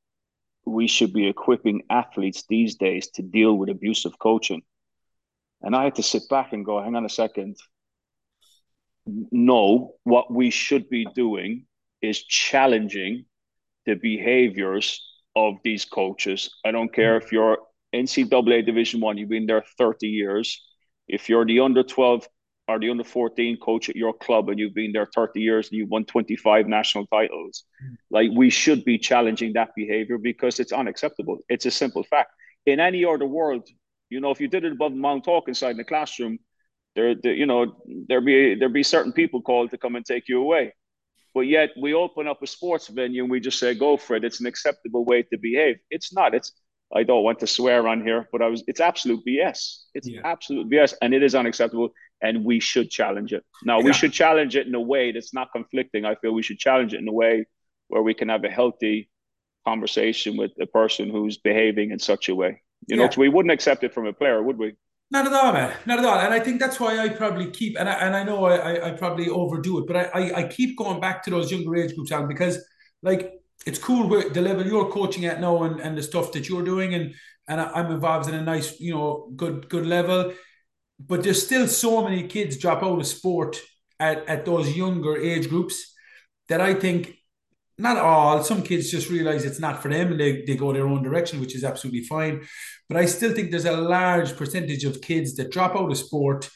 we 0.66 0.86
should 0.86 1.14
be 1.14 1.26
equipping 1.26 1.84
athletes 1.88 2.44
these 2.48 2.76
days 2.76 3.08
to 3.12 3.22
deal 3.22 3.54
with 3.56 3.70
abusive 3.70 4.18
coaching. 4.18 4.62
And 5.62 5.74
I 5.74 5.84
had 5.84 5.94
to 5.94 6.02
sit 6.02 6.28
back 6.28 6.52
and 6.52 6.66
go, 6.66 6.82
hang 6.82 6.94
on 6.94 7.06
a 7.06 7.08
second 7.08 7.56
no, 9.06 9.94
what 10.04 10.32
we 10.32 10.50
should 10.50 10.88
be 10.88 11.06
doing 11.14 11.66
is 12.00 12.22
challenging 12.24 13.24
the 13.86 13.94
behaviors 13.94 15.00
of 15.36 15.54
these 15.64 15.84
coaches. 15.84 16.54
I 16.64 16.70
don't 16.70 16.92
care 16.92 17.16
if 17.16 17.32
you're 17.32 17.58
NCAA 17.94 18.66
Division 18.66 19.00
One, 19.00 19.18
you've 19.18 19.28
been 19.28 19.46
there 19.46 19.64
30 19.78 20.08
years. 20.08 20.62
If 21.06 21.28
you're 21.28 21.44
the 21.44 21.60
under 21.60 21.82
12 21.82 22.26
or 22.66 22.78
the 22.78 22.90
under 22.90 23.04
14 23.04 23.58
coach 23.58 23.88
at 23.90 23.96
your 23.96 24.14
club 24.14 24.48
and 24.48 24.58
you've 24.58 24.74
been 24.74 24.92
there 24.92 25.06
30 25.14 25.40
years 25.40 25.68
and 25.68 25.78
you've 25.78 25.90
won 25.90 26.04
25 26.06 26.66
national 26.66 27.06
titles, 27.06 27.64
like 28.10 28.30
we 28.34 28.48
should 28.48 28.84
be 28.84 28.98
challenging 28.98 29.52
that 29.52 29.70
behavior 29.76 30.18
because 30.18 30.60
it's 30.60 30.72
unacceptable. 30.72 31.38
It's 31.48 31.66
a 31.66 31.70
simple 31.70 32.04
fact. 32.04 32.30
In 32.64 32.80
any 32.80 33.04
other 33.04 33.26
world, 33.26 33.68
you 34.08 34.20
know, 34.20 34.30
if 34.30 34.40
you 34.40 34.48
did 34.48 34.64
it 34.64 34.72
above 34.72 34.92
Mount 34.92 35.24
Talk 35.24 35.48
inside 35.48 35.72
in 35.72 35.76
the 35.76 35.84
classroom, 35.84 36.38
there, 36.94 37.14
there 37.14 37.34
you 37.34 37.46
know 37.46 37.76
there 38.08 38.20
be 38.20 38.54
there 38.54 38.68
be 38.68 38.82
certain 38.82 39.12
people 39.12 39.42
called 39.42 39.70
to 39.70 39.78
come 39.78 39.96
and 39.96 40.04
take 40.04 40.28
you 40.28 40.40
away. 40.40 40.74
But 41.34 41.42
yet 41.42 41.70
we 41.80 41.94
open 41.94 42.28
up 42.28 42.42
a 42.42 42.46
sports 42.46 42.86
venue 42.86 43.22
and 43.22 43.30
we 43.30 43.40
just 43.40 43.58
say 43.58 43.74
go 43.74 43.96
for 43.96 44.14
it 44.14 44.24
it's 44.24 44.40
an 44.40 44.46
acceptable 44.46 45.04
way 45.04 45.22
to 45.22 45.38
behave. 45.38 45.76
It's 45.90 46.12
not. 46.12 46.34
It's 46.34 46.52
i 46.94 47.02
don't 47.02 47.24
want 47.24 47.40
to 47.40 47.46
swear 47.46 47.88
on 47.88 48.04
here 48.04 48.28
but 48.30 48.42
i 48.42 48.46
was 48.46 48.62
it's 48.66 48.78
absolute 48.78 49.18
bs 49.26 49.84
it's 49.94 50.06
yeah. 50.06 50.20
absolute 50.22 50.68
bs 50.70 50.92
and 51.00 51.14
it 51.14 51.22
is 51.22 51.34
unacceptable 51.34 51.90
and 52.24 52.44
we 52.44 52.58
should 52.58 52.90
challenge 52.90 53.32
it. 53.32 53.44
Now 53.64 53.78
yeah. 53.78 53.84
we 53.84 53.92
should 53.92 54.12
challenge 54.12 54.56
it 54.56 54.66
in 54.66 54.74
a 54.74 54.80
way 54.80 55.12
that's 55.12 55.34
not 55.34 55.52
conflicting. 55.52 56.04
I 56.04 56.14
feel 56.16 56.32
we 56.32 56.42
should 56.42 56.58
challenge 56.58 56.94
it 56.94 57.00
in 57.00 57.06
a 57.06 57.12
way 57.12 57.46
where 57.88 58.02
we 58.02 58.14
can 58.14 58.30
have 58.30 58.44
a 58.44 58.50
healthy 58.50 59.10
conversation 59.66 60.36
with 60.36 60.52
a 60.60 60.66
person 60.66 61.10
who's 61.10 61.36
behaving 61.36 61.90
in 61.90 61.98
such 61.98 62.28
a 62.28 62.34
way. 62.34 62.62
You 62.86 62.96
know 62.96 63.04
yeah. 63.04 63.18
we 63.18 63.28
wouldn't 63.28 63.52
accept 63.52 63.84
it 63.84 63.94
from 63.94 64.06
a 64.06 64.12
player 64.12 64.42
would 64.42 64.58
we 64.58 64.74
not 65.10 65.26
at 65.26 65.32
all, 65.32 65.52
man. 65.52 65.76
Not 65.86 65.98
at 65.98 66.04
all. 66.04 66.18
And 66.18 66.34
I 66.34 66.40
think 66.40 66.60
that's 66.60 66.80
why 66.80 66.98
I 66.98 67.08
probably 67.08 67.50
keep, 67.50 67.78
and 67.78 67.88
I, 67.88 67.92
and 67.94 68.16
I 68.16 68.24
know 68.24 68.44
I, 68.44 68.88
I 68.88 68.90
probably 68.92 69.28
overdo 69.28 69.78
it, 69.78 69.86
but 69.86 69.96
I, 69.96 70.02
I, 70.14 70.38
I 70.38 70.48
keep 70.48 70.76
going 70.76 71.00
back 71.00 71.22
to 71.24 71.30
those 71.30 71.52
younger 71.52 71.76
age 71.76 71.94
groups, 71.94 72.10
Alan, 72.10 72.28
because 72.28 72.58
like 73.02 73.32
it's 73.66 73.78
cool 73.78 74.08
with 74.08 74.34
the 74.34 74.40
level 74.40 74.66
you're 74.66 74.90
coaching 74.90 75.26
at 75.26 75.40
now 75.40 75.62
and, 75.62 75.80
and 75.80 75.96
the 75.96 76.02
stuff 76.02 76.32
that 76.32 76.48
you're 76.48 76.64
doing. 76.64 76.94
And, 76.94 77.14
and 77.46 77.60
I'm 77.60 77.92
involved 77.92 78.28
in 78.28 78.34
a 78.34 78.42
nice, 78.42 78.80
you 78.80 78.94
know, 78.94 79.30
good, 79.36 79.68
good 79.68 79.86
level. 79.86 80.32
But 80.98 81.22
there's 81.22 81.44
still 81.44 81.68
so 81.68 82.02
many 82.02 82.26
kids 82.26 82.56
drop 82.56 82.82
out 82.82 82.98
of 82.98 83.06
sport 83.06 83.60
at, 84.00 84.26
at 84.28 84.44
those 84.44 84.76
younger 84.76 85.16
age 85.16 85.48
groups 85.48 85.94
that 86.48 86.60
I 86.60 86.74
think 86.74 87.14
not 87.78 87.96
all, 87.96 88.42
some 88.42 88.62
kids 88.62 88.90
just 88.90 89.10
realize 89.10 89.44
it's 89.44 89.60
not 89.60 89.82
for 89.82 89.88
them 89.88 90.12
and 90.12 90.20
they, 90.20 90.42
they 90.42 90.56
go 90.56 90.72
their 90.72 90.86
own 90.86 91.02
direction, 91.02 91.40
which 91.40 91.54
is 91.54 91.64
absolutely 91.64 92.02
fine. 92.02 92.46
But 92.88 92.98
I 92.98 93.06
still 93.06 93.32
think 93.32 93.50
there's 93.50 93.64
a 93.64 93.76
large 93.76 94.36
percentage 94.36 94.84
of 94.84 95.00
kids 95.00 95.34
that 95.36 95.50
drop 95.50 95.74
out 95.74 95.90
of 95.90 95.98
sport 95.98 96.50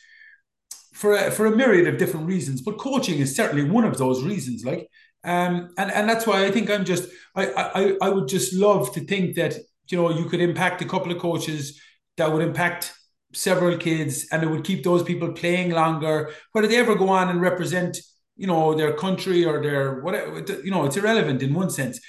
for 0.94 1.14
a, 1.14 1.30
for 1.30 1.46
a 1.46 1.56
myriad 1.56 1.88
of 1.88 1.98
different 1.98 2.26
reasons. 2.26 2.62
But 2.62 2.78
coaching 2.78 3.18
is 3.18 3.34
certainly 3.34 3.68
one 3.68 3.84
of 3.84 3.98
those 3.98 4.22
reasons. 4.22 4.64
Like, 4.64 4.88
um, 5.24 5.70
and 5.76 5.90
and 5.90 6.08
that's 6.08 6.26
why 6.26 6.44
I 6.44 6.50
think 6.50 6.70
I'm 6.70 6.84
just 6.84 7.08
I 7.34 7.50
I 7.50 7.96
I 8.02 8.08
would 8.08 8.28
just 8.28 8.52
love 8.52 8.92
to 8.94 9.00
think 9.00 9.34
that 9.36 9.56
you 9.88 9.98
know 9.98 10.10
you 10.10 10.26
could 10.26 10.40
impact 10.40 10.82
a 10.82 10.84
couple 10.84 11.10
of 11.10 11.18
coaches 11.18 11.80
that 12.16 12.32
would 12.32 12.42
impact 12.42 12.92
several 13.32 13.76
kids 13.76 14.26
and 14.32 14.42
it 14.42 14.48
would 14.48 14.64
keep 14.64 14.84
those 14.84 15.02
people 15.02 15.32
playing 15.32 15.70
longer. 15.70 16.32
Whether 16.52 16.68
they 16.68 16.76
ever 16.76 16.94
go 16.94 17.08
on 17.08 17.28
and 17.28 17.40
represent 17.40 17.98
you 18.38 18.46
know 18.46 18.74
their 18.74 18.92
country 18.94 19.44
or 19.44 19.60
their 19.62 20.00
whatever 20.00 20.42
you 20.64 20.70
know 20.70 20.84
it's 20.86 20.96
irrelevant 20.96 21.42
in 21.42 21.52
one 21.52 21.68
sense 21.68 22.00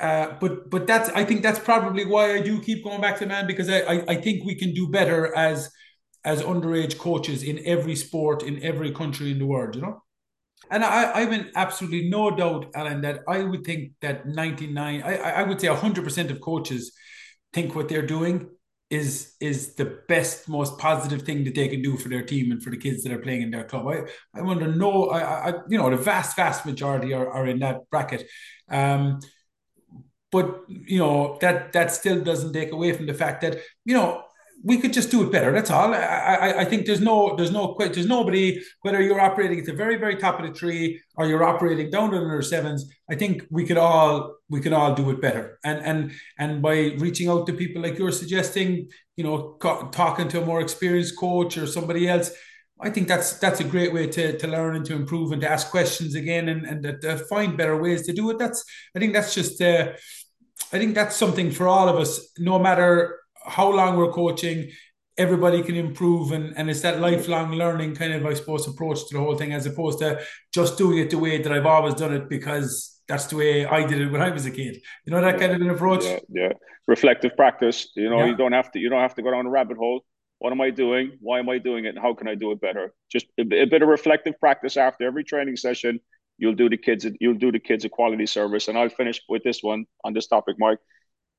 uh, 0.00 0.34
but 0.40 0.70
but 0.70 0.86
that's 0.86 1.08
I 1.10 1.24
think 1.24 1.42
that's 1.42 1.58
probably 1.58 2.04
why 2.04 2.34
I 2.34 2.40
do 2.40 2.60
keep 2.60 2.84
going 2.84 3.00
back 3.00 3.18
to 3.18 3.26
man 3.26 3.46
because 3.46 3.68
I, 3.68 3.80
I, 3.80 4.04
I 4.08 4.14
think 4.16 4.44
we 4.44 4.54
can 4.54 4.72
do 4.72 4.88
better 4.88 5.34
as 5.36 5.70
as 6.24 6.42
underage 6.42 6.98
coaches 6.98 7.42
in 7.42 7.60
every 7.64 7.96
sport 7.96 8.42
in 8.42 8.62
every 8.62 8.92
country 8.92 9.30
in 9.32 9.38
the 9.38 9.46
world, 9.46 9.74
you 9.74 9.82
know. 9.82 10.02
And 10.70 10.84
I, 10.84 11.12
I'm 11.12 11.32
in 11.32 11.50
absolutely 11.54 12.10
no 12.10 12.30
doubt, 12.30 12.66
Alan, 12.74 13.00
that 13.00 13.20
I 13.28 13.42
would 13.42 13.64
think 13.64 13.92
that 14.02 14.26
99, 14.26 15.02
I, 15.02 15.16
I 15.16 15.42
would 15.44 15.60
say 15.60 15.68
100% 15.68 16.30
of 16.30 16.40
coaches 16.40 16.92
think 17.52 17.74
what 17.74 17.88
they're 17.88 18.06
doing 18.06 18.50
is 18.90 19.34
is 19.40 19.74
the 19.74 20.00
best, 20.08 20.48
most 20.48 20.78
positive 20.78 21.22
thing 21.22 21.44
that 21.44 21.54
they 21.54 21.68
can 21.68 21.82
do 21.82 21.96
for 21.96 22.08
their 22.08 22.22
team 22.22 22.52
and 22.52 22.62
for 22.62 22.70
the 22.70 22.76
kids 22.76 23.02
that 23.02 23.12
are 23.12 23.18
playing 23.18 23.42
in 23.42 23.50
their 23.50 23.64
club. 23.64 23.86
I, 23.86 24.38
I 24.38 24.42
wonder, 24.42 24.66
no, 24.66 25.10
I, 25.10 25.50
I 25.50 25.54
you 25.68 25.76
know, 25.76 25.90
the 25.90 25.96
vast, 25.96 26.36
vast 26.36 26.64
majority 26.64 27.12
are, 27.12 27.30
are 27.30 27.46
in 27.46 27.58
that 27.58 27.90
bracket. 27.90 28.26
Um, 28.70 29.20
but 30.30 30.64
you 30.68 30.98
know 30.98 31.38
that 31.40 31.72
that 31.72 31.92
still 31.92 32.22
doesn't 32.22 32.52
take 32.52 32.72
away 32.72 32.92
from 32.92 33.06
the 33.06 33.14
fact 33.14 33.40
that 33.42 33.58
you 33.84 33.94
know 33.94 34.22
we 34.64 34.78
could 34.78 34.92
just 34.92 35.10
do 35.10 35.22
it 35.24 35.30
better. 35.30 35.52
That's 35.52 35.70
all. 35.70 35.94
I, 35.94 35.98
I, 35.98 36.60
I 36.60 36.64
think 36.64 36.86
there's 36.86 37.00
no 37.00 37.36
there's 37.36 37.52
no 37.52 37.76
there's 37.78 38.06
nobody 38.06 38.60
whether 38.82 39.00
you're 39.00 39.20
operating 39.20 39.60
at 39.60 39.66
the 39.66 39.72
very 39.72 39.96
very 39.96 40.16
top 40.16 40.40
of 40.40 40.46
the 40.46 40.52
tree 40.52 41.00
or 41.16 41.26
you're 41.26 41.44
operating 41.44 41.90
down 41.90 42.12
in 42.14 42.28
the 42.28 42.42
sevens. 42.42 42.90
I 43.08 43.14
think 43.14 43.44
we 43.50 43.64
could 43.64 43.76
all 43.76 44.36
we 44.48 44.60
could 44.60 44.72
all 44.72 44.94
do 44.94 45.10
it 45.10 45.20
better. 45.20 45.58
And 45.64 45.78
and 45.84 46.12
and 46.38 46.62
by 46.62 46.96
reaching 46.98 47.28
out 47.28 47.46
to 47.46 47.52
people 47.52 47.82
like 47.82 47.98
you're 47.98 48.10
suggesting, 48.10 48.88
you 49.16 49.24
know, 49.24 49.56
co- 49.60 49.88
talking 49.90 50.28
to 50.28 50.42
a 50.42 50.46
more 50.46 50.60
experienced 50.60 51.16
coach 51.18 51.56
or 51.56 51.66
somebody 51.66 52.08
else. 52.08 52.30
I 52.80 52.90
think 52.90 53.08
that's 53.08 53.38
that's 53.38 53.60
a 53.60 53.64
great 53.64 53.92
way 53.92 54.06
to, 54.06 54.38
to 54.38 54.46
learn 54.46 54.76
and 54.76 54.84
to 54.86 54.94
improve 54.94 55.32
and 55.32 55.40
to 55.42 55.50
ask 55.50 55.70
questions 55.70 56.14
again 56.14 56.48
and 56.48 56.64
and 56.64 57.00
to, 57.02 57.16
find 57.28 57.56
better 57.56 57.80
ways 57.80 58.06
to 58.06 58.12
do 58.12 58.30
it. 58.30 58.38
That's 58.38 58.64
I 58.94 58.98
think 58.98 59.12
that's 59.12 59.34
just 59.34 59.60
uh, 59.60 59.92
I 60.72 60.78
think 60.78 60.94
that's 60.94 61.16
something 61.16 61.50
for 61.50 61.66
all 61.66 61.88
of 61.88 61.96
us, 61.96 62.32
no 62.38 62.58
matter 62.58 63.18
how 63.48 63.70
long 63.70 63.96
we're 63.96 64.12
coaching, 64.12 64.70
everybody 65.18 65.62
can 65.62 65.74
improve 65.74 66.30
and, 66.30 66.56
and 66.56 66.70
it's 66.70 66.80
that 66.82 67.00
lifelong 67.00 67.52
learning 67.52 67.94
kind 67.96 68.12
of, 68.12 68.24
I 68.24 68.34
suppose, 68.34 68.66
approach 68.68 69.08
to 69.08 69.14
the 69.14 69.20
whole 69.20 69.36
thing 69.36 69.52
as 69.52 69.66
opposed 69.66 69.98
to 69.98 70.22
just 70.54 70.78
doing 70.78 70.98
it 70.98 71.10
the 71.10 71.18
way 71.18 71.42
that 71.42 71.52
I've 71.52 71.66
always 71.66 71.94
done 71.94 72.14
it 72.14 72.28
because 72.28 73.00
that's 73.08 73.26
the 73.26 73.36
way 73.36 73.66
I 73.66 73.84
did 73.84 74.00
it 74.00 74.12
when 74.12 74.22
I 74.22 74.30
was 74.30 74.46
a 74.46 74.50
kid. 74.50 74.80
You 75.04 75.12
know, 75.12 75.20
that 75.20 75.34
yeah, 75.34 75.40
kind 75.40 75.52
of 75.52 75.60
an 75.60 75.70
approach. 75.70 76.04
Yeah, 76.04 76.18
yeah. 76.28 76.52
Reflective 76.86 77.36
practice. 77.36 77.88
You 77.96 78.08
know, 78.08 78.20
yeah. 78.20 78.26
you 78.26 78.36
don't 78.36 78.52
have 78.52 78.70
to 78.72 78.78
you 78.78 78.88
don't 78.88 79.00
have 79.00 79.14
to 79.16 79.22
go 79.22 79.32
down 79.32 79.46
a 79.46 79.50
rabbit 79.50 79.76
hole. 79.76 80.04
What 80.38 80.52
am 80.52 80.60
I 80.60 80.70
doing? 80.70 81.18
Why 81.20 81.40
am 81.40 81.48
I 81.48 81.58
doing 81.58 81.84
it? 81.84 81.90
And 81.90 81.98
how 81.98 82.14
can 82.14 82.28
I 82.28 82.36
do 82.36 82.52
it 82.52 82.60
better? 82.60 82.94
Just 83.10 83.26
a, 83.38 83.42
a 83.42 83.64
bit 83.64 83.82
of 83.82 83.88
reflective 83.88 84.38
practice 84.38 84.76
after 84.76 85.04
every 85.04 85.24
training 85.24 85.56
session. 85.56 85.98
You'll 86.36 86.54
do 86.54 86.68
the 86.68 86.76
kids 86.76 87.04
you'll 87.20 87.34
do 87.34 87.50
the 87.50 87.58
kids 87.58 87.84
a 87.84 87.88
quality 87.88 88.26
service. 88.26 88.68
And 88.68 88.78
I'll 88.78 88.88
finish 88.88 89.20
with 89.28 89.42
this 89.42 89.62
one 89.62 89.86
on 90.04 90.12
this 90.12 90.28
topic, 90.28 90.56
Mike 90.58 90.78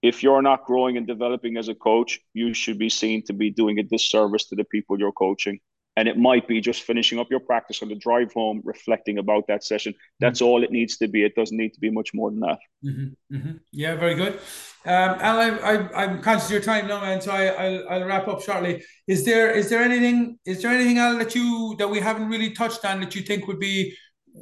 if 0.02 0.24
you're 0.24 0.42
not 0.42 0.66
growing 0.66 0.98
and 0.98 1.06
developing 1.06 1.58
as 1.58 1.68
a 1.68 1.76
coach, 1.76 2.20
you 2.34 2.54
should 2.54 2.80
be 2.80 2.90
seen 2.90 3.24
to 3.26 3.34
be 3.34 3.50
doing 3.50 3.80
a 3.80 3.84
disservice 3.84 4.46
to 4.46 4.56
the 4.56 4.64
people 4.64 5.00
you're 5.00 5.12
coaching. 5.12 5.60
And 5.98 6.08
it 6.08 6.18
might 6.18 6.48
be 6.48 6.62
just 6.62 6.84
finishing 6.84 7.20
up 7.20 7.30
your 7.30 7.42
practice 7.42 7.82
on 7.82 7.90
the 7.90 7.96
drive 7.96 8.32
home, 8.32 8.62
reflecting 8.64 9.18
about 9.18 9.48
that 9.48 9.66
session. 9.66 9.94
That's 10.22 10.40
mm-hmm. 10.40 10.48
all 10.48 10.64
it 10.64 10.72
needs 10.72 10.96
to 10.98 11.10
be. 11.10 11.26
It 11.26 11.36
doesn't 11.36 11.58
need 11.58 11.74
to 11.74 11.80
be 11.82 11.90
much 11.90 12.14
more 12.14 12.32
than 12.32 12.40
that. 12.40 12.60
Mm-hmm. 12.86 13.36
Mm-hmm. 13.36 13.52
Yeah, 13.74 13.96
very 13.96 14.16
good. 14.16 14.40
Um, 14.86 15.18
Al, 15.20 15.40
I, 15.40 16.04
am 16.06 16.22
conscious 16.22 16.46
of 16.46 16.52
your 16.52 16.62
time 16.62 16.88
now, 16.88 17.02
man. 17.02 17.20
So 17.20 17.32
I, 17.32 17.70
will 17.70 17.90
I'll 17.90 18.06
wrap 18.06 18.30
up 18.30 18.42
shortly. 18.42 18.82
Is 19.08 19.26
there 19.26 19.52
is 19.52 19.70
there 19.70 19.84
anything 19.84 20.40
is 20.46 20.62
there 20.62 20.72
anything 20.72 21.00
Al 21.00 21.18
that 21.18 21.36
you 21.36 21.76
that 21.80 21.90
we 21.90 22.00
haven't 22.00 22.30
really 22.30 22.52
touched 22.52 22.86
on 22.86 23.02
that 23.02 23.14
you 23.14 23.22
think 23.22 23.48
would 23.48 23.60
be 23.60 23.94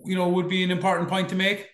you 0.06 0.16
know 0.16 0.30
would 0.30 0.50
be 0.50 0.64
an 0.64 0.70
important 0.70 1.10
point 1.10 1.30
to 1.30 1.36
make? 1.36 1.66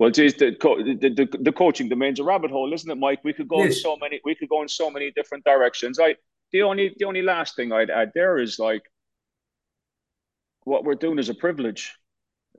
Well, 0.00 0.08
geez, 0.08 0.32
the, 0.32 0.56
the, 0.58 1.10
the, 1.10 1.38
the 1.42 1.52
coaching 1.52 1.90
domain's 1.90 2.20
a 2.20 2.24
rabbit 2.24 2.50
hole, 2.50 2.72
isn't 2.72 2.90
it, 2.90 2.94
Mike? 2.94 3.20
We 3.22 3.34
could 3.34 3.48
go 3.48 3.58
yes. 3.58 3.66
in 3.66 3.82
so 3.82 3.96
many 3.96 4.18
we 4.24 4.34
could 4.34 4.48
go 4.48 4.62
in 4.62 4.68
so 4.68 4.90
many 4.90 5.10
different 5.10 5.44
directions. 5.44 6.00
I 6.00 6.16
the 6.52 6.62
only 6.62 6.94
the 6.98 7.04
only 7.04 7.20
last 7.20 7.54
thing 7.54 7.70
I'd 7.70 7.90
add 7.90 8.12
there 8.14 8.38
is 8.38 8.58
like 8.58 8.80
what 10.64 10.84
we're 10.84 10.94
doing 10.94 11.18
is 11.18 11.28
a 11.28 11.34
privilege. 11.34 11.94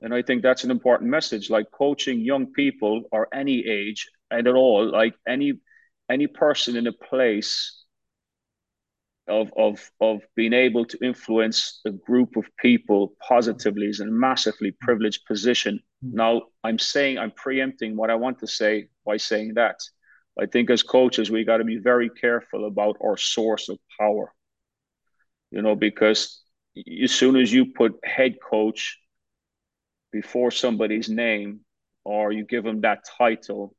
And 0.00 0.14
I 0.14 0.22
think 0.22 0.42
that's 0.42 0.62
an 0.62 0.70
important 0.70 1.10
message. 1.10 1.50
Like 1.50 1.66
coaching 1.72 2.20
young 2.20 2.52
people 2.52 3.02
or 3.10 3.26
any 3.34 3.66
age 3.66 4.08
and 4.30 4.46
at 4.46 4.54
all, 4.54 4.88
like 4.88 5.14
any 5.26 5.54
any 6.08 6.28
person 6.28 6.76
in 6.76 6.86
a 6.86 6.92
place 6.92 7.81
of 9.28 9.52
of 9.56 9.90
of 10.00 10.22
being 10.34 10.52
able 10.52 10.84
to 10.84 10.98
influence 11.02 11.80
a 11.86 11.90
group 11.90 12.36
of 12.36 12.44
people 12.58 13.14
positively 13.26 13.86
is 13.86 14.00
a 14.00 14.06
massively 14.06 14.72
privileged 14.80 15.24
position. 15.26 15.80
Mm-hmm. 16.04 16.16
Now, 16.16 16.42
I'm 16.64 16.78
saying 16.78 17.18
I'm 17.18 17.30
preempting 17.30 17.96
what 17.96 18.10
I 18.10 18.16
want 18.16 18.40
to 18.40 18.46
say 18.46 18.88
by 19.06 19.16
saying 19.16 19.54
that. 19.54 19.76
I 20.40 20.46
think 20.46 20.70
as 20.70 20.82
coaches, 20.82 21.30
we 21.30 21.44
got 21.44 21.58
to 21.58 21.64
be 21.64 21.78
very 21.78 22.08
careful 22.08 22.66
about 22.66 22.96
our 23.04 23.16
source 23.16 23.68
of 23.68 23.78
power. 23.98 24.32
You 25.50 25.62
know, 25.62 25.76
because 25.76 26.42
as 27.02 27.12
soon 27.12 27.36
as 27.36 27.52
you 27.52 27.66
put 27.66 28.00
head 28.02 28.36
coach 28.40 28.98
before 30.10 30.50
somebody's 30.50 31.08
name 31.08 31.60
or 32.04 32.32
you 32.32 32.44
give 32.44 32.64
them 32.64 32.80
that 32.80 33.04
title, 33.18 33.74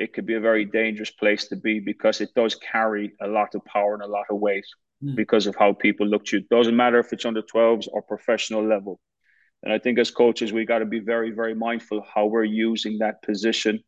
it 0.00 0.12
could 0.14 0.26
be 0.26 0.34
a 0.34 0.40
very 0.40 0.64
dangerous 0.64 1.10
place 1.10 1.48
to 1.48 1.56
be 1.56 1.78
because 1.78 2.20
it 2.20 2.30
does 2.34 2.54
carry 2.54 3.12
a 3.20 3.28
lot 3.28 3.54
of 3.54 3.64
power 3.64 3.92
and 3.94 4.02
a 4.02 4.06
lot 4.06 4.26
of 4.30 4.38
weight 4.38 4.64
mm. 5.04 5.14
because 5.14 5.46
of 5.46 5.54
how 5.56 5.72
people 5.72 6.06
look 6.06 6.24
to 6.26 6.38
you. 6.38 6.46
Doesn't 6.50 6.76
matter 6.76 6.98
if 6.98 7.12
it's 7.12 7.26
under 7.26 7.42
12s 7.42 7.86
or 7.92 8.02
professional 8.02 8.66
level. 8.66 8.98
And 9.62 9.72
I 9.72 9.78
think 9.78 9.98
as 9.98 10.10
coaches, 10.10 10.52
we 10.52 10.64
got 10.64 10.78
to 10.78 10.86
be 10.86 11.00
very, 11.00 11.32
very 11.32 11.54
mindful 11.54 12.02
how 12.14 12.26
we're 12.26 12.44
using 12.44 12.98
that 12.98 13.22
position 13.22 13.84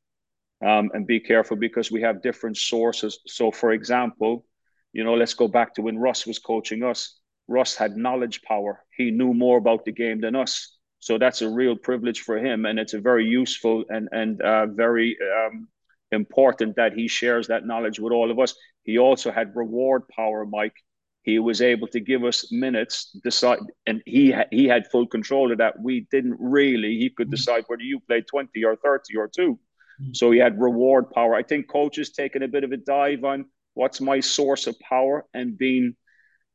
um, 0.65 0.91
and 0.93 1.07
be 1.07 1.19
careful 1.19 1.57
because 1.57 1.91
we 1.91 2.03
have 2.03 2.23
different 2.23 2.59
sources. 2.59 3.19
So, 3.27 3.51
for 3.51 3.73
example, 3.73 4.45
you 4.93 5.03
know, 5.05 5.15
let's 5.15 5.35
go 5.35 5.49
back 5.49 5.75
to 5.75 5.83
when 5.83 5.99
Russ 5.99 6.27
was 6.27 6.39
coaching 6.39 6.83
us. 6.83 7.19
Russ 7.49 7.75
had 7.75 7.97
knowledge 7.97 8.43
power. 8.43 8.85
He 8.97 9.11
knew 9.11 9.33
more 9.33 9.57
about 9.57 9.87
the 9.87 9.93
game 9.93 10.21
than 10.21 10.37
us. 10.37 10.77
So 11.03 11.19
that's 11.19 11.43
a 11.43 11.49
real 11.49 11.75
privilege 11.75 12.21
for 12.21 12.39
him, 12.39 12.65
and 12.65 12.79
it's 12.79 12.95
a 12.95 13.01
very 13.01 13.27
useful 13.27 13.85
and 13.89 14.09
and 14.13 14.41
uh, 14.41 14.67
very 14.67 15.17
um, 15.21 15.67
important 16.13 16.77
that 16.77 16.93
he 16.93 17.09
shares 17.09 17.49
that 17.49 17.67
knowledge 17.67 17.99
with 17.99 18.13
all 18.13 18.31
of 18.31 18.39
us. 18.39 18.55
He 18.85 18.99
also 18.99 19.31
had 19.31 19.57
reward 19.57 20.03
power, 20.09 20.45
Mike. 20.45 20.77
He 21.23 21.39
was 21.39 21.63
able 21.63 21.87
to 21.89 22.01
give 22.01 22.25
us 22.25 22.51
minutes, 22.51 23.17
decide, 23.23 23.61
and 23.87 24.03
he 24.07 24.35
he 24.51 24.67
had 24.67 24.91
full 24.91 25.07
control 25.07 25.53
of 25.53 25.59
that. 25.59 25.81
We 25.81 26.07
didn't 26.11 26.37
really. 26.39 26.99
He 26.99 27.11
could 27.11 27.29
mm-hmm. 27.29 27.35
decide 27.37 27.65
whether 27.69 27.83
you 27.83 28.01
played 28.01 28.27
twenty 28.27 28.65
or 28.65 28.77
thirty 28.77 29.17
or 29.17 29.29
2 29.29 29.53
mm-hmm. 29.53 30.13
So 30.15 30.33
he 30.33 30.39
had 30.39 30.61
reward 30.61 31.11
power. 31.11 31.35
I 31.35 31.45
think 31.45 31.69
coaches 31.69 32.11
taking 32.11 32.43
a 32.43 32.49
bit 32.49 32.65
of 32.65 32.73
a 32.73 32.77
dive 32.77 33.23
on 33.25 33.47
what's 33.75 34.01
my 34.01 34.21
source 34.21 34.67
of 34.67 34.79
power 34.81 35.25
and 35.33 35.57
being 35.57 35.95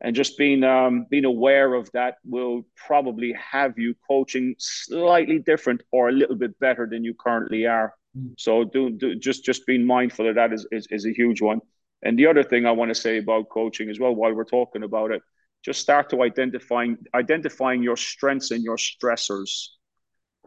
and 0.01 0.15
just 0.15 0.37
being 0.37 0.63
um, 0.63 1.05
being 1.09 1.25
aware 1.25 1.73
of 1.73 1.89
that 1.93 2.17
will 2.23 2.65
probably 2.75 3.33
have 3.33 3.77
you 3.77 3.95
coaching 4.07 4.55
slightly 4.59 5.39
different 5.39 5.81
or 5.91 6.09
a 6.09 6.11
little 6.11 6.35
bit 6.35 6.59
better 6.59 6.87
than 6.89 7.03
you 7.03 7.13
currently 7.13 7.65
are. 7.65 7.93
So 8.38 8.63
do, 8.63 8.91
do 8.91 9.15
just 9.15 9.43
just 9.43 9.65
being 9.65 9.86
mindful 9.86 10.30
of 10.30 10.36
that 10.36 10.53
is, 10.53 10.68
is 10.72 10.88
is 10.89 11.05
a 11.05 11.11
huge 11.11 11.41
one. 11.41 11.59
And 12.03 12.18
the 12.18 12.28
other 12.28 12.43
thing 12.43 12.65
I 12.65 12.72
want 12.72 12.89
to 12.89 12.95
say 12.95 13.18
about 13.18 13.49
coaching 13.49 13.89
as 13.89 13.99
well, 13.99 14.13
while 14.13 14.34
we're 14.34 14.45
talking 14.45 14.84
about 14.84 15.11
it, 15.11 15.22
just 15.63 15.82
start 15.82 16.09
to 16.11 16.22
identifying 16.22 16.97
identifying 17.15 17.84
your 17.84 17.97
strengths 17.97 18.51
and 18.51 18.63
your 18.63 18.78
stressors. 18.78 19.68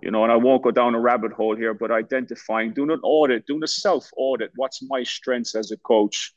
You 0.03 0.11
know, 0.11 0.23
and 0.23 0.33
I 0.33 0.37
won't 0.37 0.63
go 0.63 0.71
down 0.71 0.95
a 0.95 1.01
rabbit 1.01 1.33
hole 1.33 1.55
here, 1.55 1.75
but 1.75 1.91
identifying, 1.91 2.73
doing 2.73 2.91
an 2.91 3.01
audit, 3.03 3.47
doing 3.47 3.63
a 3.63 3.69
self 3.69 4.09
audit. 4.17 4.51
What's 4.57 4.81
my 4.83 5.03
strengths 5.03 5.55
as 5.55 5.73
a 5.73 5.77
coach? 5.77 6.33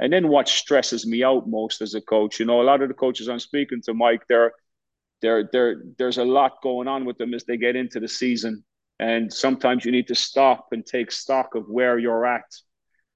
And 0.00 0.12
then 0.12 0.28
what 0.28 0.48
stresses 0.48 1.06
me 1.06 1.22
out 1.22 1.48
most 1.48 1.80
as 1.80 1.94
a 1.94 2.00
coach? 2.00 2.40
You 2.40 2.46
know, 2.46 2.60
a 2.60 2.64
lot 2.64 2.82
of 2.82 2.88
the 2.88 2.94
coaches 2.94 3.28
I'm 3.28 3.38
speaking 3.38 3.80
to, 3.82 3.94
Mike, 3.94 4.22
they're, 4.28 4.52
they're, 5.22 5.48
they're, 5.52 5.82
there's 5.96 6.18
a 6.18 6.24
lot 6.24 6.60
going 6.62 6.88
on 6.88 7.04
with 7.04 7.16
them 7.16 7.32
as 7.32 7.44
they 7.44 7.56
get 7.56 7.76
into 7.76 8.00
the 8.00 8.08
season 8.08 8.64
and 8.98 9.32
sometimes 9.32 9.84
you 9.84 9.92
need 9.92 10.08
to 10.08 10.14
stop 10.14 10.68
and 10.72 10.84
take 10.86 11.10
stock 11.10 11.54
of 11.54 11.68
where 11.68 11.98
you're 11.98 12.26
at 12.26 12.50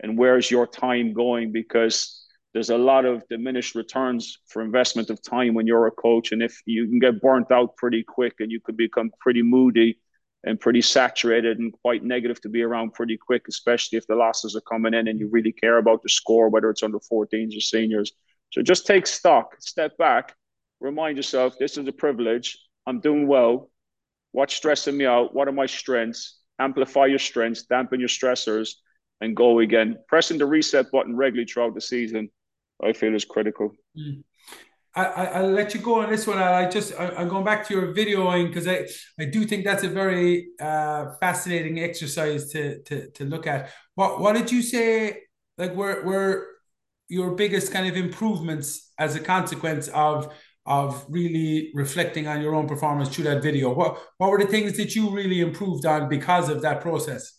and 0.01 0.19
where's 0.19 0.51
your 0.51 0.67
time 0.67 1.13
going 1.13 1.53
because 1.53 2.27
there's 2.55 2.71
a 2.71 2.79
lot 2.79 3.05
of 3.05 3.23
diminished 3.29 3.75
returns 3.75 4.39
for 4.47 4.63
investment 4.63 5.11
of 5.11 5.23
time 5.23 5.55
when 5.55 5.67
you're 5.67 5.87
a 5.87 5.93
coach. 5.93 6.33
And 6.33 6.43
if 6.43 6.61
you 6.67 6.87
can 6.87 6.99
get 6.99 7.21
burnt 7.21 7.53
out 7.53 7.77
pretty 7.77 8.03
quick 8.03 8.35
and 8.41 8.51
you 8.51 8.61
could 8.61 8.77
become 8.77 9.11
pretty 9.21 9.43
moody 9.43 9.99
and 10.45 10.59
pretty 10.59 10.81
saturated 10.81 11.59
and 11.59 11.73
quite 11.83 12.03
negative 12.05 12.41
to 12.41 12.49
be 12.49 12.63
around 12.63 12.95
pretty 12.95 13.17
quick, 13.17 13.43
especially 13.49 13.99
if 13.99 14.07
the 14.07 14.15
losses 14.15 14.57
are 14.57 14.63
coming 14.63 14.95
in 14.95 15.09
and 15.09 15.21
you 15.21 15.29
really 15.31 15.53
care 15.53 15.79
about 15.79 16.03
the 16.03 16.09
score, 16.09 16.49
whether 16.49 16.71
it's 16.71 16.83
under 16.83 16.99
14s 16.99 17.57
or 17.57 17.61
seniors. 17.61 18.13
So 18.51 18.63
just 18.63 18.87
take 18.87 19.07
stock, 19.07 19.57
step 19.61 19.99
back, 19.99 20.35
remind 20.81 21.17
yourself 21.17 21.59
this 21.59 21.77
is 21.77 21.87
a 21.87 21.93
privilege. 21.93 22.59
I'm 22.87 23.01
doing 23.01 23.27
well. 23.27 23.71
What's 24.33 24.55
stressing 24.55 24.97
me 24.97 25.07
out? 25.07 25.35
What 25.35 25.49
are 25.49 25.53
my 25.53 25.67
strengths? 25.67 26.41
Amplify 26.59 27.07
your 27.07 27.19
strengths, 27.19 27.63
dampen 27.63 28.01
your 28.01 28.09
stressors, 28.09 28.71
and 29.21 29.37
go 29.37 29.61
again. 29.61 29.97
Pressing 30.09 30.39
the 30.39 30.47
reset 30.47 30.91
button 30.91 31.17
regularly 31.17 31.47
throughout 31.47 31.75
the 31.75 31.81
season, 31.81 32.31
I 32.83 32.93
feel 32.93 33.15
is 33.15 33.25
critical. 33.25 33.73
Mm. 33.97 34.23
I, 34.95 35.43
will 35.43 35.51
let 35.51 35.75
you 35.75 35.81
go 35.81 36.01
on 36.03 36.11
this 36.11 36.27
one. 36.27 36.39
I 36.39 36.69
just 36.69 36.93
I, 36.99 37.23
am 37.23 37.29
going 37.29 37.45
back 37.45 37.67
to 37.69 37.75
your 37.75 37.95
videoing 37.95 38.49
because 38.49 38.67
I, 38.67 38.87
I 39.21 39.27
do 39.27 39.45
think 39.45 39.65
that's 39.65 39.85
a 39.85 39.89
very 39.89 40.49
uh, 40.61 41.15
fascinating 41.21 41.79
exercise 41.79 42.51
to, 42.53 42.83
to 42.83 43.11
to 43.11 43.25
look 43.25 43.47
at. 43.47 43.71
What 43.95 44.21
what 44.21 44.35
did 44.35 44.51
you 44.51 44.63
say? 44.63 45.23
Like 45.57 45.75
were 45.75 46.03
were 46.03 46.49
your 47.09 47.33
biggest 47.33 47.73
kind 47.73 47.87
of 47.89 47.97
improvements 47.97 48.93
as 48.99 49.15
a 49.15 49.21
consequence 49.21 49.89
of 49.89 50.35
of 50.69 51.05
really 51.09 51.71
reflecting 51.75 52.29
on 52.29 52.43
your 52.43 52.55
own 52.55 52.69
performance 52.69 53.09
through 53.09 53.25
that 53.25 53.43
video? 53.43 53.73
What 53.73 53.99
what 54.19 54.31
were 54.31 54.39
the 54.39 54.47
things 54.47 54.77
that 54.77 54.95
you 54.95 55.11
really 55.11 55.41
improved 55.41 55.87
on 55.87 56.09
because 56.09 56.49
of 56.49 56.63
that 56.63 56.81
process? 56.81 57.33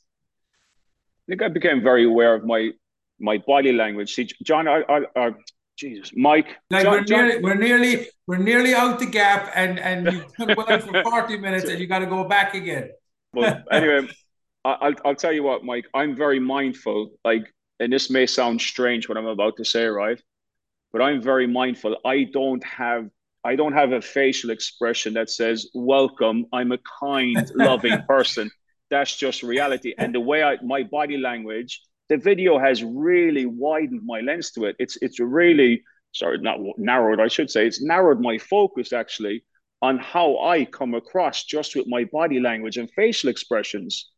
I 1.27 1.31
think 1.31 1.41
I 1.43 1.47
became 1.47 1.81
very 1.81 2.05
aware 2.05 2.33
of 2.33 2.43
my 2.43 2.71
my 3.19 3.37
body 3.37 3.71
language. 3.71 4.15
See, 4.15 4.27
John, 4.43 4.67
I, 4.67 4.81
I, 4.89 5.01
I 5.15 5.31
Jesus, 5.77 6.11
Mike. 6.15 6.47
Like 6.71 6.83
John, 6.83 6.91
we're, 6.93 7.03
nearly, 7.03 7.41
we're 7.41 7.55
nearly 7.55 8.07
we're 8.27 8.37
nearly 8.37 8.73
out 8.73 8.99
the 8.99 9.05
gap, 9.05 9.51
and 9.55 9.79
and 9.79 10.11
you've 10.11 10.25
well 10.57 10.79
for 10.79 11.03
forty 11.03 11.37
minutes, 11.37 11.69
and 11.69 11.79
you 11.79 11.87
got 11.87 11.99
to 11.99 12.07
go 12.07 12.23
back 12.23 12.55
again. 12.55 12.89
Well, 13.33 13.63
anyway, 13.71 14.09
I'll 14.65 14.95
I'll 15.05 15.15
tell 15.15 15.31
you 15.31 15.43
what, 15.43 15.63
Mike. 15.63 15.85
I'm 15.93 16.15
very 16.15 16.39
mindful. 16.39 17.11
Like, 17.23 17.53
and 17.79 17.93
this 17.93 18.09
may 18.09 18.25
sound 18.25 18.59
strange 18.59 19.07
what 19.07 19.17
I'm 19.17 19.27
about 19.27 19.57
to 19.57 19.65
say, 19.65 19.85
right? 19.85 20.21
But 20.91 21.01
I'm 21.01 21.21
very 21.21 21.45
mindful. 21.45 21.97
I 22.03 22.23
don't 22.23 22.63
have 22.63 23.09
I 23.43 23.55
don't 23.55 23.73
have 23.73 23.91
a 23.91 24.01
facial 24.01 24.49
expression 24.49 25.13
that 25.13 25.29
says 25.29 25.69
"Welcome." 25.73 26.45
I'm 26.51 26.71
a 26.71 26.79
kind, 26.99 27.49
loving 27.55 28.01
person. 28.03 28.51
That's 28.89 29.15
just 29.15 29.43
reality. 29.43 29.93
And 29.97 30.13
the 30.13 30.19
way 30.19 30.43
I 30.43 30.57
my 30.61 30.83
body 30.83 31.17
language 31.17 31.81
the 32.09 32.17
video 32.17 32.57
has 32.57 32.83
really 32.83 33.45
widened 33.45 34.01
my 34.03 34.19
lens 34.19 34.51
to 34.51 34.65
it. 34.65 34.75
It's 34.79 34.97
it's 35.01 35.19
really 35.19 35.83
sorry, 36.11 36.39
not 36.39 36.59
narrowed, 36.77 37.19
I 37.19 37.27
should 37.27 37.51
say. 37.51 37.67
It's 37.67 37.81
narrowed 37.81 38.19
my 38.19 38.37
focus 38.37 38.91
actually 38.91 39.45
on 39.81 39.99
how 39.99 40.39
I 40.39 40.65
come 40.65 40.95
across 40.95 41.45
just 41.45 41.75
with 41.75 41.87
my 41.87 42.03
body 42.05 42.39
language 42.39 42.77
and 42.77 42.89
facial 42.91 43.29
expressions. 43.29 44.09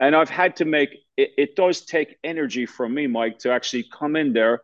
And 0.00 0.14
I've 0.14 0.30
had 0.30 0.56
to 0.56 0.64
make 0.64 0.90
it, 1.16 1.30
it 1.38 1.56
does 1.56 1.84
take 1.84 2.16
energy 2.22 2.66
from 2.66 2.94
me, 2.94 3.06
Mike, 3.06 3.38
to 3.40 3.50
actually 3.50 3.86
come 3.92 4.16
in 4.16 4.32
there 4.32 4.60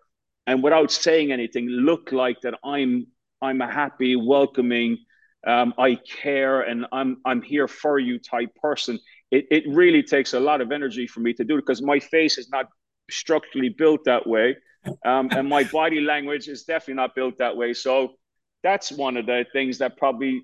and 0.46 0.62
without 0.62 0.92
saying 0.92 1.32
anything, 1.32 1.66
look 1.68 2.12
like 2.12 2.42
that 2.42 2.54
I'm 2.62 3.06
I'm 3.42 3.60
a 3.60 3.70
happy, 3.70 4.16
welcoming, 4.16 4.98
um, 5.46 5.74
I 5.78 5.94
care, 5.94 6.60
and 6.60 6.86
I'm 6.92 7.18
I'm 7.24 7.42
here 7.42 7.68
for 7.68 7.98
you 7.98 8.18
type 8.18 8.54
person 8.56 8.98
it, 9.30 9.46
it 9.50 9.64
really 9.68 10.02
takes 10.02 10.34
a 10.34 10.40
lot 10.40 10.60
of 10.60 10.72
energy 10.72 11.06
for 11.06 11.20
me 11.20 11.32
to 11.34 11.44
do 11.44 11.56
it 11.56 11.62
because 11.62 11.82
my 11.82 11.98
face 11.98 12.38
is 12.38 12.50
not 12.50 12.66
structurally 13.10 13.68
built 13.68 14.04
that 14.04 14.26
way. 14.26 14.56
Um, 15.04 15.28
and 15.30 15.48
my 15.48 15.64
body 15.72 16.00
language 16.00 16.48
is 16.48 16.64
definitely 16.64 16.94
not 16.94 17.14
built 17.14 17.38
that 17.38 17.56
way. 17.56 17.72
So 17.72 18.14
that's 18.62 18.90
one 18.90 19.16
of 19.16 19.26
the 19.26 19.46
things 19.52 19.78
that 19.78 19.96
probably 19.96 20.42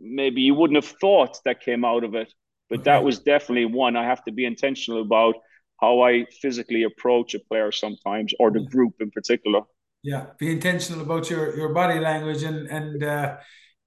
maybe 0.00 0.42
you 0.42 0.54
wouldn't 0.54 0.82
have 0.84 0.96
thought 1.00 1.38
that 1.44 1.60
came 1.60 1.84
out 1.84 2.04
of 2.04 2.14
it. 2.14 2.32
But 2.68 2.84
that 2.84 3.02
was 3.02 3.20
definitely 3.20 3.64
one 3.64 3.96
I 3.96 4.04
have 4.04 4.22
to 4.24 4.32
be 4.32 4.44
intentional 4.44 5.00
about 5.00 5.36
how 5.80 6.02
I 6.02 6.26
physically 6.42 6.82
approach 6.82 7.34
a 7.34 7.38
player 7.38 7.72
sometimes 7.72 8.34
or 8.38 8.50
the 8.50 8.60
group 8.60 8.94
in 9.00 9.10
particular. 9.10 9.62
Yeah, 10.08 10.24
be 10.38 10.50
intentional 10.50 11.02
about 11.02 11.28
your 11.28 11.54
your 11.54 11.74
body 11.74 12.00
language 12.00 12.42
and 12.42 12.66
and 12.68 13.04
uh, 13.04 13.36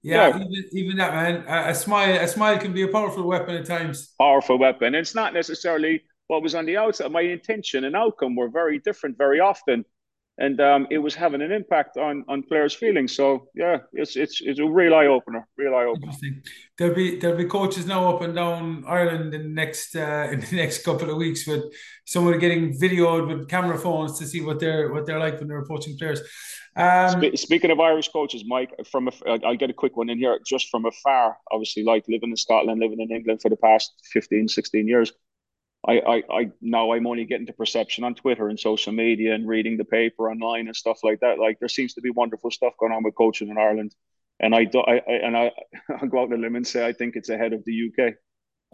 yeah, 0.02 0.28
yeah. 0.28 0.36
Even, 0.36 0.64
even, 0.72 0.96
that 0.98 1.14
man, 1.14 1.44
a, 1.48 1.70
a, 1.70 1.74
smile, 1.74 2.14
a 2.14 2.28
smile 2.28 2.58
can 2.58 2.72
be 2.72 2.82
a 2.82 2.88
powerful 2.88 3.24
weapon 3.24 3.56
at 3.56 3.66
times. 3.66 4.14
Powerful 4.20 4.56
weapon. 4.56 4.94
It's 4.94 5.16
not 5.16 5.34
necessarily 5.34 6.02
what 6.28 6.42
was 6.44 6.54
on 6.54 6.64
the 6.66 6.76
outside. 6.76 7.10
My 7.10 7.22
intention 7.22 7.84
and 7.84 7.96
outcome 7.96 8.36
were 8.36 8.48
very 8.48 8.78
different 8.78 9.18
very 9.18 9.40
often, 9.40 9.84
and 10.38 10.60
um, 10.60 10.86
it 10.90 10.98
was 10.98 11.14
having 11.14 11.42
an 11.42 11.52
impact 11.52 11.96
on 11.96 12.24
on 12.28 12.42
players' 12.42 12.74
feelings. 12.74 13.14
So 13.14 13.48
yeah, 13.54 13.78
it's 13.92 14.16
it's 14.16 14.40
it's 14.40 14.58
a 14.58 14.64
real 14.66 14.94
eye 14.94 15.06
opener. 15.06 15.46
Real 15.56 15.74
eye 15.74 15.84
opener. 15.84 16.12
There'll 16.78 16.94
be 16.94 17.18
there'll 17.18 17.36
be 17.36 17.44
coaches 17.44 17.86
now 17.86 18.14
up 18.14 18.22
and 18.22 18.34
down 18.34 18.84
Ireland 18.86 19.34
in 19.34 19.42
the 19.42 19.48
next 19.48 19.94
uh, 19.94 20.28
in 20.32 20.40
the 20.40 20.56
next 20.56 20.84
couple 20.84 21.10
of 21.10 21.16
weeks 21.16 21.46
with 21.46 21.64
someone 22.06 22.38
getting 22.38 22.78
videoed 22.78 23.28
with 23.28 23.48
camera 23.48 23.78
phones 23.78 24.18
to 24.18 24.26
see 24.26 24.40
what 24.40 24.58
they're 24.58 24.92
what 24.92 25.06
they're 25.06 25.18
like 25.18 25.38
when 25.38 25.48
they're 25.48 25.60
approaching 25.60 25.96
players. 25.98 26.20
Um, 26.74 27.36
speaking 27.36 27.70
of 27.70 27.80
Irish 27.80 28.08
coaches, 28.08 28.44
Mike, 28.46 28.72
from 28.90 29.08
a, 29.08 29.12
I'll 29.44 29.56
get 29.56 29.68
a 29.68 29.74
quick 29.74 29.96
one 29.96 30.08
in 30.08 30.18
here. 30.18 30.38
Just 30.46 30.70
from 30.70 30.86
afar, 30.86 31.36
obviously, 31.50 31.84
like 31.84 32.04
living 32.08 32.30
in 32.30 32.36
Scotland, 32.36 32.80
living 32.80 33.00
in 33.00 33.14
England 33.14 33.42
for 33.42 33.50
the 33.50 33.56
past 33.56 33.92
15, 34.12 34.48
16 34.48 34.88
years, 34.88 35.12
I, 35.86 35.98
I, 35.98 36.22
I 36.30 36.50
now 36.60 36.92
I'm 36.92 37.06
only 37.06 37.24
getting 37.24 37.46
to 37.46 37.52
perception 37.52 38.04
on 38.04 38.14
Twitter 38.14 38.48
and 38.48 38.58
social 38.58 38.92
media 38.92 39.34
and 39.34 39.48
reading 39.48 39.76
the 39.76 39.84
paper 39.84 40.30
online 40.30 40.68
and 40.68 40.76
stuff 40.76 41.00
like 41.02 41.20
that. 41.20 41.38
Like 41.38 41.58
there 41.58 41.68
seems 41.68 41.94
to 41.94 42.00
be 42.00 42.10
wonderful 42.10 42.50
stuff 42.50 42.74
going 42.78 42.92
on 42.92 43.02
with 43.02 43.16
coaching 43.16 43.48
in 43.48 43.58
Ireland, 43.58 43.94
and 44.38 44.54
I 44.54 44.64
do, 44.64 44.80
I, 44.80 44.96
I 44.98 45.12
and 45.24 45.36
I, 45.36 45.52
I'll 46.00 46.08
go 46.08 46.20
out 46.20 46.32
on 46.32 46.34
a 46.34 46.36
limb 46.36 46.56
and 46.56 46.66
say 46.66 46.86
I 46.86 46.92
think 46.92 47.16
it's 47.16 47.30
ahead 47.30 47.52
of 47.52 47.64
the 47.64 47.88
UK. 47.88 48.14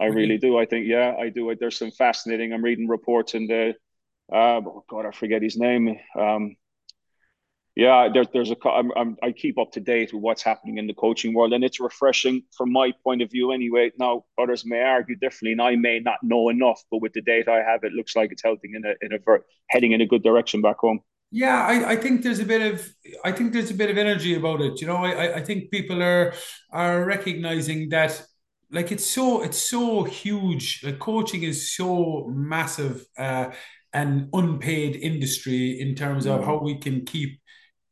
I 0.01 0.05
mm-hmm. 0.05 0.17
really 0.17 0.39
do. 0.39 0.59
I 0.59 0.67
think 0.67 0.87
yeah, 0.87 1.15
I 1.19 1.31
do. 1.31 1.55
There's 1.59 1.79
some 1.79 1.91
fascinating. 1.91 2.53
I'm 2.53 2.63
reading 2.63 2.89
reports 2.89 3.35
in 3.35 3.47
the, 3.47 3.75
uh, 4.33 4.61
oh 4.65 4.85
God, 4.89 5.07
I 5.07 5.11
forget 5.11 5.43
his 5.43 5.57
name. 5.57 5.99
Um, 6.19 6.57
yeah, 7.79 8.09
there, 8.13 8.25
there's 8.33 8.51
a. 8.51 8.57
I'm, 8.69 8.91
I'm, 8.97 9.17
I 9.23 9.31
keep 9.31 9.57
up 9.57 9.71
to 9.73 9.81
date 9.81 10.13
with 10.13 10.21
what's 10.21 10.43
happening 10.43 10.79
in 10.79 10.89
the 10.89 10.95
coaching 10.95 11.33
world, 11.33 11.53
and 11.53 11.63
it's 11.63 11.79
refreshing 11.79 12.43
from 12.57 12.73
my 12.73 12.93
point 13.05 13.23
of 13.23 13.31
view. 13.31 13.53
Anyway, 13.53 13.93
now 14.01 14.25
others 14.37 14.67
may 14.67 14.83
argue 14.83 15.15
differently, 15.15 15.53
and 15.53 15.63
I 15.63 15.77
may 15.77 16.01
not 16.01 16.19
know 16.25 16.49
enough, 16.49 16.83
but 16.91 17.01
with 17.01 17.13
the 17.13 17.23
data 17.23 17.53
I 17.53 17.59
have, 17.59 17.85
it 17.85 17.93
looks 17.93 18.17
like 18.17 18.33
it's 18.33 18.43
heading 18.43 18.75
in 18.75 18.85
a 18.85 18.95
in 19.01 19.13
a 19.13 19.39
heading 19.69 19.93
in 19.93 20.01
a 20.01 20.07
good 20.07 20.25
direction 20.25 20.61
back 20.61 20.79
home. 20.79 20.99
Yeah, 21.31 21.65
I, 21.65 21.91
I 21.91 21.97
think 21.97 22.23
there's 22.23 22.41
a 22.41 22.45
bit 22.45 22.73
of 22.73 22.93
I 23.25 23.31
think 23.31 23.53
there's 23.53 23.71
a 23.71 23.75
bit 23.75 23.91
of 23.91 23.97
energy 23.97 24.35
about 24.35 24.61
it. 24.61 24.81
You 24.81 24.89
know, 24.89 24.97
I, 24.97 25.37
I 25.37 25.45
think 25.45 25.71
people 25.71 26.03
are 26.03 26.35
are 26.73 27.05
recognizing 27.05 27.91
that 27.91 28.21
like 28.73 28.91
it's 28.91 29.07
so 29.07 29.45
it's 29.45 29.59
so 29.59 30.03
huge. 30.03 30.83
Like 30.83 30.99
coaching 30.99 31.45
is 31.45 31.77
so 31.77 32.27
massive 32.35 33.07
uh, 33.17 33.51
and 33.93 34.31
unpaid 34.33 34.97
industry 34.97 35.81
in 35.81 35.95
terms 35.95 36.27
of 36.27 36.41
mm. 36.41 36.45
how 36.45 36.59
we 36.59 36.77
can 36.79 37.05
keep 37.05 37.39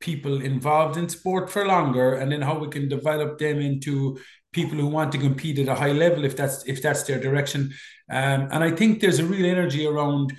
people 0.07 0.41
involved 0.41 0.97
in 0.97 1.09
sport 1.09 1.51
for 1.51 1.67
longer 1.67 2.15
and 2.15 2.31
then 2.31 2.43
how 2.49 2.57
we 2.59 2.69
can 2.69 2.89
develop 2.89 3.39
them 3.39 3.59
into 3.61 4.17
people 4.53 4.79
who 4.79 4.87
want 4.87 5.11
to 5.13 5.19
compete 5.19 5.59
at 5.59 5.69
a 5.69 5.75
high 5.75 5.97
level 6.05 6.25
if 6.25 6.35
that's 6.41 6.65
if 6.73 6.81
that's 6.81 7.03
their 7.03 7.21
direction. 7.27 7.61
Um, 8.19 8.41
and 8.53 8.61
i 8.69 8.71
think 8.79 8.91
there's 9.01 9.19
a 9.19 9.31
real 9.35 9.47
energy 9.57 9.85
around 9.85 10.33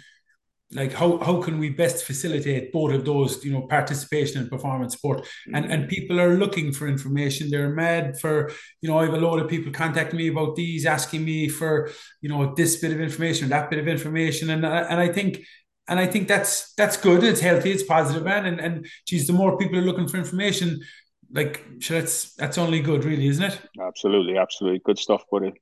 like 0.72 0.92
how, 0.92 1.18
how 1.20 1.42
can 1.42 1.60
we 1.60 1.70
best 1.70 2.04
facilitate 2.04 2.74
both 2.74 2.94
of 2.94 3.06
those 3.06 3.44
you 3.46 3.54
know 3.54 3.62
participation 3.62 4.42
and 4.42 4.50
performance 4.50 4.94
sport? 4.96 5.26
And 5.54 5.66
and 5.72 5.88
people 5.88 6.20
are 6.20 6.36
looking 6.36 6.74
for 6.74 6.88
information. 6.88 7.50
They're 7.50 7.74
mad 7.86 8.20
for 8.20 8.52
you 8.82 8.90
know 8.90 8.98
i 9.00 9.06
have 9.06 9.14
a 9.14 9.26
lot 9.28 9.40
of 9.40 9.50
people 9.54 9.72
contacting 9.72 10.18
me 10.18 10.28
about 10.28 10.56
these 10.56 10.86
asking 10.86 11.24
me 11.24 11.48
for 11.48 11.90
you 12.22 12.30
know 12.30 12.54
this 12.56 12.76
bit 12.82 12.92
of 12.92 13.00
information 13.00 13.50
that 13.50 13.70
bit 13.70 13.80
of 13.80 13.88
information. 13.88 14.50
And 14.50 14.66
and 14.66 15.00
i 15.00 15.08
think 15.08 15.32
and 15.88 16.00
I 16.00 16.08
think 16.08 16.28
that's 16.28 16.74
that's 16.74 16.98
good. 16.98 17.24
It's 17.24 17.40
healthy. 17.40 17.72
It's 17.72 17.84
positive, 17.84 18.24
man. 18.24 18.46
And 18.46 18.60
and 18.60 18.88
geez, 19.06 19.28
the 19.28 19.34
more 19.34 19.58
people 19.58 19.78
are 19.78 19.82
looking 19.82 20.08
for 20.08 20.18
information, 20.18 20.82
like 21.32 21.64
sure, 21.80 22.00
that's 22.00 22.34
that's 22.36 22.58
only 22.58 22.82
good, 22.82 23.06
really, 23.06 23.28
isn't 23.28 23.44
it? 23.44 23.60
Absolutely, 23.80 24.38
absolutely, 24.38 24.80
good 24.84 25.00
stuff, 25.00 25.24
buddy. 25.32 25.54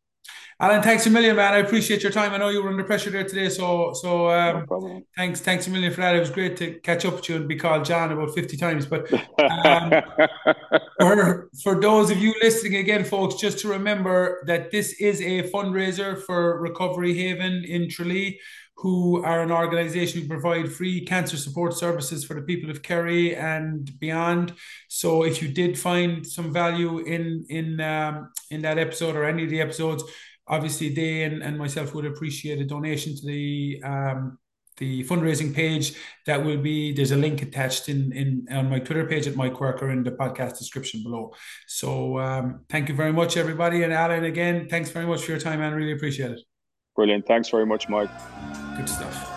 Alan, 0.58 0.82
thanks 0.82 1.06
a 1.06 1.10
million, 1.10 1.36
man. 1.36 1.54
I 1.54 1.58
appreciate 1.58 2.02
your 2.02 2.14
time. 2.14 2.32
I 2.32 2.38
know 2.38 2.48
you 2.48 2.64
were 2.64 2.70
under 2.70 2.86
pressure 2.86 3.10
there 3.10 3.26
today, 3.26 3.50
so 3.50 3.92
so 3.94 4.30
um, 4.30 4.66
no 4.72 5.02
thanks, 5.18 5.42
thanks 5.42 5.68
a 5.68 5.70
million 5.70 5.92
for 5.92 6.00
that. 6.00 6.16
It 6.16 6.22
was 6.22 6.30
great 6.30 6.56
to 6.58 6.80
catch 6.80 7.04
up 7.04 7.16
with 7.16 7.28
you 7.28 7.36
and 7.36 7.48
be 7.48 7.58
called 7.58 7.84
John 7.84 8.14
about 8.14 8.34
fifty 8.34 8.56
times. 8.56 8.86
But 8.86 9.12
um, 9.38 9.92
for 11.02 11.50
for 11.62 11.82
those 11.82 12.10
of 12.10 12.20
you 12.20 12.34
listening 12.42 12.78
again, 12.78 13.04
folks, 13.04 13.36
just 13.36 13.60
to 13.60 13.68
remember 13.68 14.44
that 14.48 14.72
this 14.72 14.94
is 14.94 15.20
a 15.20 15.44
fundraiser 15.52 16.22
for 16.24 16.62
Recovery 16.62 17.14
Haven 17.14 17.66
in 17.66 17.90
Tralee 17.90 18.40
who 18.78 19.24
are 19.24 19.42
an 19.42 19.52
organization 19.52 20.22
who 20.22 20.28
provide 20.28 20.72
free 20.72 21.06
cancer 21.06 21.38
support 21.38 21.74
services 21.74 22.26
for 22.26 22.34
the 22.34 22.42
people 22.42 22.70
of 22.70 22.84
Kerry 22.84 23.36
and 23.36 23.90
beyond. 24.00 24.54
So 24.90 25.24
if 25.24 25.42
you 25.42 25.48
did 25.48 25.80
find 25.80 26.26
some 26.26 26.52
value 26.52 27.00
in 27.00 27.46
in 27.50 27.80
um, 27.80 28.32
in 28.52 28.62
that 28.64 28.78
episode 28.78 29.16
or 29.16 29.24
any 29.24 29.46
of 29.46 29.50
the 29.50 29.62
episodes, 29.62 30.04
obviously 30.48 30.94
they 30.94 31.24
and, 31.24 31.42
and 31.42 31.58
myself 31.58 31.96
would 31.96 32.06
appreciate 32.06 32.60
a 32.60 32.66
donation 32.66 33.16
to 33.16 33.26
the 33.26 33.82
um, 33.84 34.38
the 34.78 35.06
fundraising 35.06 35.56
page 35.56 35.94
that 36.26 36.44
will 36.44 36.58
be 36.58 36.92
there's 36.92 37.12
a 37.12 37.16
link 37.16 37.42
attached 37.42 37.88
in 37.88 38.12
in 38.12 38.46
on 38.52 38.70
my 38.70 38.78
twitter 38.78 39.06
page 39.06 39.26
at 39.26 39.38
mike 39.38 39.54
Quirke 39.54 39.84
in 39.84 40.04
the 40.04 40.12
podcast 40.12 40.58
description 40.58 41.02
below. 41.02 41.32
So 41.68 42.20
um, 42.20 42.66
thank 42.70 42.90
you 42.90 42.96
very 42.96 43.14
much 43.14 43.38
everybody. 43.38 43.84
And 43.84 43.94
alan 43.94 44.26
again 44.26 44.68
thanks 44.70 44.90
very 44.90 45.06
much 45.06 45.24
for 45.24 45.32
your 45.32 45.40
time 45.40 45.62
and 45.62 45.74
really 45.76 45.94
appreciate 45.94 46.32
it 46.32 46.55
brilliant 46.96 47.26
thanks 47.26 47.50
very 47.50 47.66
much 47.66 47.90
mike 47.90 48.10
Good 48.76 48.90
stuff. 48.90 49.35